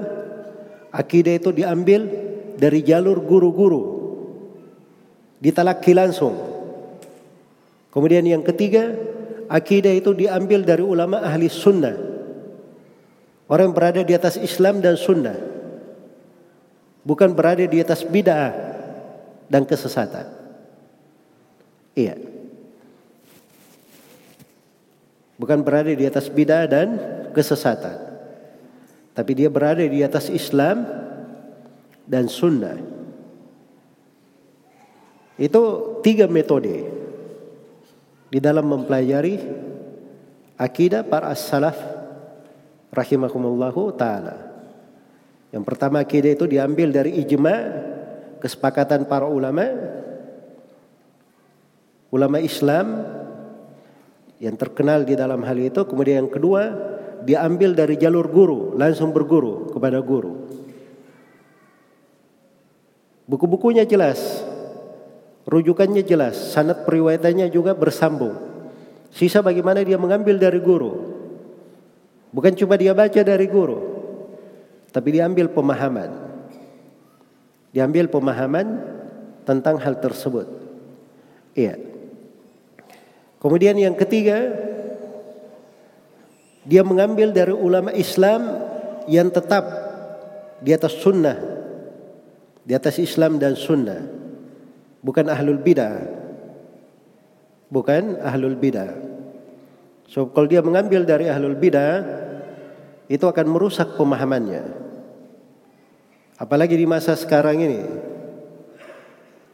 akidah 0.95 1.35
itu 1.35 1.51
diambil 1.51 2.07
dari 2.55 2.79
jalur 2.81 3.19
guru-guru. 3.19 3.83
Ditalaki 5.43 5.91
langsung. 5.91 6.33
Kemudian 7.91 8.23
yang 8.23 8.41
ketiga, 8.41 8.95
akidah 9.51 9.91
itu 9.91 10.15
diambil 10.15 10.63
dari 10.63 10.81
ulama 10.81 11.19
ahli 11.19 11.51
sunnah. 11.51 12.06
Orang 13.47 13.71
yang 13.71 13.75
berada 13.75 14.01
di 14.03 14.11
atas 14.11 14.35
Islam 14.35 14.83
dan 14.83 14.99
sunnah. 14.99 15.39
Bukan 17.07 17.31
berada 17.31 17.63
di 17.63 17.79
atas 17.79 18.03
bid'ah 18.03 18.51
dan 19.47 19.63
kesesatan. 19.63 20.27
Iya. 21.95 22.19
Bukan 25.39 25.63
berada 25.63 25.87
di 25.87 26.03
atas 26.03 26.27
bid'ah 26.27 26.67
dan 26.67 26.87
kesesatan. 27.31 27.95
Tapi 29.15 29.31
dia 29.31 29.47
berada 29.47 29.81
di 29.81 30.03
atas 30.03 30.27
Islam 30.27 30.83
dan 32.03 32.27
sunnah. 32.27 32.75
Itu 35.39 35.61
tiga 36.03 36.27
metode 36.27 36.83
di 38.27 38.39
dalam 38.43 38.67
mempelajari 38.67 39.39
akidah 40.59 41.07
para 41.07 41.31
as-salaf 41.31 41.96
rahimakumullahu 42.97 43.93
taala. 43.93 44.57
Yang 45.53 45.63
pertama 45.63 46.01
akidah 46.01 46.33
itu 46.33 46.49
diambil 46.49 46.91
dari 46.91 47.21
ijma, 47.23 47.55
kesepakatan 48.41 49.05
para 49.05 49.29
ulama, 49.29 49.69
ulama 52.11 52.37
Islam 52.41 53.05
yang 54.43 54.57
terkenal 54.59 55.07
di 55.07 55.15
dalam 55.15 55.39
hal 55.45 55.55
itu. 55.55 55.85
Kemudian 55.87 56.25
yang 56.25 56.31
kedua 56.33 56.61
diambil 57.23 57.77
dari 57.77 57.95
jalur 57.95 58.27
guru, 58.27 58.75
langsung 58.75 59.15
berguru 59.15 59.71
kepada 59.71 60.03
guru. 60.03 60.49
Buku-bukunya 63.27 63.83
jelas, 63.83 64.43
rujukannya 65.47 66.03
jelas, 66.03 66.55
sanad 66.55 66.87
periwayatannya 66.87 67.51
juga 67.51 67.75
bersambung. 67.75 68.35
Sisa 69.11 69.43
bagaimana 69.43 69.83
dia 69.83 69.99
mengambil 69.99 70.39
dari 70.39 70.59
guru. 70.63 71.16
Bukan 72.37 72.53
cuma 72.53 72.77
dia 72.77 72.93
baca 72.93 73.17
dari 73.17 73.49
guru, 73.49 73.81
tapi 74.93 75.17
diambil 75.17 75.49
pemahaman. 75.49 76.13
Diambil 77.73 78.05
pemahaman 78.13 78.77
tentang 79.41 79.81
hal 79.81 79.97
tersebut. 79.97 80.45
Iya. 81.57 81.81
Kemudian 83.41 83.73
yang 83.81 83.97
ketiga, 83.97 84.53
dia 86.61 86.85
mengambil 86.85 87.33
dari 87.33 87.57
ulama 87.57 87.89
Islam 87.97 88.69
yang 89.09 89.33
tetap 89.33 89.65
di 90.61 90.77
atas 90.77 90.93
sunnah, 90.93 91.41
di 92.61 92.77
atas 92.77 93.01
Islam 93.01 93.41
dan 93.41 93.57
sunnah, 93.57 94.05
bukan 95.01 95.25
ahlul 95.25 95.57
bidah, 95.57 96.05
bukan 97.73 98.21
ahlul 98.21 98.53
bidah. 98.53 99.16
So 100.07 100.31
kalau 100.31 100.47
dia 100.47 100.63
mengambil 100.63 101.03
dari 101.03 101.27
ahlul 101.27 101.59
bidah, 101.59 102.03
itu 103.11 103.23
akan 103.27 103.47
merusak 103.47 103.99
pemahamannya. 103.99 104.63
Apalagi 106.39 106.79
di 106.79 106.87
masa 106.87 107.15
sekarang 107.15 107.59
ini. 107.59 107.81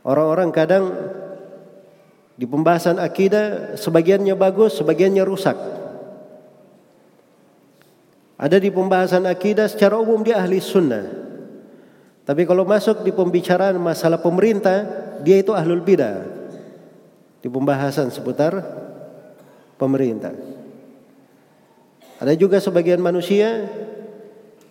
Orang-orang 0.03 0.51
kadang 0.51 0.93
di 2.35 2.43
pembahasan 2.43 2.99
akidah 2.99 3.77
sebagiannya 3.79 4.35
bagus, 4.35 4.77
sebagiannya 4.77 5.23
rusak. 5.23 5.57
Ada 8.35 8.59
di 8.59 8.67
pembahasan 8.67 9.23
akidah 9.23 9.71
secara 9.71 9.95
umum 9.95 10.19
dia 10.21 10.43
ahli 10.43 10.59
sunnah. 10.59 11.07
Tapi 12.27 12.43
kalau 12.43 12.67
masuk 12.67 13.03
di 13.07 13.15
pembicaraan 13.15 13.79
masalah 13.79 14.19
pemerintah, 14.19 14.83
dia 15.23 15.39
itu 15.39 15.55
ahlul 15.55 15.79
bidah. 15.79 16.27
Di 17.39 17.47
pembahasan 17.47 18.11
seputar 18.11 18.59
pemerintah. 19.83 20.31
Ada 22.23 22.39
juga 22.39 22.63
sebagian 22.63 23.03
manusia 23.03 23.67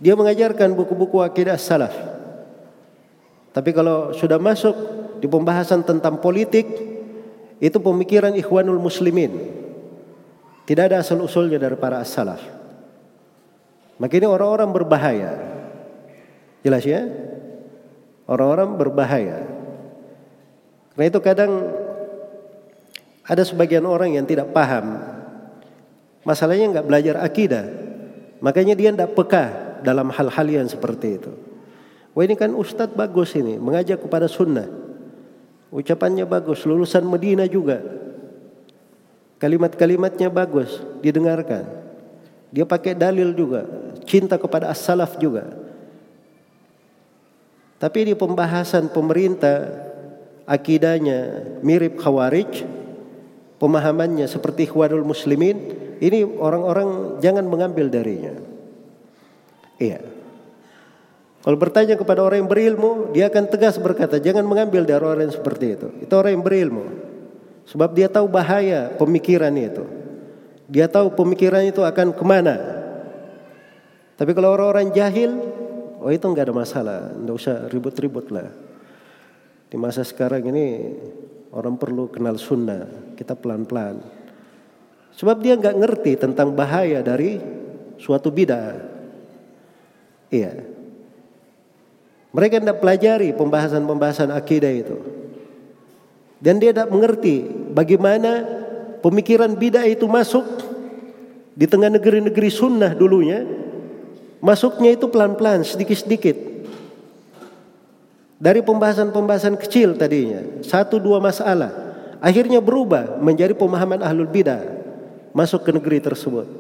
dia 0.01 0.17
mengajarkan 0.17 0.73
buku-buku 0.73 1.21
akidah 1.21 1.61
salaf. 1.61 1.93
Tapi 3.53 3.71
kalau 3.77 4.17
sudah 4.17 4.41
masuk 4.41 4.73
di 5.21 5.29
pembahasan 5.29 5.85
tentang 5.85 6.17
politik, 6.17 6.65
itu 7.61 7.79
pemikiran 7.79 8.33
ikhwanul 8.33 8.81
muslimin. 8.81 9.37
Tidak 10.65 10.89
ada 10.89 11.05
asal 11.05 11.21
usulnya 11.21 11.61
dari 11.61 11.77
para 11.77 12.01
as-salaf. 12.01 12.41
Maka 14.01 14.15
ini 14.17 14.27
orang-orang 14.27 14.73
berbahaya. 14.73 15.33
Jelas 16.65 16.83
ya? 16.83 17.07
Orang-orang 18.25 18.75
berbahaya. 18.81 19.45
Karena 20.97 21.05
itu 21.07 21.21
kadang 21.21 21.53
ada 23.23 23.43
sebagian 23.47 23.87
orang 23.87 24.19
yang 24.19 24.27
tidak 24.27 24.51
paham. 24.51 24.99
Masalahnya 26.27 26.79
nggak 26.79 26.87
belajar 26.87 27.17
akidah. 27.23 27.67
Makanya 28.43 28.75
dia 28.75 28.91
tidak 28.91 29.15
peka 29.15 29.79
dalam 29.87 30.11
hal-hal 30.11 30.47
yang 30.51 30.67
seperti 30.67 31.19
itu. 31.23 31.33
Wah 32.13 32.23
ini 32.27 32.35
kan 32.35 32.53
ustadz 32.53 32.93
bagus 32.93 33.39
ini, 33.39 33.57
mengajak 33.57 34.03
kepada 34.03 34.27
sunnah. 34.27 34.67
Ucapannya 35.73 36.29
bagus, 36.29 36.67
lulusan 36.69 37.07
Medina 37.09 37.49
juga. 37.49 37.81
Kalimat-kalimatnya 39.41 40.29
bagus, 40.29 40.83
didengarkan. 41.01 41.65
Dia 42.53 42.69
pakai 42.69 42.93
dalil 42.93 43.33
juga, 43.33 43.65
cinta 44.05 44.37
kepada 44.37 44.69
as-salaf 44.69 45.17
juga. 45.17 45.49
Tapi 47.81 48.13
di 48.13 48.15
pembahasan 48.15 48.93
pemerintah, 48.93 49.67
akidahnya 50.45 51.43
mirip 51.65 51.97
khawarij, 51.97 52.82
pemahamannya 53.63 54.27
seperti 54.27 54.67
ikhwanul 54.67 55.07
muslimin, 55.07 55.55
ini 56.03 56.27
orang-orang 56.27 57.23
jangan 57.23 57.47
mengambil 57.47 57.87
darinya. 57.87 58.35
Iya. 59.79 60.03
Kalau 61.43 61.59
bertanya 61.59 61.95
kepada 61.95 62.27
orang 62.27 62.43
yang 62.43 62.51
berilmu, 62.51 63.15
dia 63.15 63.31
akan 63.31 63.47
tegas 63.47 63.79
berkata, 63.79 64.19
jangan 64.19 64.43
mengambil 64.43 64.83
dari 64.83 65.03
orang 65.03 65.31
yang 65.31 65.35
seperti 65.35 65.79
itu. 65.79 65.89
Itu 66.03 66.13
orang 66.19 66.39
yang 66.39 66.43
berilmu. 66.43 66.87
Sebab 67.67 67.95
dia 67.95 68.11
tahu 68.11 68.27
bahaya 68.27 68.91
pemikiran 68.99 69.55
itu. 69.55 69.87
Dia 70.67 70.91
tahu 70.91 71.15
pemikiran 71.15 71.63
itu 71.63 71.83
akan 71.83 72.15
ke 72.15 72.25
mana. 72.27 72.59
Tapi 74.19 74.31
kalau 74.39 74.55
orang-orang 74.55 74.95
jahil, 74.95 75.39
oh 76.03 76.11
itu 76.11 76.23
nggak 76.23 76.51
ada 76.51 76.55
masalah. 76.55 76.99
Nggak 77.15 77.35
usah 77.39 77.57
ribut-ribut 77.71 78.31
lah. 78.31 78.51
Di 79.67 79.75
masa 79.79 80.07
sekarang 80.07 80.47
ini 80.47 80.95
orang 81.53 81.77
perlu 81.77 82.09
kenal 82.09 82.41
sunnah. 82.41 83.15
Kita 83.15 83.37
pelan-pelan. 83.37 84.01
Sebab 85.13 85.45
dia 85.45 85.55
nggak 85.61 85.77
ngerti 85.77 86.13
tentang 86.17 86.57
bahaya 86.57 87.05
dari 87.05 87.37
suatu 88.01 88.33
bidah. 88.33 88.81
Iya. 90.33 90.65
Mereka 92.33 92.65
tidak 92.65 92.81
pelajari 92.81 93.37
pembahasan-pembahasan 93.37 94.33
akidah 94.33 94.73
itu. 94.73 94.97
Dan 96.41 96.57
dia 96.59 96.73
tidak 96.73 96.89
mengerti 96.89 97.45
bagaimana 97.71 98.43
pemikiran 99.05 99.53
bidah 99.53 99.85
itu 99.85 100.09
masuk 100.09 100.43
di 101.53 101.69
tengah 101.69 101.93
negeri-negeri 101.93 102.49
sunnah 102.49 102.97
dulunya. 102.97 103.45
Masuknya 104.43 104.99
itu 104.99 105.07
pelan-pelan, 105.07 105.63
sedikit-sedikit. 105.63 106.62
Dari 108.43 108.59
pembahasan-pembahasan 108.59 109.55
kecil 109.55 109.95
tadinya, 109.95 110.43
satu 110.67 110.99
dua 110.99 111.23
masalah, 111.23 111.71
akhirnya 112.19 112.59
berubah 112.59 113.23
menjadi 113.23 113.55
pemahaman 113.55 114.03
ahlul 114.03 114.27
bidah 114.27 114.67
masuk 115.31 115.63
ke 115.63 115.71
negeri 115.71 116.03
tersebut. 116.03 116.51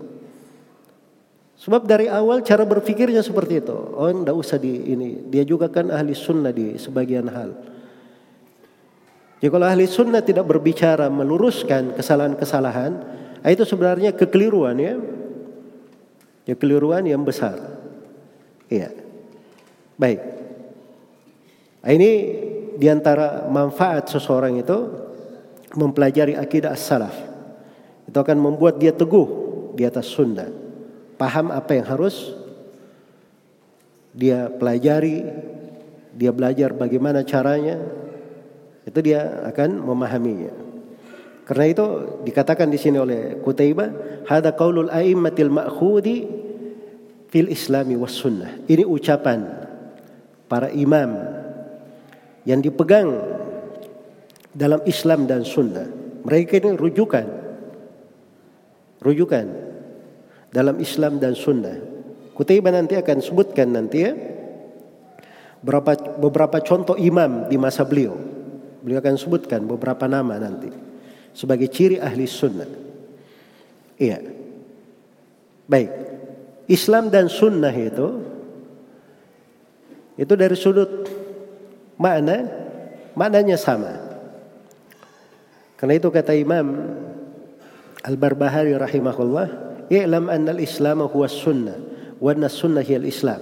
Sebab 1.58 1.82
dari 1.82 2.06
awal 2.06 2.46
cara 2.46 2.62
berpikirnya 2.62 3.18
seperti 3.22 3.66
itu. 3.66 3.74
Oh, 3.74 4.06
tidak 4.10 4.34
usah 4.34 4.62
di 4.62 4.94
ini. 4.94 5.26
Dia 5.26 5.42
juga 5.42 5.66
kan 5.66 5.90
ahli 5.90 6.14
sunnah 6.14 6.54
di 6.54 6.78
sebagian 6.78 7.26
hal. 7.26 7.50
Jadi 9.42 9.50
kalau 9.50 9.66
ahli 9.66 9.86
sunnah 9.90 10.22
tidak 10.22 10.46
berbicara 10.46 11.10
meluruskan 11.10 11.98
kesalahan-kesalahan, 11.98 12.92
itu 13.42 13.62
sebenarnya 13.66 14.14
kekeliruan 14.14 14.78
ya. 14.78 14.94
Ya 16.46 16.54
keliruan 16.54 17.06
yang 17.06 17.22
besar. 17.26 17.58
Iya. 18.70 18.90
Baik. 19.98 20.41
Nah, 21.82 21.90
ini 21.90 22.10
di 22.78 22.86
antara 22.86 23.50
manfaat 23.50 24.08
seseorang 24.10 24.58
itu 24.62 24.78
mempelajari 25.74 26.38
akidah 26.38 26.72
as-salaf. 26.72 27.14
Itu 28.06 28.18
akan 28.18 28.38
membuat 28.38 28.78
dia 28.78 28.94
teguh 28.94 29.26
di 29.74 29.82
atas 29.82 30.06
sunnah 30.10 30.62
paham 31.22 31.54
apa 31.54 31.78
yang 31.78 31.86
harus 31.86 32.34
dia 34.10 34.50
pelajari, 34.50 35.22
dia 36.18 36.34
belajar 36.34 36.74
bagaimana 36.74 37.22
caranya, 37.22 37.78
itu 38.82 38.98
dia 38.98 39.46
akan 39.46 39.86
memahaminya. 39.86 40.52
Karena 41.46 41.64
itu 41.70 41.86
dikatakan 42.26 42.68
di 42.68 42.76
sini 42.76 42.98
oleh 42.98 43.38
Kutaibah, 43.38 43.88
hada 44.26 44.52
qaulul 44.52 44.90
a'immatil 44.90 45.48
ma'khudi 45.48 46.16
fil 47.30 47.48
islami 47.48 47.94
was 47.94 48.18
sunnah. 48.18 48.60
Ini 48.66 48.84
ucapan 48.84 49.46
para 50.50 50.68
imam 50.74 51.31
yang 52.48 52.60
dipegang 52.62 53.08
dalam 54.52 54.80
Islam 54.84 55.24
dan 55.30 55.42
sunnah. 55.46 55.86
Mereka 56.22 56.62
ini 56.62 56.78
rujukan. 56.78 57.26
Rujukan 59.02 59.46
dalam 60.52 60.78
Islam 60.78 61.18
dan 61.18 61.34
Sunnah. 61.34 61.74
Kutiba 62.36 62.70
nanti 62.70 62.94
akan 62.94 63.18
sebutkan 63.18 63.72
nanti 63.72 63.98
ya 64.04 64.12
beberapa 65.64 65.96
beberapa 66.20 66.60
contoh 66.60 66.94
imam 66.94 67.48
di 67.48 67.56
masa 67.56 67.82
beliau. 67.88 68.14
Beliau 68.84 69.00
akan 69.00 69.16
sebutkan 69.16 69.64
beberapa 69.64 70.06
nama 70.06 70.36
nanti 70.38 70.68
sebagai 71.32 71.66
ciri 71.72 71.98
ahli 71.98 72.28
sunnah. 72.28 72.68
Iya. 73.96 74.18
Baik. 75.66 75.90
Islam 76.68 77.10
dan 77.10 77.26
sunnah 77.26 77.74
itu 77.74 78.22
itu 80.14 80.34
dari 80.36 80.54
sudut 80.54 81.08
makna 82.02 82.50
maknanya 83.14 83.54
sama. 83.54 84.02
Karena 85.78 85.98
itu 85.98 86.10
kata 86.10 86.34
Imam 86.34 86.66
Al-Barbahari 88.02 88.74
rahimahullah 88.74 89.46
I'lam 89.86 90.26
al-Islam 90.26 91.06
huwa 91.06 91.30
sunnah 91.30 91.78
wa 92.18 92.30
anna 92.34 92.50
sunnah 92.50 92.82
hiya 92.82 92.98
al-Islam. 92.98 93.38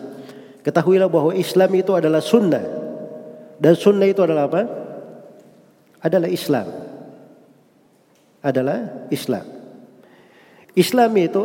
Ketahuilah 0.61 1.09
bahwa 1.09 1.33
Islam 1.33 1.71
itu 1.73 1.97
adalah 1.97 2.21
sunnah. 2.21 2.65
Dan 3.61 3.77
sunnah 3.77 4.09
itu 4.09 4.21
adalah 4.21 4.49
apa? 4.49 4.63
Adalah 6.05 6.29
Islam. 6.29 6.69
Adalah 8.41 9.09
Islam. 9.13 9.45
Islam 10.77 11.11
itu 11.17 11.43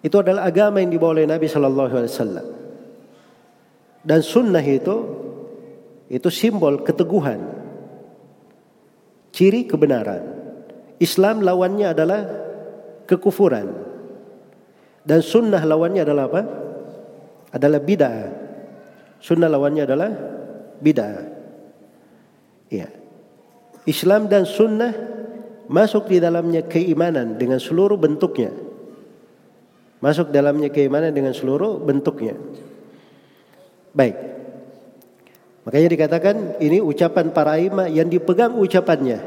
itu 0.00 0.16
adalah 0.16 0.48
agama 0.48 0.80
yang 0.80 0.90
dibawa 0.90 1.18
oleh 1.18 1.28
Nabi 1.28 1.46
Shallallahu 1.46 1.94
Alaihi 1.94 2.14
Wasallam. 2.14 2.46
Dan 4.00 4.20
sunnah 4.24 4.64
itu 4.64 4.96
itu 6.10 6.26
simbol 6.26 6.82
keteguhan, 6.82 7.38
ciri 9.30 9.62
kebenaran. 9.70 10.42
Islam 10.98 11.40
lawannya 11.40 11.86
adalah 11.94 12.20
kekufuran. 13.06 13.70
Dan 15.00 15.22
sunnah 15.24 15.62
lawannya 15.64 16.02
adalah 16.04 16.24
apa? 16.28 16.42
Adalah 17.56 17.80
bid'ah. 17.80 18.28
Sunnah 19.22 19.48
lawannya 19.48 19.82
adalah 19.88 20.10
bid'ah. 20.82 21.24
Iya. 22.68 22.90
Islam 23.88 24.28
dan 24.28 24.44
sunnah 24.44 24.92
masuk 25.70 26.10
di 26.10 26.20
dalamnya 26.20 26.66
keimanan 26.68 27.38
dengan 27.40 27.62
seluruh 27.62 27.96
bentuknya. 27.96 28.52
Masuk 30.04 30.34
dalamnya 30.34 30.68
keimanan 30.68 31.14
dengan 31.14 31.32
seluruh 31.32 31.80
bentuknya. 31.80 32.36
Baik. 33.96 34.39
Makanya 35.60 35.88
dikatakan 35.92 36.56
ini 36.62 36.80
ucapan 36.80 37.32
para 37.36 37.60
imam 37.60 37.84
yang 37.84 38.08
dipegang 38.08 38.56
ucapannya 38.56 39.20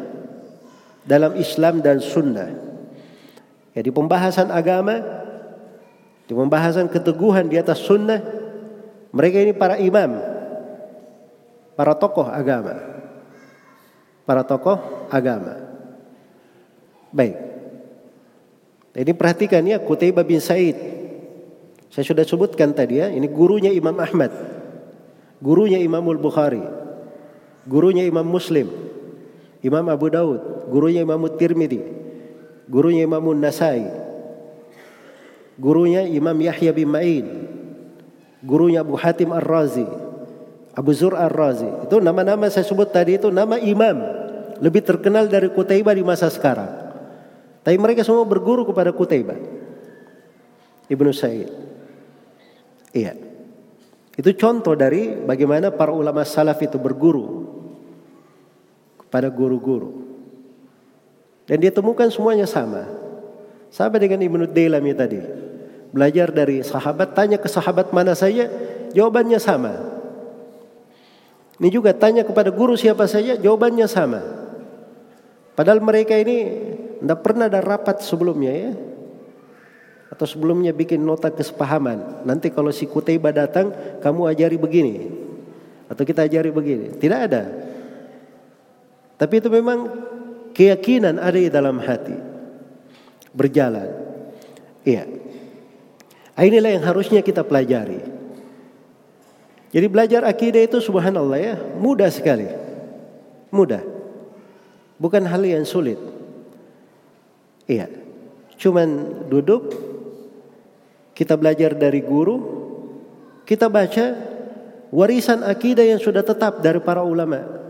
dalam 1.05 1.37
Islam 1.37 1.83
dan 1.83 2.01
sunnah. 2.01 2.49
Ya, 3.77 3.81
di 3.85 3.93
pembahasan 3.93 4.49
agama, 4.49 5.01
di 6.25 6.33
pembahasan 6.33 6.89
keteguhan 6.89 7.45
di 7.49 7.57
atas 7.61 7.85
sunnah, 7.85 8.21
mereka 9.13 9.37
ini 9.45 9.53
para 9.53 9.77
imam, 9.77 10.17
para 11.77 11.93
tokoh 11.93 12.25
agama. 12.25 12.81
Para 14.25 14.41
tokoh 14.41 15.09
agama. 15.13 15.53
Baik. 17.13 17.35
Ini 18.93 19.13
perhatikan 19.13 19.61
ya 19.65 19.81
Kutaybah 19.81 20.25
bin 20.25 20.41
Said. 20.41 20.77
Saya 21.93 22.05
sudah 22.05 22.25
sebutkan 22.25 22.73
tadi 22.73 22.97
ya, 22.97 23.09
ini 23.09 23.29
gurunya 23.29 23.69
Imam 23.69 23.93
Ahmad 24.01 24.52
gurunya 25.43 25.83
Imamul 25.83 26.23
Bukhari, 26.23 26.63
gurunya 27.67 28.07
Imam 28.07 28.23
Muslim, 28.23 28.71
Imam 29.59 29.83
Abu 29.91 30.07
Daud, 30.07 30.71
gurunya 30.71 31.03
Imam 31.03 31.27
Tirmidzi, 31.35 31.83
gurunya 32.71 33.03
Imam 33.03 33.27
Nasai, 33.35 33.83
gurunya 35.59 36.07
Imam 36.07 36.39
Yahya 36.39 36.71
bin 36.71 36.87
Ma'in, 36.87 37.27
gurunya 38.39 38.87
Abu 38.87 38.95
Hatim 38.95 39.35
Ar-Razi, 39.35 39.83
Abu 40.71 40.91
Zur 40.95 41.19
Ar-Razi. 41.19 41.91
Itu 41.91 41.99
nama-nama 41.99 42.47
saya 42.47 42.63
sebut 42.63 42.87
tadi 42.95 43.19
itu 43.19 43.27
nama 43.27 43.59
imam 43.59 43.99
lebih 44.63 44.79
terkenal 44.79 45.27
dari 45.27 45.51
Kutaibah 45.51 45.91
di 45.91 46.07
masa 46.07 46.31
sekarang. 46.31 46.71
Tapi 47.67 47.75
mereka 47.75 48.07
semua 48.07 48.23
berguru 48.23 48.63
kepada 48.63 48.95
Kutaibah. 48.95 49.35
Ibnu 50.87 51.11
Sa'id. 51.11 51.51
Iya. 52.95 53.32
Itu 54.13 54.29
contoh 54.37 54.77
dari 54.77 55.17
bagaimana 55.17 55.73
para 55.73 55.89
ulama 55.89 56.21
salaf 56.21 56.61
itu 56.61 56.77
berguru 56.77 57.49
kepada 59.01 59.29
guru-guru. 59.33 60.05
Dan 61.49 61.57
dia 61.59 61.73
temukan 61.73 62.07
semuanya 62.13 62.45
sama. 62.45 62.85
Sama 63.73 63.97
dengan 63.97 64.21
Ibnu 64.21 64.45
Dailami 64.53 64.93
tadi. 64.93 65.19
Belajar 65.89 66.29
dari 66.29 66.61
sahabat, 66.61 67.17
tanya 67.17 67.41
ke 67.41 67.49
sahabat 67.49 67.89
mana 67.89 68.13
saja, 68.13 68.49
jawabannya 68.93 69.41
sama. 69.41 69.73
Ini 71.57 71.69
juga 71.69 71.93
tanya 71.93 72.25
kepada 72.25 72.49
guru 72.53 72.77
siapa 72.77 73.05
saja, 73.09 73.37
jawabannya 73.37 73.85
sama. 73.89 74.21
Padahal 75.53 75.81
mereka 75.81 76.17
ini 76.17 76.37
tidak 77.01 77.19
pernah 77.21 77.45
ada 77.45 77.61
rapat 77.61 78.01
sebelumnya 78.01 78.53
ya 78.53 78.71
atau 80.13 80.29
sebelumnya 80.29 80.69
bikin 80.69 81.01
nota 81.01 81.33
kesepahaman. 81.33 82.21
Nanti 82.21 82.53
kalau 82.53 82.69
si 82.69 82.85
Kutaiba 82.85 83.33
datang, 83.33 83.73
kamu 83.97 84.29
ajari 84.29 84.61
begini. 84.61 85.09
Atau 85.89 86.05
kita 86.05 86.29
ajari 86.29 86.53
begini. 86.53 86.93
Tidak 86.93 87.19
ada. 87.19 87.49
Tapi 89.17 89.33
itu 89.41 89.49
memang 89.49 89.89
keyakinan 90.53 91.17
ada 91.17 91.33
di 91.33 91.49
dalam 91.49 91.81
hati. 91.81 92.13
Berjalan. 93.33 93.89
Iya. 94.85 95.09
Ah, 96.37 96.45
inilah 96.45 96.77
yang 96.77 96.85
harusnya 96.85 97.25
kita 97.25 97.41
pelajari. 97.41 97.97
Jadi 99.73 99.87
belajar 99.89 100.21
akidah 100.29 100.61
itu 100.61 100.77
subhanallah 100.77 101.41
ya, 101.41 101.57
mudah 101.81 102.13
sekali. 102.13 102.45
Mudah. 103.49 103.81
Bukan 105.01 105.25
hal 105.25 105.41
yang 105.41 105.65
sulit. 105.65 105.97
Iya. 107.65 107.89
Cuman 108.61 109.25
duduk 109.33 109.92
kita 111.13 111.37
belajar 111.37 111.77
dari 111.77 112.01
guru, 112.01 112.37
kita 113.45 113.69
baca 113.69 114.05
warisan 114.93 115.45
akidah 115.45 115.85
yang 115.85 116.01
sudah 116.01 116.21
tetap 116.21 116.61
dari 116.61 116.81
para 116.81 117.01
ulama 117.01 117.63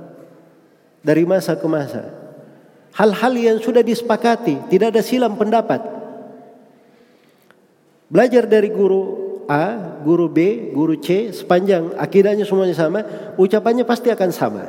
dari 1.03 1.27
masa 1.27 1.59
ke 1.59 1.67
masa. 1.67 2.09
Hal-hal 2.95 3.33
yang 3.35 3.57
sudah 3.59 3.83
disepakati, 3.83 4.71
tidak 4.71 4.95
ada 4.95 5.01
silam 5.03 5.35
pendapat. 5.35 5.83
Belajar 8.07 8.47
dari 8.47 8.71
guru 8.71 9.21
A, 9.49 9.99
guru 10.01 10.31
B, 10.31 10.71
guru 10.71 10.95
C, 11.03 11.35
sepanjang 11.35 11.99
akidahnya 11.99 12.47
semuanya 12.47 12.77
sama, 12.77 13.03
ucapannya 13.35 13.83
pasti 13.83 14.07
akan 14.07 14.31
sama. 14.31 14.65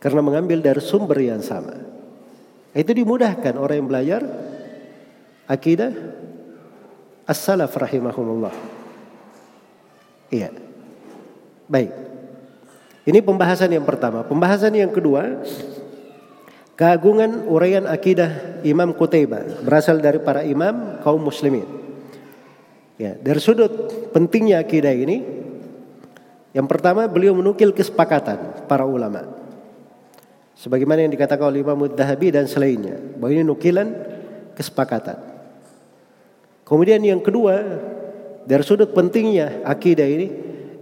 Karena 0.00 0.20
mengambil 0.24 0.64
dari 0.64 0.80
sumber 0.80 1.20
yang 1.20 1.44
sama. 1.44 1.76
Itu 2.72 2.90
dimudahkan 2.94 3.54
orang 3.58 3.76
yang 3.84 3.88
belajar 3.90 4.20
akidah 5.50 5.90
as-salaf 7.24 7.72
rahimahumullah. 7.76 8.54
Iya. 10.32 10.50
Baik. 11.68 11.92
Ini 13.04 13.20
pembahasan 13.20 13.68
yang 13.72 13.84
pertama. 13.84 14.24
Pembahasan 14.24 14.72
yang 14.72 14.88
kedua, 14.88 15.44
keagungan 16.76 17.44
uraian 17.48 17.84
akidah 17.84 18.60
Imam 18.64 18.96
Qutaibah 18.96 19.60
berasal 19.60 20.00
dari 20.00 20.20
para 20.20 20.40
imam 20.40 21.00
kaum 21.04 21.20
muslimin. 21.20 21.68
Ya, 22.96 23.18
dari 23.18 23.42
sudut 23.42 23.90
pentingnya 24.14 24.62
akidah 24.62 24.94
ini, 24.94 25.20
yang 26.54 26.70
pertama 26.70 27.04
beliau 27.10 27.34
menukil 27.34 27.74
kesepakatan 27.74 28.64
para 28.70 28.86
ulama. 28.86 29.26
Sebagaimana 30.54 31.02
yang 31.02 31.10
dikatakan 31.10 31.50
oleh 31.50 31.66
Imam 31.66 31.74
Mudhahabi 31.74 32.30
dan 32.30 32.46
selainnya, 32.46 32.94
bahwa 33.18 33.34
ini 33.34 33.42
nukilan 33.42 33.90
kesepakatan. 34.54 35.33
Kemudian 36.64 37.04
yang 37.04 37.20
kedua, 37.20 37.60
dari 38.48 38.64
sudut 38.64 38.92
pentingnya 38.96 39.64
akidah 39.64 40.08
ini, 40.08 40.26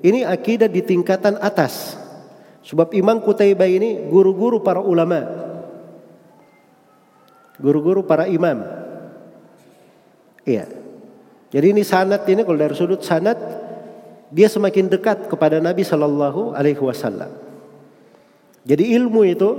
ini 0.02 0.22
akidah 0.22 0.70
di 0.70 0.82
tingkatan 0.82 1.38
atas. 1.38 1.98
Sebab 2.62 2.94
Imam 2.94 3.18
Kutaibah 3.18 3.66
ini 3.66 4.06
guru-guru 4.06 4.62
para 4.62 4.78
ulama. 4.78 5.26
Guru-guru 7.58 8.06
para 8.06 8.26
imam. 8.30 8.62
Iya. 10.46 10.66
Jadi 11.52 11.66
ini 11.70 11.82
sanat 11.86 12.26
ini 12.26 12.42
kalau 12.42 12.58
dari 12.58 12.74
sudut 12.74 13.02
sanat 13.02 13.38
dia 14.32 14.48
semakin 14.48 14.88
dekat 14.88 15.28
kepada 15.28 15.60
Nabi 15.60 15.84
Shallallahu 15.84 16.56
Alaihi 16.56 16.80
Wasallam. 16.80 17.30
Jadi 18.64 18.94
ilmu 18.96 19.26
itu 19.26 19.50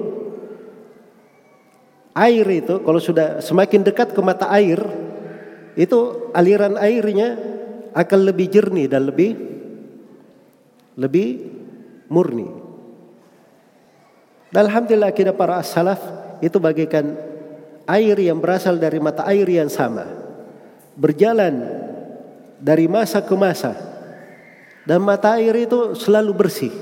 air 2.15 2.45
itu 2.49 2.81
kalau 2.81 2.99
sudah 3.03 3.43
semakin 3.43 3.83
dekat 3.85 4.15
ke 4.15 4.21
mata 4.23 4.49
air 4.49 4.79
itu 5.73 6.29
aliran 6.33 6.77
airnya 6.77 7.37
akan 7.93 8.19
lebih 8.25 8.47
jernih 8.49 8.89
dan 8.89 9.09
lebih 9.09 9.31
lebih 10.97 11.27
murni. 12.09 12.49
Dan 14.53 14.69
Alhamdulillah 14.69 15.13
kita 15.13 15.33
para 15.33 15.57
salaf 15.65 15.97
itu 16.37 16.61
bagaikan 16.61 17.17
air 17.89 18.17
yang 18.21 18.37
berasal 18.37 18.77
dari 18.77 19.01
mata 19.01 19.25
air 19.25 19.49
yang 19.49 19.69
sama. 19.69 20.05
Berjalan 20.93 21.57
dari 22.61 22.85
masa 22.85 23.25
ke 23.25 23.33
masa. 23.33 23.73
Dan 24.85 25.01
mata 25.01 25.41
air 25.41 25.55
itu 25.57 25.97
selalu 25.97 26.31
bersih. 26.45 26.73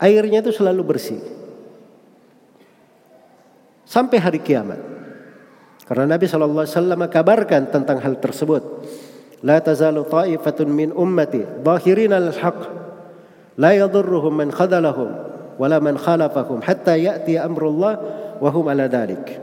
Airnya 0.00 0.40
itu 0.40 0.54
selalu 0.54 0.82
bersih. 0.96 1.20
Sampai 3.84 4.16
hari 4.16 4.40
kiamat. 4.40 4.80
Karena 5.82 6.14
Nabi 6.14 6.30
SAW 6.30 7.10
kabarkan 7.10 7.68
tentang 7.68 7.98
hal 7.98 8.22
tersebut. 8.22 8.62
La 9.42 9.58
tazalu 9.58 10.06
ta'ifatun 10.06 10.70
min 10.70 10.88
ummati 10.94 11.42
zahirin 11.66 12.14
al-haq 12.14 12.58
la 13.58 13.74
yadurruhum 13.74 14.30
man 14.30 14.48
khadalahum 14.54 15.10
wala 15.58 15.82
man 15.82 15.98
khalafahum 15.98 16.62
hatta 16.62 16.94
ya'ti 16.94 17.34
amrullah 17.42 17.98
wa 18.38 18.48
hum 18.54 18.70
ala 18.70 18.86
dalik. 18.86 19.42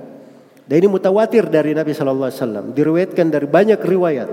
Dan 0.70 0.86
ini 0.86 0.88
mutawatir 0.88 1.50
dari 1.50 1.74
Nabi 1.74 1.92
SAW. 1.98 2.72
Diriwayatkan 2.72 3.28
dari 3.28 3.50
banyak 3.50 3.82
riwayat. 3.82 4.30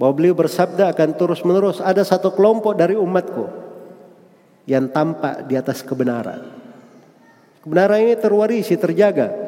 Bahwa 0.00 0.12
beliau 0.12 0.32
bersabda 0.36 0.92
akan 0.92 1.08
terus 1.16 1.40
menerus 1.44 1.78
ada 1.80 2.04
satu 2.04 2.32
kelompok 2.32 2.76
dari 2.76 2.96
umatku 2.96 3.48
yang 4.66 4.90
tampak 4.90 5.46
di 5.46 5.54
atas 5.54 5.80
kebenaran. 5.84 6.42
Kebenaran 7.62 7.98
ini 8.02 8.14
terwarisi, 8.18 8.74
terjaga. 8.76 9.45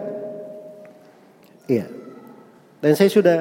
Iya. 1.69 1.87
Dan 2.81 2.93
saya 2.97 3.13
sudah 3.13 3.39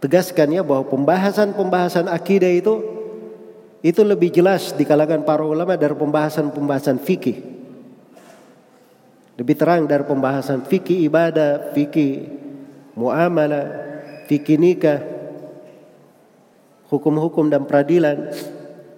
tegaskan 0.00 0.56
ya 0.56 0.64
bahwa 0.64 0.88
pembahasan-pembahasan 0.88 2.08
akidah 2.08 2.48
itu 2.48 2.74
itu 3.84 4.00
lebih 4.02 4.34
jelas 4.34 4.74
di 4.74 4.82
kalangan 4.82 5.22
para 5.22 5.44
ulama 5.46 5.78
dari 5.78 5.94
pembahasan-pembahasan 5.94 6.98
fikih. 6.98 7.38
Lebih 9.38 9.54
terang 9.54 9.86
dari 9.86 10.02
pembahasan 10.02 10.66
fikih 10.66 11.06
ibadah, 11.06 11.70
fikih 11.70 12.26
muamalah, 12.98 13.66
fikih 14.26 14.58
nikah, 14.58 14.98
hukum-hukum 16.90 17.46
dan 17.46 17.62
peradilan. 17.62 18.34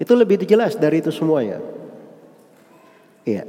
Itu 0.00 0.16
lebih 0.16 0.40
jelas 0.48 0.80
dari 0.80 1.04
itu 1.04 1.12
semuanya. 1.12 1.60
Iya. 3.28 3.44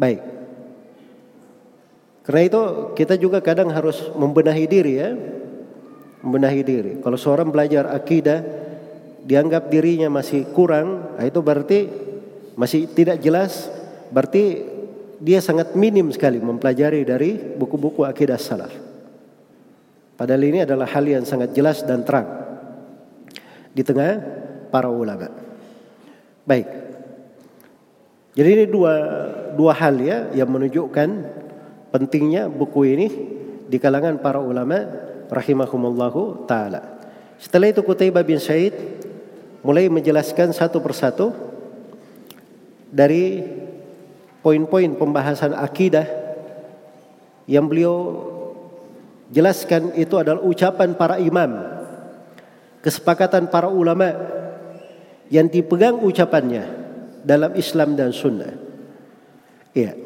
Baik. 0.00 0.33
Karena 2.24 2.42
itu 2.48 2.60
kita 2.96 3.20
juga 3.20 3.44
kadang 3.44 3.68
harus 3.68 4.00
membenahi 4.16 4.64
diri 4.64 4.94
ya. 4.96 5.12
Membenahi 6.24 6.60
diri. 6.64 6.92
Kalau 7.04 7.20
seorang 7.20 7.52
belajar 7.52 7.92
akidah 7.92 8.40
dianggap 9.24 9.68
dirinya 9.68 10.08
masih 10.08 10.48
kurang, 10.56 11.20
nah 11.20 11.24
itu 11.24 11.44
berarti 11.44 11.88
masih 12.56 12.88
tidak 12.88 13.20
jelas, 13.20 13.68
berarti 14.08 14.64
dia 15.20 15.44
sangat 15.44 15.76
minim 15.76 16.08
sekali 16.12 16.40
mempelajari 16.40 17.04
dari 17.04 17.36
buku-buku 17.36 18.08
akidah 18.08 18.40
salaf. 18.40 18.72
Padahal 20.16 20.42
ini 20.48 20.64
adalah 20.64 20.88
hal 20.88 21.04
yang 21.04 21.28
sangat 21.28 21.52
jelas 21.52 21.84
dan 21.84 22.06
terang 22.06 22.28
di 23.74 23.82
tengah 23.82 24.22
para 24.70 24.88
ulama. 24.88 25.28
Baik. 26.46 26.68
Jadi 28.34 28.48
ini 28.48 28.64
dua 28.70 28.94
dua 29.54 29.72
hal 29.74 29.98
ya 29.98 30.30
yang 30.34 30.50
menunjukkan 30.50 31.08
pentingnya 31.94 32.50
buku 32.50 32.90
ini 32.90 33.06
di 33.70 33.78
kalangan 33.78 34.18
para 34.18 34.42
ulama 34.42 34.82
rahimahumullahu 35.30 36.42
taala. 36.42 36.98
Setelah 37.38 37.70
itu 37.70 37.86
Qutaibah 37.86 38.26
bin 38.26 38.42
Said 38.42 38.74
mulai 39.62 39.86
menjelaskan 39.86 40.50
satu 40.50 40.82
persatu 40.82 41.30
dari 42.90 43.46
poin-poin 44.42 44.90
pembahasan 44.98 45.54
akidah 45.54 46.02
yang 47.46 47.70
beliau 47.70 48.26
jelaskan 49.30 49.94
itu 49.94 50.18
adalah 50.18 50.42
ucapan 50.42 50.98
para 50.98 51.22
imam 51.22 51.62
kesepakatan 52.82 53.46
para 53.48 53.70
ulama 53.70 54.10
yang 55.30 55.46
dipegang 55.46 56.02
ucapannya 56.02 56.66
dalam 57.22 57.54
Islam 57.54 57.94
dan 57.96 58.10
Sunnah. 58.10 58.52
Iya. 59.72 60.03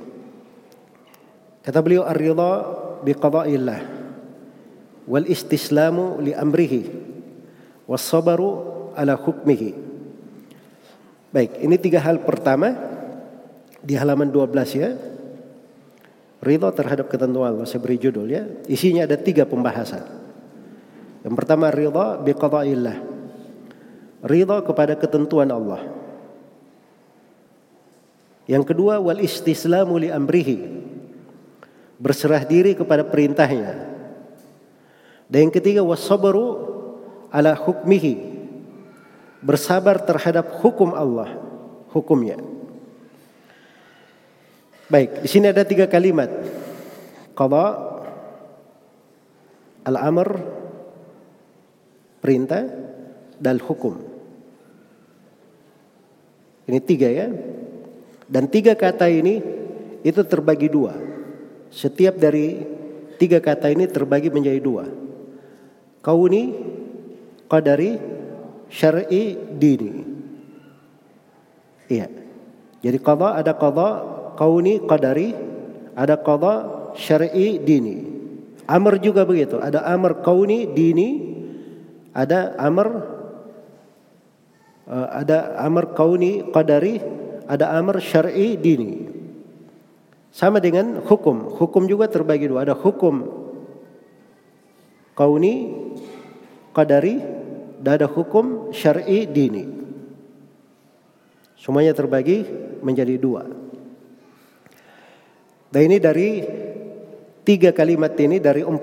Kata 1.68 1.84
beliau 1.84 2.08
ar-ridha 2.08 2.64
bi 3.04 3.12
qada'illah 3.12 3.80
wal 5.04 5.28
istislamu 5.28 6.16
li 6.16 6.32
amrihi 6.32 6.88
was 7.84 8.00
sabaru 8.08 8.64
ala 8.96 9.20
hukmihi. 9.20 9.76
Baik, 11.28 11.60
ini 11.60 11.76
tiga 11.76 12.00
hal 12.00 12.24
pertama 12.24 12.72
di 13.84 13.92
halaman 14.00 14.32
12 14.32 14.80
ya. 14.80 14.96
Ridha 16.40 16.72
terhadap 16.72 17.12
ketentuan 17.12 17.52
Allah, 17.52 17.68
saya 17.68 17.84
beri 17.84 18.00
judul 18.00 18.32
ya. 18.32 18.48
Isinya 18.64 19.04
ada 19.04 19.20
tiga 19.20 19.44
pembahasan. 19.44 20.08
Yang 21.20 21.34
pertama 21.36 21.68
ridha 21.68 22.16
biqada'illah. 22.16 22.96
Ridha 24.24 24.56
kepada 24.64 24.96
ketentuan 24.96 25.52
Allah. 25.52 25.84
Yang 28.48 28.72
kedua 28.72 29.04
wal 29.04 29.20
istislamu 29.20 30.00
li 30.00 30.08
amrihi. 30.08 30.87
Berserah 31.98 32.46
diri 32.46 32.78
kepada 32.78 33.02
perintahnya. 33.02 33.74
Dan 35.28 35.50
yang 35.50 35.54
ketiga 35.54 35.82
wasabru 35.84 36.56
ala 37.28 37.52
hukmihi. 37.52 38.38
Bersabar 39.38 40.02
terhadap 40.02 40.62
hukum 40.62 40.94
Allah, 40.94 41.38
hukumnya. 41.94 42.38
Baik, 44.88 45.22
di 45.22 45.28
sini 45.28 45.52
ada 45.52 45.62
tiga 45.62 45.84
kalimat. 45.86 46.32
Qada 47.36 47.66
al-amr 49.86 50.42
perintah 52.24 52.66
dan 53.38 53.62
hukum. 53.62 54.00
Ini 56.68 56.78
tiga 56.84 57.08
ya. 57.08 57.28
Dan 58.28 58.44
tiga 58.48 58.76
kata 58.76 59.08
ini 59.08 59.40
itu 60.04 60.20
terbagi 60.24 60.68
dua. 60.68 60.92
Setiap 61.68 62.16
dari 62.16 62.64
tiga 63.20 63.42
kata 63.42 63.68
ini 63.68 63.84
terbagi 63.90 64.32
menjadi 64.32 64.60
dua. 64.62 64.88
Kauni, 66.00 66.54
qadari, 67.50 67.98
syar'i, 68.72 69.36
dini. 69.58 69.92
Iya. 71.88 72.06
Jadi 72.78 72.98
qada 73.02 73.36
ada 73.36 73.52
qada, 73.58 73.88
kauni, 74.38 74.80
qadari, 74.86 75.34
ada 75.98 76.16
qada, 76.16 76.54
syar'i, 76.94 77.58
dini. 77.58 78.06
Amr 78.68 79.00
juga 79.00 79.24
begitu. 79.24 79.58
Ada 79.58 79.82
amr 79.88 80.20
kauni, 80.20 80.68
dini, 80.70 81.08
ada 82.12 82.54
amr 82.60 82.88
uh, 84.88 85.08
ada 85.12 85.56
amr 85.60 85.96
kauni 85.96 86.52
qadari, 86.52 87.00
ada 87.48 87.76
amr 87.76 87.98
syar'i 88.00 88.54
dini. 88.60 89.17
Sama 90.32 90.60
dengan 90.60 91.00
hukum. 91.02 91.56
Hukum 91.56 91.88
juga 91.88 92.06
terbagi 92.06 92.48
dua. 92.48 92.68
Ada 92.68 92.76
hukum 92.76 93.24
kauni 95.18 95.74
qadari 96.70 97.18
dan 97.82 97.98
ada 97.98 98.06
hukum 98.06 98.70
syar'i 98.70 99.26
dini. 99.26 99.66
Semuanya 101.58 101.90
terbagi 101.90 102.46
menjadi 102.86 103.18
dua. 103.18 103.42
Dan 105.68 105.90
ini 105.90 105.98
dari 105.98 106.40
tiga 107.44 107.74
kalimat 107.74 108.14
ini 108.16 108.40
dari 108.40 108.64
14 108.64 108.78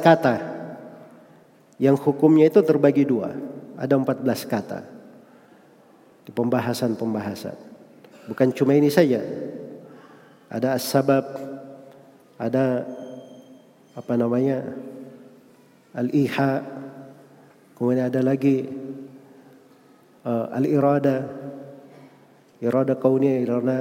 kata 0.00 0.36
yang 1.82 1.98
hukumnya 1.98 2.48
itu 2.48 2.62
terbagi 2.62 3.04
dua. 3.04 3.34
Ada 3.80 3.96
14 3.96 4.24
kata 4.46 4.80
di 6.24 6.30
pembahasan-pembahasan. 6.30 7.56
Bukan 8.30 8.48
cuma 8.54 8.76
ini 8.76 8.92
saja. 8.92 9.20
Ada 10.50 10.76
sebab, 10.76 11.24
ada 12.34 12.84
apa 13.94 14.14
namanya 14.18 14.66
al-iha, 15.94 16.66
kemudian 17.78 18.10
ada 18.10 18.20
lagi 18.20 18.66
uh, 20.26 20.50
al-irada, 20.50 21.30
irada 22.58 22.98
kauniyah, 22.98 23.38
irada 23.46 23.78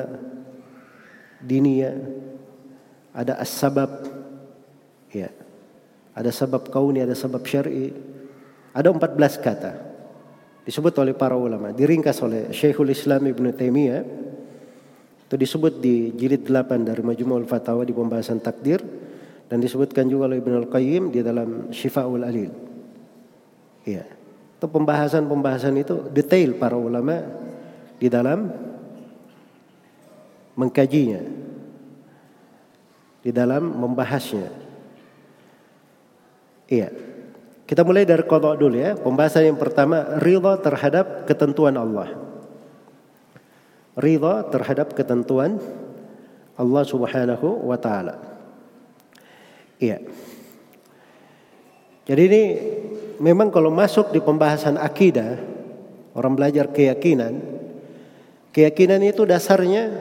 diniyah, 1.42 1.98
ada 3.18 3.42
as-sabab, 3.42 4.06
ya. 5.10 5.34
Ada 6.20 6.36
sebab 6.36 6.68
kauni, 6.68 7.00
ada 7.00 7.16
sebab 7.16 7.40
syar'i. 7.48 7.96
Ada 8.76 8.92
14 8.92 9.40
kata. 9.40 9.72
Disebut 10.68 10.92
oleh 11.00 11.16
para 11.16 11.40
ulama. 11.40 11.72
Diringkas 11.72 12.20
oleh 12.20 12.52
Syekhul 12.52 12.92
Islam 12.92 13.24
Ibn 13.24 13.46
Taimiyah. 13.56 14.04
Itu 15.30 15.38
disebut 15.38 15.78
di 15.78 16.10
jilid 16.18 16.50
8 16.50 16.90
dari 16.90 17.06
Majmu'ul 17.06 17.46
Fatawa 17.46 17.86
di 17.86 17.94
pembahasan 17.94 18.42
takdir. 18.42 18.82
Dan 19.46 19.62
disebutkan 19.62 20.10
juga 20.10 20.26
oleh 20.26 20.42
Ibn 20.42 20.66
Al-Qayyim 20.66 21.14
di 21.14 21.22
dalam 21.22 21.70
Syifa'ul 21.70 22.26
Alil. 22.26 22.50
Iya. 23.86 24.10
Itu 24.58 24.66
pembahasan-pembahasan 24.66 25.78
itu 25.78 26.10
detail 26.10 26.58
para 26.58 26.82
ulama 26.82 27.22
di 28.02 28.10
dalam 28.10 28.50
mengkajinya. 30.58 31.22
Di 33.22 33.30
dalam 33.30 33.70
membahasnya. 33.70 34.50
Iya. 36.74 36.90
Kita 37.70 37.86
mulai 37.86 38.02
dari 38.02 38.26
kodok 38.26 38.58
dulu 38.58 38.82
ya. 38.82 38.98
Pembahasan 38.98 39.46
yang 39.46 39.62
pertama, 39.62 40.18
ridha 40.18 40.58
terhadap 40.58 41.30
ketentuan 41.30 41.78
Allah. 41.78 42.29
Ridha 44.00 44.48
terhadap 44.48 44.96
ketentuan 44.96 45.60
Allah 46.56 46.84
Subhanahu 46.88 47.68
wa 47.68 47.76
taala. 47.76 48.16
Iya. 49.80 50.04
Jadi 52.08 52.22
ini 52.26 52.44
memang 53.22 53.52
kalau 53.54 53.70
masuk 53.70 54.12
di 54.16 54.20
pembahasan 54.24 54.80
akidah, 54.80 55.40
orang 56.16 56.34
belajar 56.34 56.72
keyakinan, 56.72 57.38
keyakinan 58.56 59.04
itu 59.04 59.24
dasarnya 59.28 59.94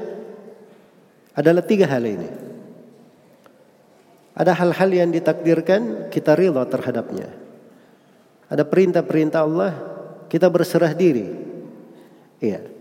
adalah 1.37 1.62
tiga 1.62 1.87
hal 1.87 2.03
ini. 2.03 2.31
Ada 4.39 4.55
hal-hal 4.55 4.91
yang 4.95 5.11
ditakdirkan 5.11 6.11
kita 6.15 6.39
rela 6.39 6.62
terhadapnya. 6.66 7.31
Ada 8.47 8.62
perintah-perintah 8.62 9.41
Allah 9.43 9.73
kita 10.31 10.47
berserah 10.47 10.95
diri. 10.95 11.27
Iya. 12.39 12.78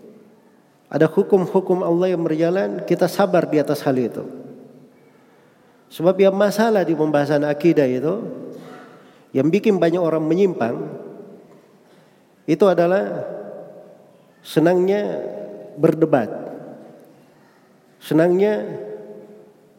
Ada 0.88 1.12
hukum-hukum 1.12 1.84
Allah 1.84 2.16
yang 2.16 2.24
berjalan 2.24 2.88
kita 2.88 3.12
sabar 3.12 3.44
di 3.44 3.60
atas 3.60 3.84
hal 3.84 3.96
itu. 4.00 4.24
Sebab 5.92 6.16
yang 6.20 6.36
masalah 6.36 6.88
di 6.88 6.96
pembahasan 6.96 7.44
akidah 7.44 7.88
itu 7.88 8.24
yang 9.36 9.52
bikin 9.52 9.80
banyak 9.80 10.00
orang 10.00 10.24
menyimpang 10.24 10.76
itu 12.48 12.64
adalah 12.64 13.28
senangnya 14.40 15.20
berdebat. 15.76 16.32
Senangnya 18.00 18.64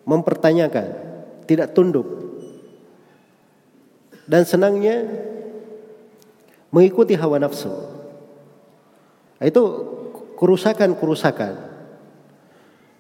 mempertanyakan, 0.05 0.89
tidak 1.49 1.73
tunduk. 1.73 2.05
Dan 4.29 4.45
senangnya 4.45 5.09
mengikuti 6.69 7.17
hawa 7.17 7.41
nafsu. 7.41 7.73
Itu 9.41 9.65
kerusakan-kerusakan. 10.39 11.55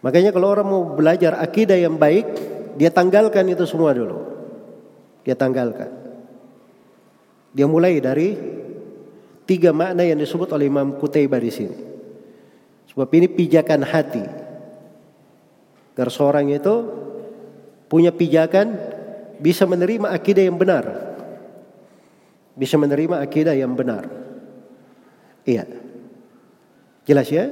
Makanya 0.02 0.34
kalau 0.34 0.50
orang 0.50 0.66
mau 0.66 0.82
belajar 0.98 1.38
akidah 1.38 1.78
yang 1.78 1.94
baik, 1.94 2.26
dia 2.74 2.90
tanggalkan 2.90 3.46
itu 3.46 3.62
semua 3.62 3.94
dulu. 3.94 4.18
Dia 5.22 5.38
tanggalkan. 5.38 5.90
Dia 7.54 7.66
mulai 7.70 8.02
dari 8.02 8.34
tiga 9.46 9.70
makna 9.70 10.02
yang 10.02 10.18
disebut 10.18 10.50
oleh 10.50 10.66
Imam 10.66 10.98
Kutaybah 10.98 11.40
di 11.40 11.52
sini. 11.54 11.78
Sebab 12.90 13.08
ini 13.14 13.26
pijakan 13.30 13.86
hati. 13.86 14.26
Agar 15.94 16.14
seorang 16.14 16.46
itu 16.54 16.74
punya 17.90 18.14
pijakan 18.14 18.78
bisa 19.42 19.66
menerima 19.66 20.14
akidah 20.14 20.46
yang 20.46 20.54
benar. 20.54 20.84
Bisa 22.54 22.78
menerima 22.78 23.18
akidah 23.18 23.54
yang 23.54 23.74
benar. 23.74 24.06
Iya. 25.42 25.66
Jelas 27.08 27.32
ya? 27.32 27.48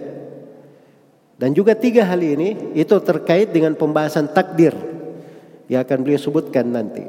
Dan 1.40 1.56
juga 1.56 1.72
tiga 1.72 2.04
hal 2.04 2.20
ini 2.20 2.76
itu 2.76 2.92
terkait 3.00 3.48
dengan 3.48 3.72
pembahasan 3.72 4.28
takdir 4.28 4.76
yang 5.72 5.80
akan 5.80 6.04
beliau 6.04 6.20
sebutkan 6.20 6.68
nanti. 6.68 7.04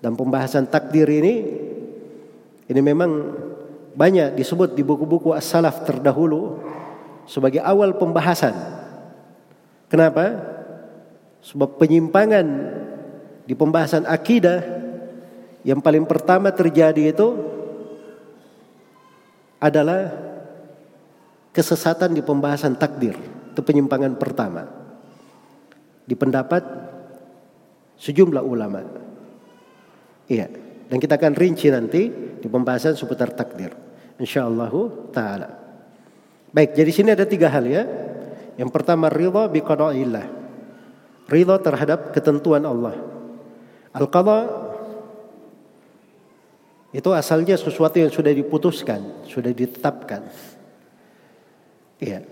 Dan 0.00 0.16
pembahasan 0.16 0.64
takdir 0.64 1.04
ini 1.12 1.44
ini 2.72 2.80
memang 2.80 3.36
banyak 3.92 4.32
disebut 4.32 4.72
di 4.72 4.80
buku-buku 4.80 5.36
as-salaf 5.36 5.84
terdahulu 5.84 6.56
sebagai 7.28 7.60
awal 7.60 8.00
pembahasan. 8.00 8.56
Kenapa? 9.92 10.40
Sebab 11.44 11.76
penyimpangan 11.76 12.46
di 13.44 13.52
pembahasan 13.52 14.08
akidah 14.08 14.64
yang 15.68 15.84
paling 15.84 16.08
pertama 16.08 16.48
terjadi 16.48 17.12
itu 17.12 17.28
adalah 19.60 20.31
kesesatan 21.52 22.16
di 22.16 22.24
pembahasan 22.24 22.74
takdir. 22.80 23.14
Itu 23.52 23.60
penyimpangan 23.60 24.16
pertama. 24.16 24.64
Di 26.08 26.16
pendapat 26.16 26.64
sejumlah 28.00 28.42
ulama. 28.42 28.80
Iya. 30.26 30.48
Dan 30.88 31.00
kita 31.00 31.16
akan 31.16 31.32
rinci 31.36 31.72
nanti 31.72 32.08
di 32.40 32.48
pembahasan 32.48 32.98
seputar 32.98 33.32
takdir. 33.32 33.72
Insyaallah 34.20 34.72
taala. 35.14 35.48
Baik, 36.52 36.76
jadi 36.76 36.90
sini 36.92 37.08
ada 37.16 37.24
tiga 37.24 37.48
hal 37.48 37.64
ya. 37.64 37.84
Yang 38.60 38.70
pertama 38.72 39.08
ridha 39.08 39.48
bi 39.48 39.64
qada'illah. 39.64 40.26
Ridha 41.32 41.56
terhadap 41.64 42.12
ketentuan 42.12 42.60
Allah. 42.68 42.92
Al-qada 43.96 44.68
itu 46.92 47.08
asalnya 47.16 47.56
sesuatu 47.56 47.96
yang 47.96 48.12
sudah 48.12 48.36
diputuskan, 48.36 49.24
sudah 49.24 49.48
ditetapkan. 49.48 50.28
Iya. 52.02 52.26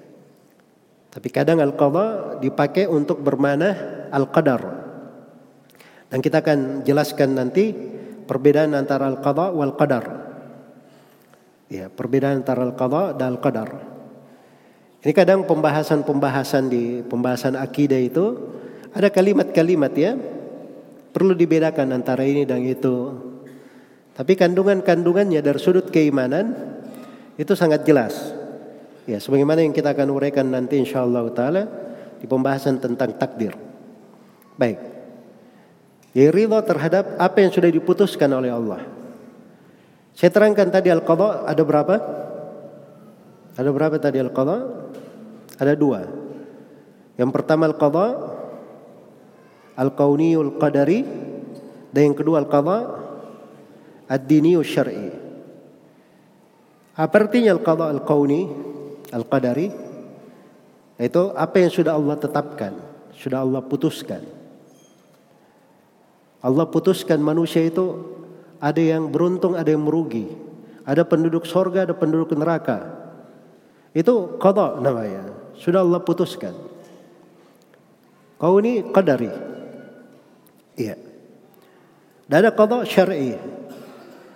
Tapi 1.11 1.29
kadang 1.31 1.63
al-qada 1.63 2.39
dipakai 2.43 2.91
untuk 2.91 3.23
bermana 3.23 3.71
al-qadar. 4.11 4.63
Dan 6.11 6.19
kita 6.19 6.43
akan 6.43 6.83
jelaskan 6.83 7.39
nanti 7.39 7.71
perbedaan 8.27 8.75
antara 8.75 9.07
al-qada 9.07 9.55
wal 9.55 9.79
qadar. 9.79 10.05
Ya, 11.71 11.87
perbedaan 11.87 12.43
antara 12.43 12.67
al-qada 12.67 13.15
dan 13.15 13.39
al-qadar. 13.39 13.71
Ini 15.01 15.13
kadang 15.15 15.47
pembahasan-pembahasan 15.47 16.67
di 16.67 17.01
pembahasan 17.07 17.57
akidah 17.57 17.97
itu 17.97 18.37
ada 18.91 19.09
kalimat-kalimat 19.09 19.95
ya 19.97 20.13
perlu 21.15 21.33
dibedakan 21.33 21.95
antara 21.95 22.27
ini 22.27 22.43
dan 22.43 22.63
itu. 22.67 23.17
Tapi 24.13 24.35
kandungan-kandungannya 24.35 25.41
dari 25.41 25.57
sudut 25.63 25.89
keimanan 25.89 26.53
itu 27.39 27.55
sangat 27.57 27.87
jelas. 27.87 28.40
Ya, 29.11 29.19
sebagaimana 29.19 29.67
yang 29.67 29.75
kita 29.75 29.91
akan 29.91 30.07
uraikan 30.15 30.47
nanti 30.55 30.79
insyaallah 30.79 31.27
taala 31.35 31.67
di 32.23 32.31
pembahasan 32.31 32.79
tentang 32.79 33.11
takdir. 33.19 33.59
Baik. 34.55 34.79
Ya 36.15 36.31
ridha 36.31 36.63
terhadap 36.63 37.19
apa 37.19 37.43
yang 37.43 37.51
sudah 37.51 37.75
diputuskan 37.75 38.31
oleh 38.31 38.55
Allah. 38.55 38.87
Saya 40.15 40.31
terangkan 40.31 40.71
tadi 40.71 40.95
al-qadha 40.95 41.43
ada 41.43 41.63
berapa? 41.67 41.95
Ada 43.59 43.71
berapa 43.75 43.99
tadi 43.99 44.23
al-qadha? 44.23 44.59
Ada 45.59 45.75
dua. 45.75 46.07
Yang 47.19 47.31
pertama 47.35 47.67
al-qadha 47.67 48.07
al-kauniyul 49.75 50.55
qadari 50.55 51.03
dan 51.91 52.15
yang 52.15 52.17
kedua 52.19 52.47
al-qadha 52.47 52.79
ad-diniyul 54.07 54.63
syar'i. 54.63 55.11
Apa 56.95 57.27
artinya 57.27 57.59
al-qadha 57.59 57.91
al-kauni 57.91 58.71
al-qadari? 59.11 59.71
Itu 61.01 61.33
apa 61.33 61.57
yang 61.65 61.73
sudah 61.73 61.97
Allah 61.97 62.17
tetapkan, 62.21 62.77
sudah 63.17 63.41
Allah 63.41 63.65
putuskan. 63.65 64.21
Allah 66.41 66.65
putuskan 66.69 67.21
manusia 67.21 67.61
itu 67.65 68.17
ada 68.61 68.81
yang 68.81 69.09
beruntung, 69.09 69.57
ada 69.57 69.69
yang 69.69 69.85
merugi. 69.85 70.29
Ada 70.85 71.05
penduduk 71.05 71.45
sorga, 71.45 71.85
ada 71.85 71.93
penduduk 71.93 72.33
neraka. 72.37 72.89
Itu 73.93 74.41
qada 74.41 74.81
namanya. 74.81 75.29
Sudah 75.61 75.85
Allah 75.85 76.01
putuskan. 76.01 76.57
Kau 78.41 78.57
ini 78.61 78.81
qadari. 78.89 79.29
Iya. 80.81 80.97
Dan 82.25 82.37
ada 82.41 82.51
qada 82.57 82.89
syar'i. 82.89 83.37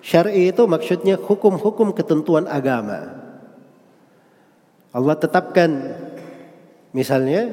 Syar'i 0.05 0.53
itu 0.53 0.69
maksudnya 0.69 1.17
hukum-hukum 1.17 1.97
ketentuan 1.97 2.45
agama. 2.45 3.24
Allah 4.95 5.19
tetapkan 5.19 5.71
misalnya 6.95 7.51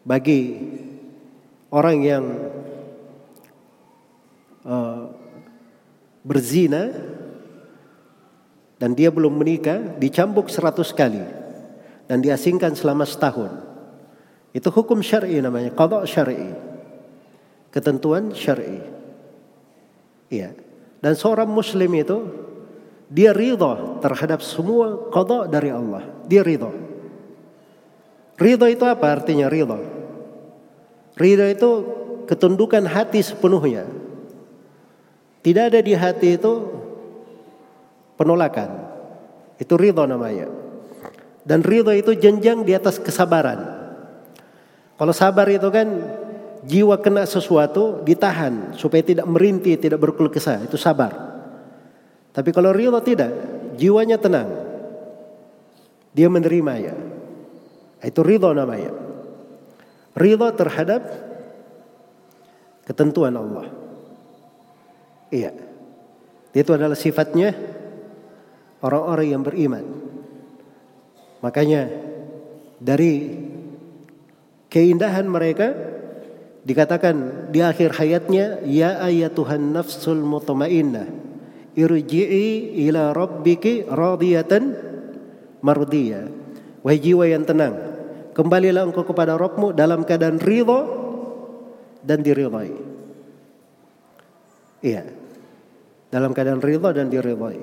bagi 0.00 0.56
orang 1.68 1.98
yang 2.00 2.24
uh, 4.64 5.12
berzina 6.24 6.88
dan 8.80 8.96
dia 8.96 9.12
belum 9.12 9.36
menikah 9.36 10.00
dicambuk 10.00 10.48
seratus 10.48 10.96
kali 10.96 11.20
dan 12.08 12.24
diasingkan 12.24 12.72
selama 12.72 13.04
setahun. 13.04 13.52
Itu 14.56 14.72
hukum 14.72 15.04
syar'i 15.04 15.38
namanya, 15.38 15.70
qada 15.76 16.02
syar'i. 16.08 16.48
Ketentuan 17.70 18.32
syar'i. 18.34 18.82
Iya. 20.32 20.56
Dan 21.04 21.12
seorang 21.14 21.46
muslim 21.46 21.92
itu 21.94 22.18
dia 23.10 23.34
ridha 23.34 23.98
terhadap 23.98 24.40
semua 24.40 25.10
qada 25.10 25.50
dari 25.50 25.74
Allah. 25.74 26.06
Dia 26.30 26.46
ridha. 26.46 26.70
Ridha 28.38 28.66
itu 28.70 28.84
apa 28.86 29.10
artinya 29.10 29.50
ridha? 29.50 29.82
Ridha 31.18 31.50
itu 31.50 31.70
ketundukan 32.30 32.86
hati 32.86 33.20
sepenuhnya 33.20 33.84
tidak 35.40 35.72
ada 35.72 35.80
di 35.80 35.96
hati 35.96 36.36
itu 36.36 36.52
penolakan. 38.20 38.92
Itu 39.56 39.80
ridho 39.80 40.04
namanya. 40.04 40.52
Dan 41.44 41.64
ridho 41.64 41.92
itu 41.96 42.12
jenjang 42.12 42.68
di 42.68 42.76
atas 42.76 43.00
kesabaran. 43.00 43.80
Kalau 45.00 45.16
sabar 45.16 45.48
itu 45.48 45.72
kan 45.72 45.88
jiwa 46.68 47.00
kena 47.00 47.24
sesuatu 47.24 48.04
ditahan 48.04 48.76
supaya 48.76 49.00
tidak 49.00 49.24
merintih, 49.24 49.80
tidak 49.80 49.96
berkeluh 49.96 50.28
kesah. 50.28 50.60
Itu 50.60 50.76
sabar. 50.76 51.29
Tapi 52.30 52.50
kalau 52.54 52.70
ridho 52.70 52.98
tidak, 53.02 53.30
jiwanya 53.74 54.18
tenang. 54.18 54.48
Dia 56.14 56.30
menerima 56.30 56.72
ya. 56.78 56.94
Itu 58.06 58.22
ridho 58.22 58.54
namanya. 58.54 58.94
Ridho 60.14 60.48
terhadap 60.54 61.02
ketentuan 62.86 63.34
Allah. 63.34 63.66
Iya. 65.30 65.54
Itu 66.50 66.74
adalah 66.74 66.98
sifatnya 66.98 67.54
orang-orang 68.82 69.26
yang 69.30 69.42
beriman. 69.46 69.84
Makanya 71.40 71.86
dari 72.82 73.38
keindahan 74.66 75.26
mereka 75.26 75.72
dikatakan 76.66 77.48
di 77.54 77.64
akhir 77.64 77.96
hayatnya 77.96 78.60
ya 78.68 79.00
ayatuhan 79.00 79.72
nafsul 79.72 80.20
mutmainnah 80.20 81.29
irji'i 81.74 82.80
ila 82.88 83.14
rabbiki 83.14 83.86
radiyatan 83.86 84.62
mardiyah 85.62 86.26
wahai 86.82 86.98
jiwa 86.98 87.24
yang 87.28 87.44
tenang 87.44 87.76
kembalilah 88.32 88.88
engkau 88.88 89.04
kepada 89.04 89.36
Rabbmu 89.36 89.76
dalam 89.76 90.06
keadaan 90.06 90.40
ridha 90.40 90.80
dan 92.00 92.24
diridhai. 92.24 92.72
Iya 94.80 95.04
dalam 96.10 96.34
keadaan 96.34 96.58
ridha 96.60 96.90
dan 96.90 97.06
diridhai. 97.08 97.60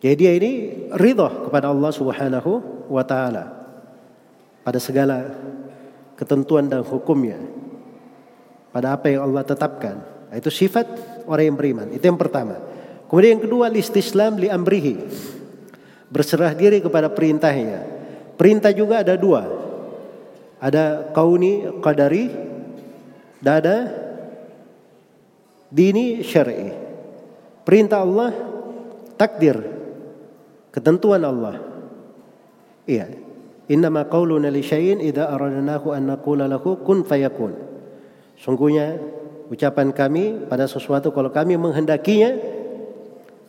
Jadi 0.00 0.14
dia 0.16 0.32
ini 0.32 0.52
ridha 0.96 1.28
kepada 1.28 1.68
Allah 1.68 1.92
Subhanahu 1.92 2.50
wa 2.88 3.04
taala 3.04 3.52
pada 4.64 4.78
segala 4.80 5.28
ketentuan 6.16 6.70
dan 6.70 6.80
hukumnya 6.86 7.36
pada 8.70 8.96
apa 8.96 9.12
yang 9.12 9.28
Allah 9.28 9.44
tetapkan. 9.44 10.00
Itu 10.30 10.50
sifat 10.50 10.86
orang 11.26 11.44
yang 11.50 11.56
beriman. 11.58 11.88
Itu 11.90 12.06
yang 12.06 12.20
pertama. 12.20 12.58
Kemudian 13.10 13.38
yang 13.38 13.42
kedua 13.42 13.66
listislam 13.66 14.38
li 14.38 14.46
amrihi. 14.46 14.94
Berserah 16.10 16.54
diri 16.54 16.78
kepada 16.78 17.10
perintahnya. 17.10 17.82
Perintah 18.38 18.70
juga 18.70 19.02
ada 19.02 19.18
dua. 19.18 19.46
Ada 20.62 21.10
kauni 21.10 21.80
qadari 21.82 22.30
dan 23.42 23.52
ada 23.58 23.76
dini 25.72 26.20
syar'i. 26.20 26.70
Perintah 27.64 28.02
Allah 28.02 28.30
takdir 29.18 29.56
ketentuan 30.74 31.22
Allah. 31.24 31.58
Iya. 32.86 33.06
Innama 33.70 34.06
qauluna 34.10 34.50
li 34.50 34.66
syai'in 34.66 34.98
idza 34.98 35.30
aradnahu 35.30 35.94
an 35.94 36.10
naqula 36.10 36.50
lahu 36.50 36.82
kun 36.82 37.06
fayakun. 37.06 37.54
Sungguhnya 38.34 38.98
ucapan 39.50 39.90
kami 39.90 40.46
pada 40.46 40.70
sesuatu 40.70 41.10
kalau 41.10 41.34
kami 41.34 41.58
menghendakinya 41.58 42.38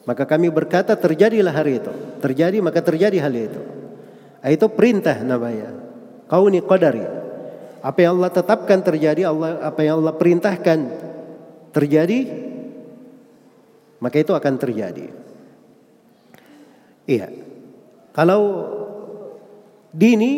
maka 0.02 0.26
kami 0.26 0.50
berkata 0.50 0.98
terjadilah 0.98 1.54
hari 1.54 1.78
itu. 1.78 1.94
Terjadi 2.22 2.58
maka 2.58 2.82
terjadi 2.82 3.22
hal 3.22 3.34
itu. 3.38 3.62
Itu 4.42 4.66
perintah 4.74 5.22
namanya. 5.22 5.78
Kauni 6.26 6.66
qadari. 6.66 7.06
Apa 7.82 7.98
yang 8.02 8.18
Allah 8.18 8.34
tetapkan 8.34 8.82
terjadi, 8.82 9.30
Allah 9.30 9.62
apa 9.62 9.82
yang 9.82 10.02
Allah 10.02 10.14
perintahkan 10.14 10.80
terjadi, 11.74 12.20
maka 13.98 14.22
itu 14.22 14.34
akan 14.34 14.54
terjadi. 14.58 15.06
Iya. 17.10 17.28
Kalau 18.14 18.42
Dini 19.92 20.34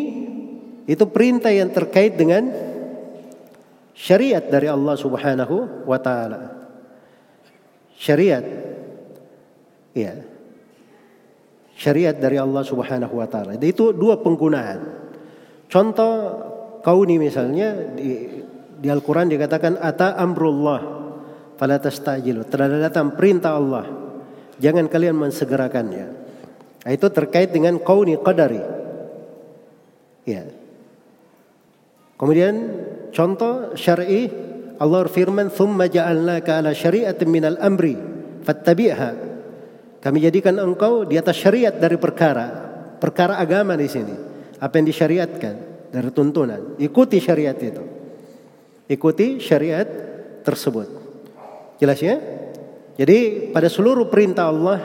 itu 0.84 1.04
perintah 1.08 1.52
yang 1.52 1.70
terkait 1.70 2.18
dengan 2.18 2.48
syariat 3.94 4.42
dari 4.42 4.66
Allah 4.66 4.94
Subhanahu 4.98 5.86
wa 5.86 5.98
taala. 6.02 6.66
Syariat. 7.94 8.42
Ya. 9.94 10.18
Syariat 11.78 12.14
dari 12.18 12.36
Allah 12.36 12.66
Subhanahu 12.66 13.14
wa 13.22 13.26
taala. 13.30 13.54
Itu 13.56 13.94
dua 13.94 14.18
penggunaan. 14.18 15.06
Contoh 15.70 16.12
kauni 16.84 17.16
misalnya 17.16 17.94
di, 17.94 18.42
di 18.78 18.88
Al-Qur'an 18.90 19.30
dikatakan 19.30 19.80
ata 19.80 20.18
amrullah 20.18 20.82
fala 21.54 21.78
tastajilu. 21.78 22.44
Telah 22.50 22.90
datang 22.90 23.14
perintah 23.14 23.56
Allah. 23.56 23.86
Jangan 24.58 24.86
kalian 24.90 25.18
mensegerakannya. 25.18 26.06
Itu 26.84 27.08
terkait 27.08 27.50
dengan 27.54 27.80
kauni 27.80 28.20
qadari. 28.20 28.60
Ya. 30.28 30.44
Kemudian 32.14 32.54
contoh 33.14 33.78
syar'i 33.78 34.26
Allah 34.82 35.06
firman 35.06 35.54
thumma 35.54 35.86
ja'alnaka 35.86 36.58
ala 36.58 36.74
syari'atin 36.74 37.30
minal 37.30 37.56
amri 37.62 37.94
fattabi'ha. 38.42 39.10
Kami 40.02 40.18
jadikan 40.20 40.58
engkau 40.60 41.06
di 41.08 41.16
atas 41.16 41.38
syariat 41.40 41.72
dari 41.72 41.96
perkara, 41.96 42.50
perkara 43.00 43.40
agama 43.40 43.78
di 43.78 43.88
sini. 43.88 44.14
Apa 44.60 44.76
yang 44.76 44.86
disyariatkan 44.90 45.54
dari 45.88 46.10
tuntunan. 46.12 46.76
Ikuti 46.76 47.22
syariat 47.22 47.56
itu. 47.56 47.80
Ikuti 48.90 49.40
syariat 49.40 49.86
tersebut. 50.44 50.88
Jelas 51.80 51.98
ya? 52.04 52.20
Jadi 53.00 53.50
pada 53.50 53.72
seluruh 53.72 54.12
perintah 54.12 54.52
Allah 54.52 54.78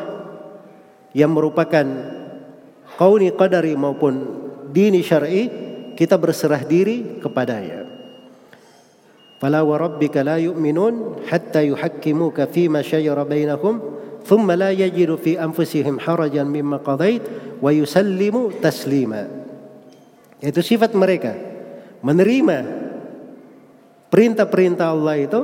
yang 1.11 1.33
merupakan 1.35 1.85
kauni 2.95 3.33
qadari 3.35 3.75
maupun 3.75 4.13
dini 4.71 5.03
syar'i 5.03 5.49
kita 5.97 6.15
berserah 6.15 6.63
diri 6.63 7.19
kepadanya. 7.19 7.88
Fala 9.39 9.63
wa 9.63 9.79
rabbika 9.79 10.19
la 10.19 10.35
yu'minun 10.35 11.23
hatta 11.31 11.63
yuhakkimuka 11.63 12.51
fima 12.51 12.83
syajara 12.83 13.23
bainahum 13.23 13.79
thumma 14.27 14.59
la 14.59 14.75
yajidu 14.75 15.15
fi 15.15 15.39
anfusihim 15.39 15.95
harajan 15.95 16.43
mimma 16.43 16.83
qadait 16.83 17.23
wa 17.63 17.71
yusallimu 17.71 18.59
taslima. 18.59 19.31
Itu 20.43 20.59
sifat 20.59 20.91
mereka 20.91 21.39
menerima 22.03 22.57
perintah-perintah 24.11 24.91
Allah 24.91 25.15
itu 25.23 25.41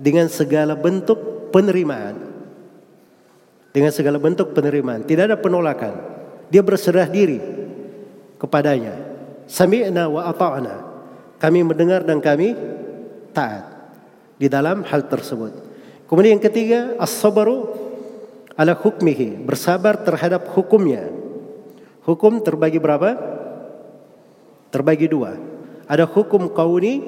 dengan 0.00 0.32
segala 0.32 0.72
bentuk 0.72 1.52
penerimaan. 1.52 2.24
Dengan 3.68 3.92
segala 3.92 4.16
bentuk 4.16 4.56
penerimaan, 4.56 5.04
tidak 5.04 5.28
ada 5.28 5.36
penolakan. 5.36 5.92
Dia 6.48 6.64
berserah 6.64 7.04
diri 7.04 7.36
kepadanya. 8.40 8.96
Sami'na 9.44 10.08
wa 10.08 10.24
ata'na. 10.24 10.87
Kami 11.38 11.62
mendengar 11.62 12.02
dan 12.02 12.18
kami 12.18 12.54
taat 13.30 13.70
di 14.38 14.50
dalam 14.50 14.82
hal 14.82 15.06
tersebut. 15.06 15.54
Kemudian 16.10 16.38
yang 16.38 16.44
ketiga, 16.44 16.98
as-sabru 16.98 17.70
ala 18.58 18.74
hukmihi, 18.74 19.38
bersabar 19.46 20.02
terhadap 20.02 20.50
hukumnya. 20.50 21.06
Hukum 22.02 22.42
terbagi 22.42 22.82
berapa? 22.82 23.14
Terbagi 24.74 25.06
dua. 25.06 25.38
Ada 25.86 26.08
hukum 26.10 26.50
kauni, 26.50 27.00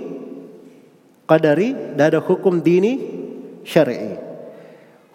qadari, 1.26 1.74
dan 1.98 2.14
ada 2.14 2.20
hukum 2.22 2.62
dini, 2.62 3.02
syar'i. 3.66 4.14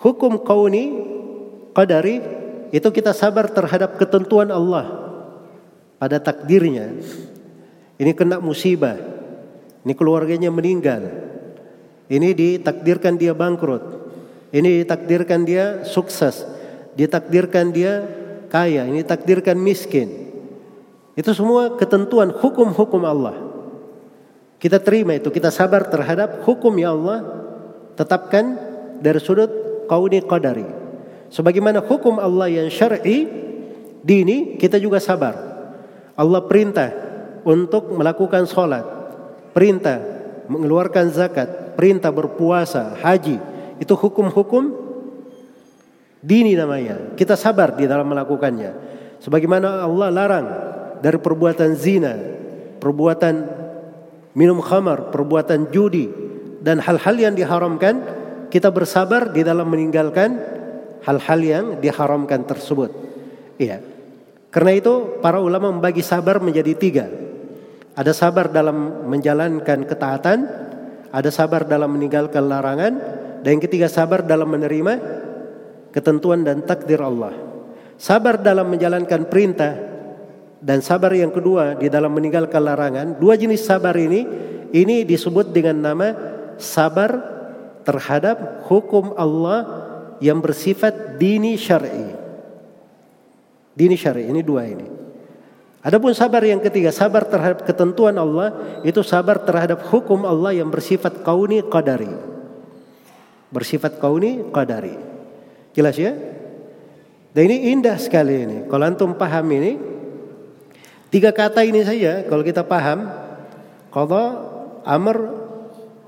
Hukum 0.02 0.44
kauni, 0.44 0.86
qadari, 1.72 2.20
itu 2.76 2.88
kita 2.92 3.16
sabar 3.16 3.48
terhadap 3.48 3.96
ketentuan 3.96 4.52
Allah 4.52 4.86
pada 5.96 6.20
takdirnya. 6.20 7.00
Ini 7.96 8.12
kena 8.12 8.44
musibah. 8.44 9.00
Ini 9.86 9.94
keluarganya 9.96 10.52
meninggal. 10.52 11.06
Ini 12.12 12.36
ditakdirkan 12.36 13.16
dia 13.16 13.32
bangkrut. 13.32 13.84
Ini 14.52 14.84
ditakdirkan 14.84 15.48
dia 15.48 15.88
sukses. 15.88 16.44
Ditakdirkan 16.98 17.72
dia 17.72 18.04
kaya. 18.52 18.84
Ini 18.88 19.06
takdirkan 19.08 19.56
miskin. 19.56 20.26
Itu 21.16 21.32
semua 21.32 21.80
ketentuan 21.80 22.36
hukum-hukum 22.36 23.02
Allah. 23.08 23.36
Kita 24.60 24.80
terima 24.84 25.16
itu, 25.16 25.32
kita 25.32 25.52
sabar 25.52 25.88
terhadap 25.88 26.44
hukum 26.44 26.72
yang 26.76 27.00
Allah 27.00 27.24
tetapkan 27.96 28.56
dari 29.00 29.20
sudut 29.24 29.52
kauni 29.88 30.20
qadari. 30.24 30.68
Sebagaimana 31.32 31.84
hukum 31.84 32.20
Allah 32.20 32.52
yang 32.52 32.68
syar'i, 32.72 33.28
dini, 34.04 34.60
kita 34.60 34.80
juga 34.80 35.00
sabar. 35.00 35.36
Allah 36.16 36.42
perintah 36.48 36.92
untuk 37.46 37.94
melakukan 37.94 38.50
sholat, 38.50 38.84
perintah 39.54 40.02
mengeluarkan 40.50 41.10
zakat, 41.14 41.78
perintah 41.78 42.14
berpuasa, 42.14 42.98
haji, 43.02 43.38
itu 43.82 43.94
hukum-hukum 43.94 44.74
dini 46.22 46.58
namanya. 46.58 47.14
Kita 47.14 47.38
sabar 47.38 47.74
di 47.78 47.86
dalam 47.86 48.10
melakukannya. 48.10 48.72
Sebagaimana 49.22 49.86
Allah 49.86 50.10
larang 50.14 50.48
dari 51.02 51.18
perbuatan 51.18 51.72
zina, 51.78 52.14
perbuatan 52.78 53.36
minum 54.38 54.62
khamar, 54.62 55.10
perbuatan 55.10 55.74
judi 55.74 56.10
dan 56.62 56.82
hal-hal 56.82 57.16
yang 57.18 57.34
diharamkan, 57.34 57.96
kita 58.54 58.70
bersabar 58.70 59.34
di 59.34 59.42
dalam 59.42 59.66
meninggalkan 59.70 60.38
hal-hal 61.06 61.40
yang 61.42 61.66
diharamkan 61.82 62.46
tersebut. 62.46 62.94
Iya. 63.58 63.82
Karena 64.54 64.72
itu 64.72 65.20
para 65.20 65.44
ulama 65.44 65.68
membagi 65.68 66.00
sabar 66.00 66.40
menjadi 66.40 66.74
tiga. 66.78 67.06
Ada 67.96 68.12
sabar 68.12 68.52
dalam 68.52 69.08
menjalankan 69.08 69.88
ketaatan, 69.88 70.40
ada 71.16 71.30
sabar 71.32 71.64
dalam 71.64 71.96
meninggalkan 71.96 72.44
larangan, 72.44 72.94
dan 73.40 73.50
yang 73.56 73.64
ketiga 73.64 73.88
sabar 73.88 74.20
dalam 74.20 74.52
menerima 74.52 74.94
ketentuan 75.96 76.44
dan 76.44 76.60
takdir 76.68 77.00
Allah. 77.00 77.32
Sabar 77.96 78.36
dalam 78.36 78.68
menjalankan 78.68 79.32
perintah 79.32 79.80
dan 80.60 80.84
sabar 80.84 81.16
yang 81.16 81.32
kedua 81.32 81.80
di 81.80 81.88
dalam 81.88 82.12
meninggalkan 82.12 82.60
larangan. 82.60 83.16
Dua 83.16 83.40
jenis 83.40 83.64
sabar 83.64 83.96
ini 83.96 84.28
ini 84.76 85.08
disebut 85.08 85.56
dengan 85.56 85.80
nama 85.80 86.08
sabar 86.60 87.16
terhadap 87.88 88.68
hukum 88.68 89.16
Allah 89.16 89.88
yang 90.20 90.44
bersifat 90.44 91.16
dini 91.16 91.56
syar'i. 91.56 92.12
Dini 93.72 93.96
syari 93.96 94.28
ini 94.28 94.42
dua 94.44 94.68
ini. 94.68 95.05
Adapun 95.86 96.18
sabar 96.18 96.42
yang 96.42 96.58
ketiga, 96.66 96.90
sabar 96.90 97.30
terhadap 97.30 97.62
ketentuan 97.62 98.18
Allah, 98.18 98.82
itu 98.82 99.06
sabar 99.06 99.38
terhadap 99.38 99.86
hukum 99.94 100.26
Allah 100.26 100.58
yang 100.58 100.74
bersifat 100.74 101.22
kauni 101.22 101.62
qadari. 101.62 102.10
Bersifat 103.54 104.02
kauni 104.02 104.50
qadari. 104.50 104.98
Jelas 105.78 105.94
ya? 105.94 106.18
Dan 107.38 107.54
ini 107.54 107.70
indah 107.70 108.02
sekali 108.02 108.34
ini. 108.34 108.58
Kalau 108.66 108.82
antum 108.82 109.14
paham 109.14 109.46
ini, 109.54 109.78
tiga 111.14 111.30
kata 111.30 111.62
ini 111.62 111.86
saja 111.86 112.26
kalau 112.26 112.42
kita 112.42 112.66
paham, 112.66 113.06
kalau 113.94 114.26
amr, 114.82 115.18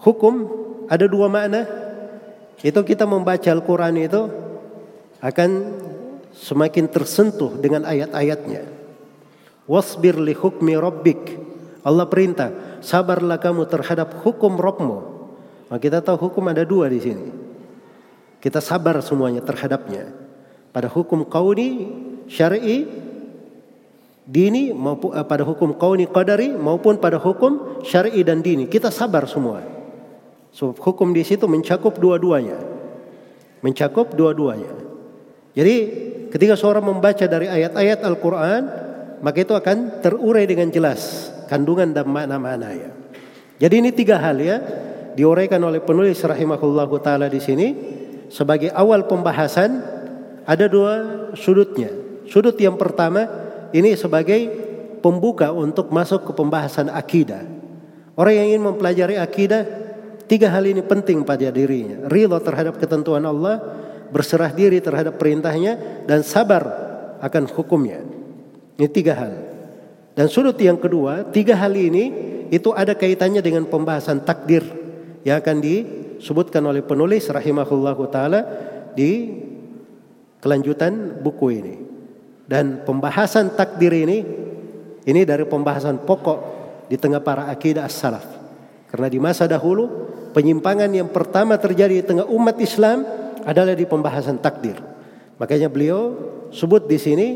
hukum 0.02 0.34
ada 0.90 1.06
dua 1.06 1.30
makna. 1.30 1.70
Itu 2.66 2.82
kita 2.82 3.06
membaca 3.06 3.46
Al-Quran 3.46 3.94
itu 4.02 4.26
akan 5.22 5.50
semakin 6.34 6.90
tersentuh 6.90 7.54
dengan 7.62 7.86
ayat-ayatnya. 7.86 8.77
Wasbir 9.68 10.16
li 10.18 10.32
hukmi 10.32 10.74
rabbik. 10.80 11.22
Allah 11.84 12.08
perintah, 12.08 12.80
sabarlah 12.80 13.40
kamu 13.40 13.68
terhadap 13.68 14.24
hukum 14.24 14.56
Rabbmu. 14.60 14.98
Nah, 15.68 15.80
kita 15.80 16.00
tahu 16.00 16.32
hukum 16.32 16.48
ada 16.48 16.64
dua 16.64 16.88
di 16.88 17.00
sini. 17.00 17.28
Kita 18.40 18.64
sabar 18.64 19.00
semuanya 19.04 19.44
terhadapnya. 19.44 20.12
Pada 20.72 20.88
hukum 20.88 21.28
kauni, 21.28 21.92
syar'i, 22.32 22.88
dini 24.28 24.76
maupun 24.76 25.16
eh, 25.16 25.24
pada 25.24 25.48
hukum 25.48 25.76
kauni 25.80 26.04
qadari 26.12 26.52
maupun 26.52 27.00
pada 27.00 27.20
hukum 27.20 27.84
syar'i 27.84 28.24
dan 28.24 28.44
dini. 28.44 28.68
Kita 28.68 28.92
sabar 28.92 29.28
semua. 29.28 29.64
So, 30.52 30.72
hukum 30.72 31.12
di 31.12 31.28
situ 31.28 31.44
mencakup 31.48 32.00
dua-duanya. 32.00 32.56
Mencakup 33.64 34.16
dua-duanya. 34.16 34.72
Jadi 35.58 35.76
ketika 36.30 36.54
seorang 36.54 36.86
membaca 36.86 37.26
dari 37.26 37.50
ayat-ayat 37.50 38.06
Al-Quran, 38.06 38.87
maka 39.22 39.42
itu 39.42 39.54
akan 39.54 40.02
terurai 40.04 40.46
dengan 40.46 40.70
jelas 40.70 41.32
kandungan 41.48 41.96
dan 41.96 42.06
makna-makna 42.06 42.70
ya. 42.76 42.90
Jadi 43.58 43.76
ini 43.82 43.90
tiga 43.90 44.22
hal 44.22 44.38
ya 44.38 44.62
diuraikan 45.18 45.58
oleh 45.66 45.82
penulis 45.82 46.22
rahimahullah 46.22 46.90
taala 47.02 47.26
di 47.26 47.42
sini 47.42 47.68
sebagai 48.30 48.70
awal 48.76 49.10
pembahasan 49.10 49.82
ada 50.46 50.66
dua 50.70 50.94
sudutnya. 51.34 51.90
Sudut 52.28 52.54
yang 52.60 52.76
pertama 52.76 53.26
ini 53.74 53.96
sebagai 53.98 54.52
pembuka 55.00 55.50
untuk 55.56 55.90
masuk 55.90 56.30
ke 56.30 56.32
pembahasan 56.36 56.92
akidah. 56.92 57.44
Orang 58.18 58.34
yang 58.36 58.46
ingin 58.54 58.64
mempelajari 58.68 59.16
akidah 59.16 59.64
tiga 60.28 60.52
hal 60.52 60.68
ini 60.68 60.84
penting 60.84 61.24
pada 61.24 61.50
dirinya. 61.50 62.06
Ridho 62.12 62.38
terhadap 62.44 62.78
ketentuan 62.78 63.24
Allah, 63.24 63.62
berserah 64.12 64.52
diri 64.52 64.84
terhadap 64.84 65.16
perintahnya 65.16 66.06
dan 66.06 66.22
sabar 66.22 66.64
akan 67.24 67.44
hukumnya. 67.54 68.17
Ini 68.78 68.88
tiga 68.94 69.14
hal. 69.18 69.34
Dan 70.14 70.30
sudut 70.30 70.58
yang 70.62 70.78
kedua, 70.78 71.26
tiga 71.34 71.58
hal 71.58 71.74
ini 71.74 72.14
itu 72.54 72.72
ada 72.74 72.94
kaitannya 72.94 73.42
dengan 73.42 73.66
pembahasan 73.66 74.22
takdir 74.24 74.64
yang 75.26 75.42
akan 75.42 75.60
disebutkan 75.60 76.64
oleh 76.64 76.86
penulis 76.86 77.28
rahimahullahu 77.28 78.04
taala 78.10 78.42
di 78.94 79.34
kelanjutan 80.40 81.20
buku 81.22 81.48
ini. 81.58 81.76
Dan 82.48 82.86
pembahasan 82.88 83.58
takdir 83.58 83.92
ini 83.92 84.24
ini 85.04 85.22
dari 85.28 85.44
pembahasan 85.44 86.06
pokok 86.06 86.40
di 86.88 86.96
tengah 86.96 87.20
para 87.20 87.52
akidah 87.52 87.84
as-salaf. 87.84 88.24
Karena 88.88 89.12
di 89.12 89.20
masa 89.20 89.44
dahulu 89.50 90.08
penyimpangan 90.32 90.88
yang 90.88 91.12
pertama 91.12 91.60
terjadi 91.60 92.00
di 92.00 92.06
tengah 92.06 92.26
umat 92.30 92.56
Islam 92.62 93.04
adalah 93.44 93.76
di 93.76 93.84
pembahasan 93.84 94.40
takdir. 94.40 94.80
Makanya 95.38 95.68
beliau 95.68 96.16
sebut 96.56 96.88
di 96.88 96.96
sini 96.96 97.28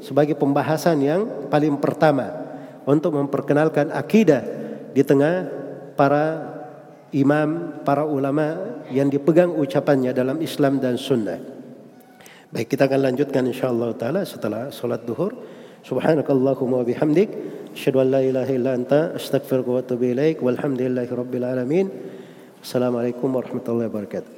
sebagai 0.00 0.36
pembahasan 0.36 1.00
yang 1.02 1.20
paling 1.48 1.76
pertama 1.80 2.32
untuk 2.86 3.16
memperkenalkan 3.18 3.90
akidah 3.90 4.42
di 4.94 5.02
tengah 5.02 5.48
para 5.98 6.56
imam, 7.12 7.80
para 7.82 8.04
ulama 8.06 8.80
yang 8.92 9.10
dipegang 9.10 9.52
ucapannya 9.52 10.14
dalam 10.14 10.38
Islam 10.44 10.78
dan 10.78 10.94
sunnah. 11.00 11.38
Baik, 12.46 12.72
kita 12.72 12.86
akan 12.86 13.10
lanjutkan 13.10 13.42
insyaallah 13.50 13.90
taala 13.98 14.22
setelah 14.22 14.70
salat 14.70 15.02
duhur. 15.02 15.34
Subhanakallahumma 15.82 16.82
wa 16.82 16.86
bihamdik 16.86 17.30
asyhadu 17.74 18.02
an 18.02 18.08
la 18.10 18.20
ilaha 18.22 18.50
illa 18.50 18.70
anta 18.74 19.14
astaghfiruka 19.14 19.70
wa 19.70 19.78
atubu 19.82 20.14
ilaik 20.14 20.42
walhamdulillahi 20.42 21.10
rabbil 21.10 21.46
alamin. 21.46 21.86
Assalamualaikum 22.62 23.30
warahmatullahi 23.30 23.90
wabarakatuh. 23.90 24.35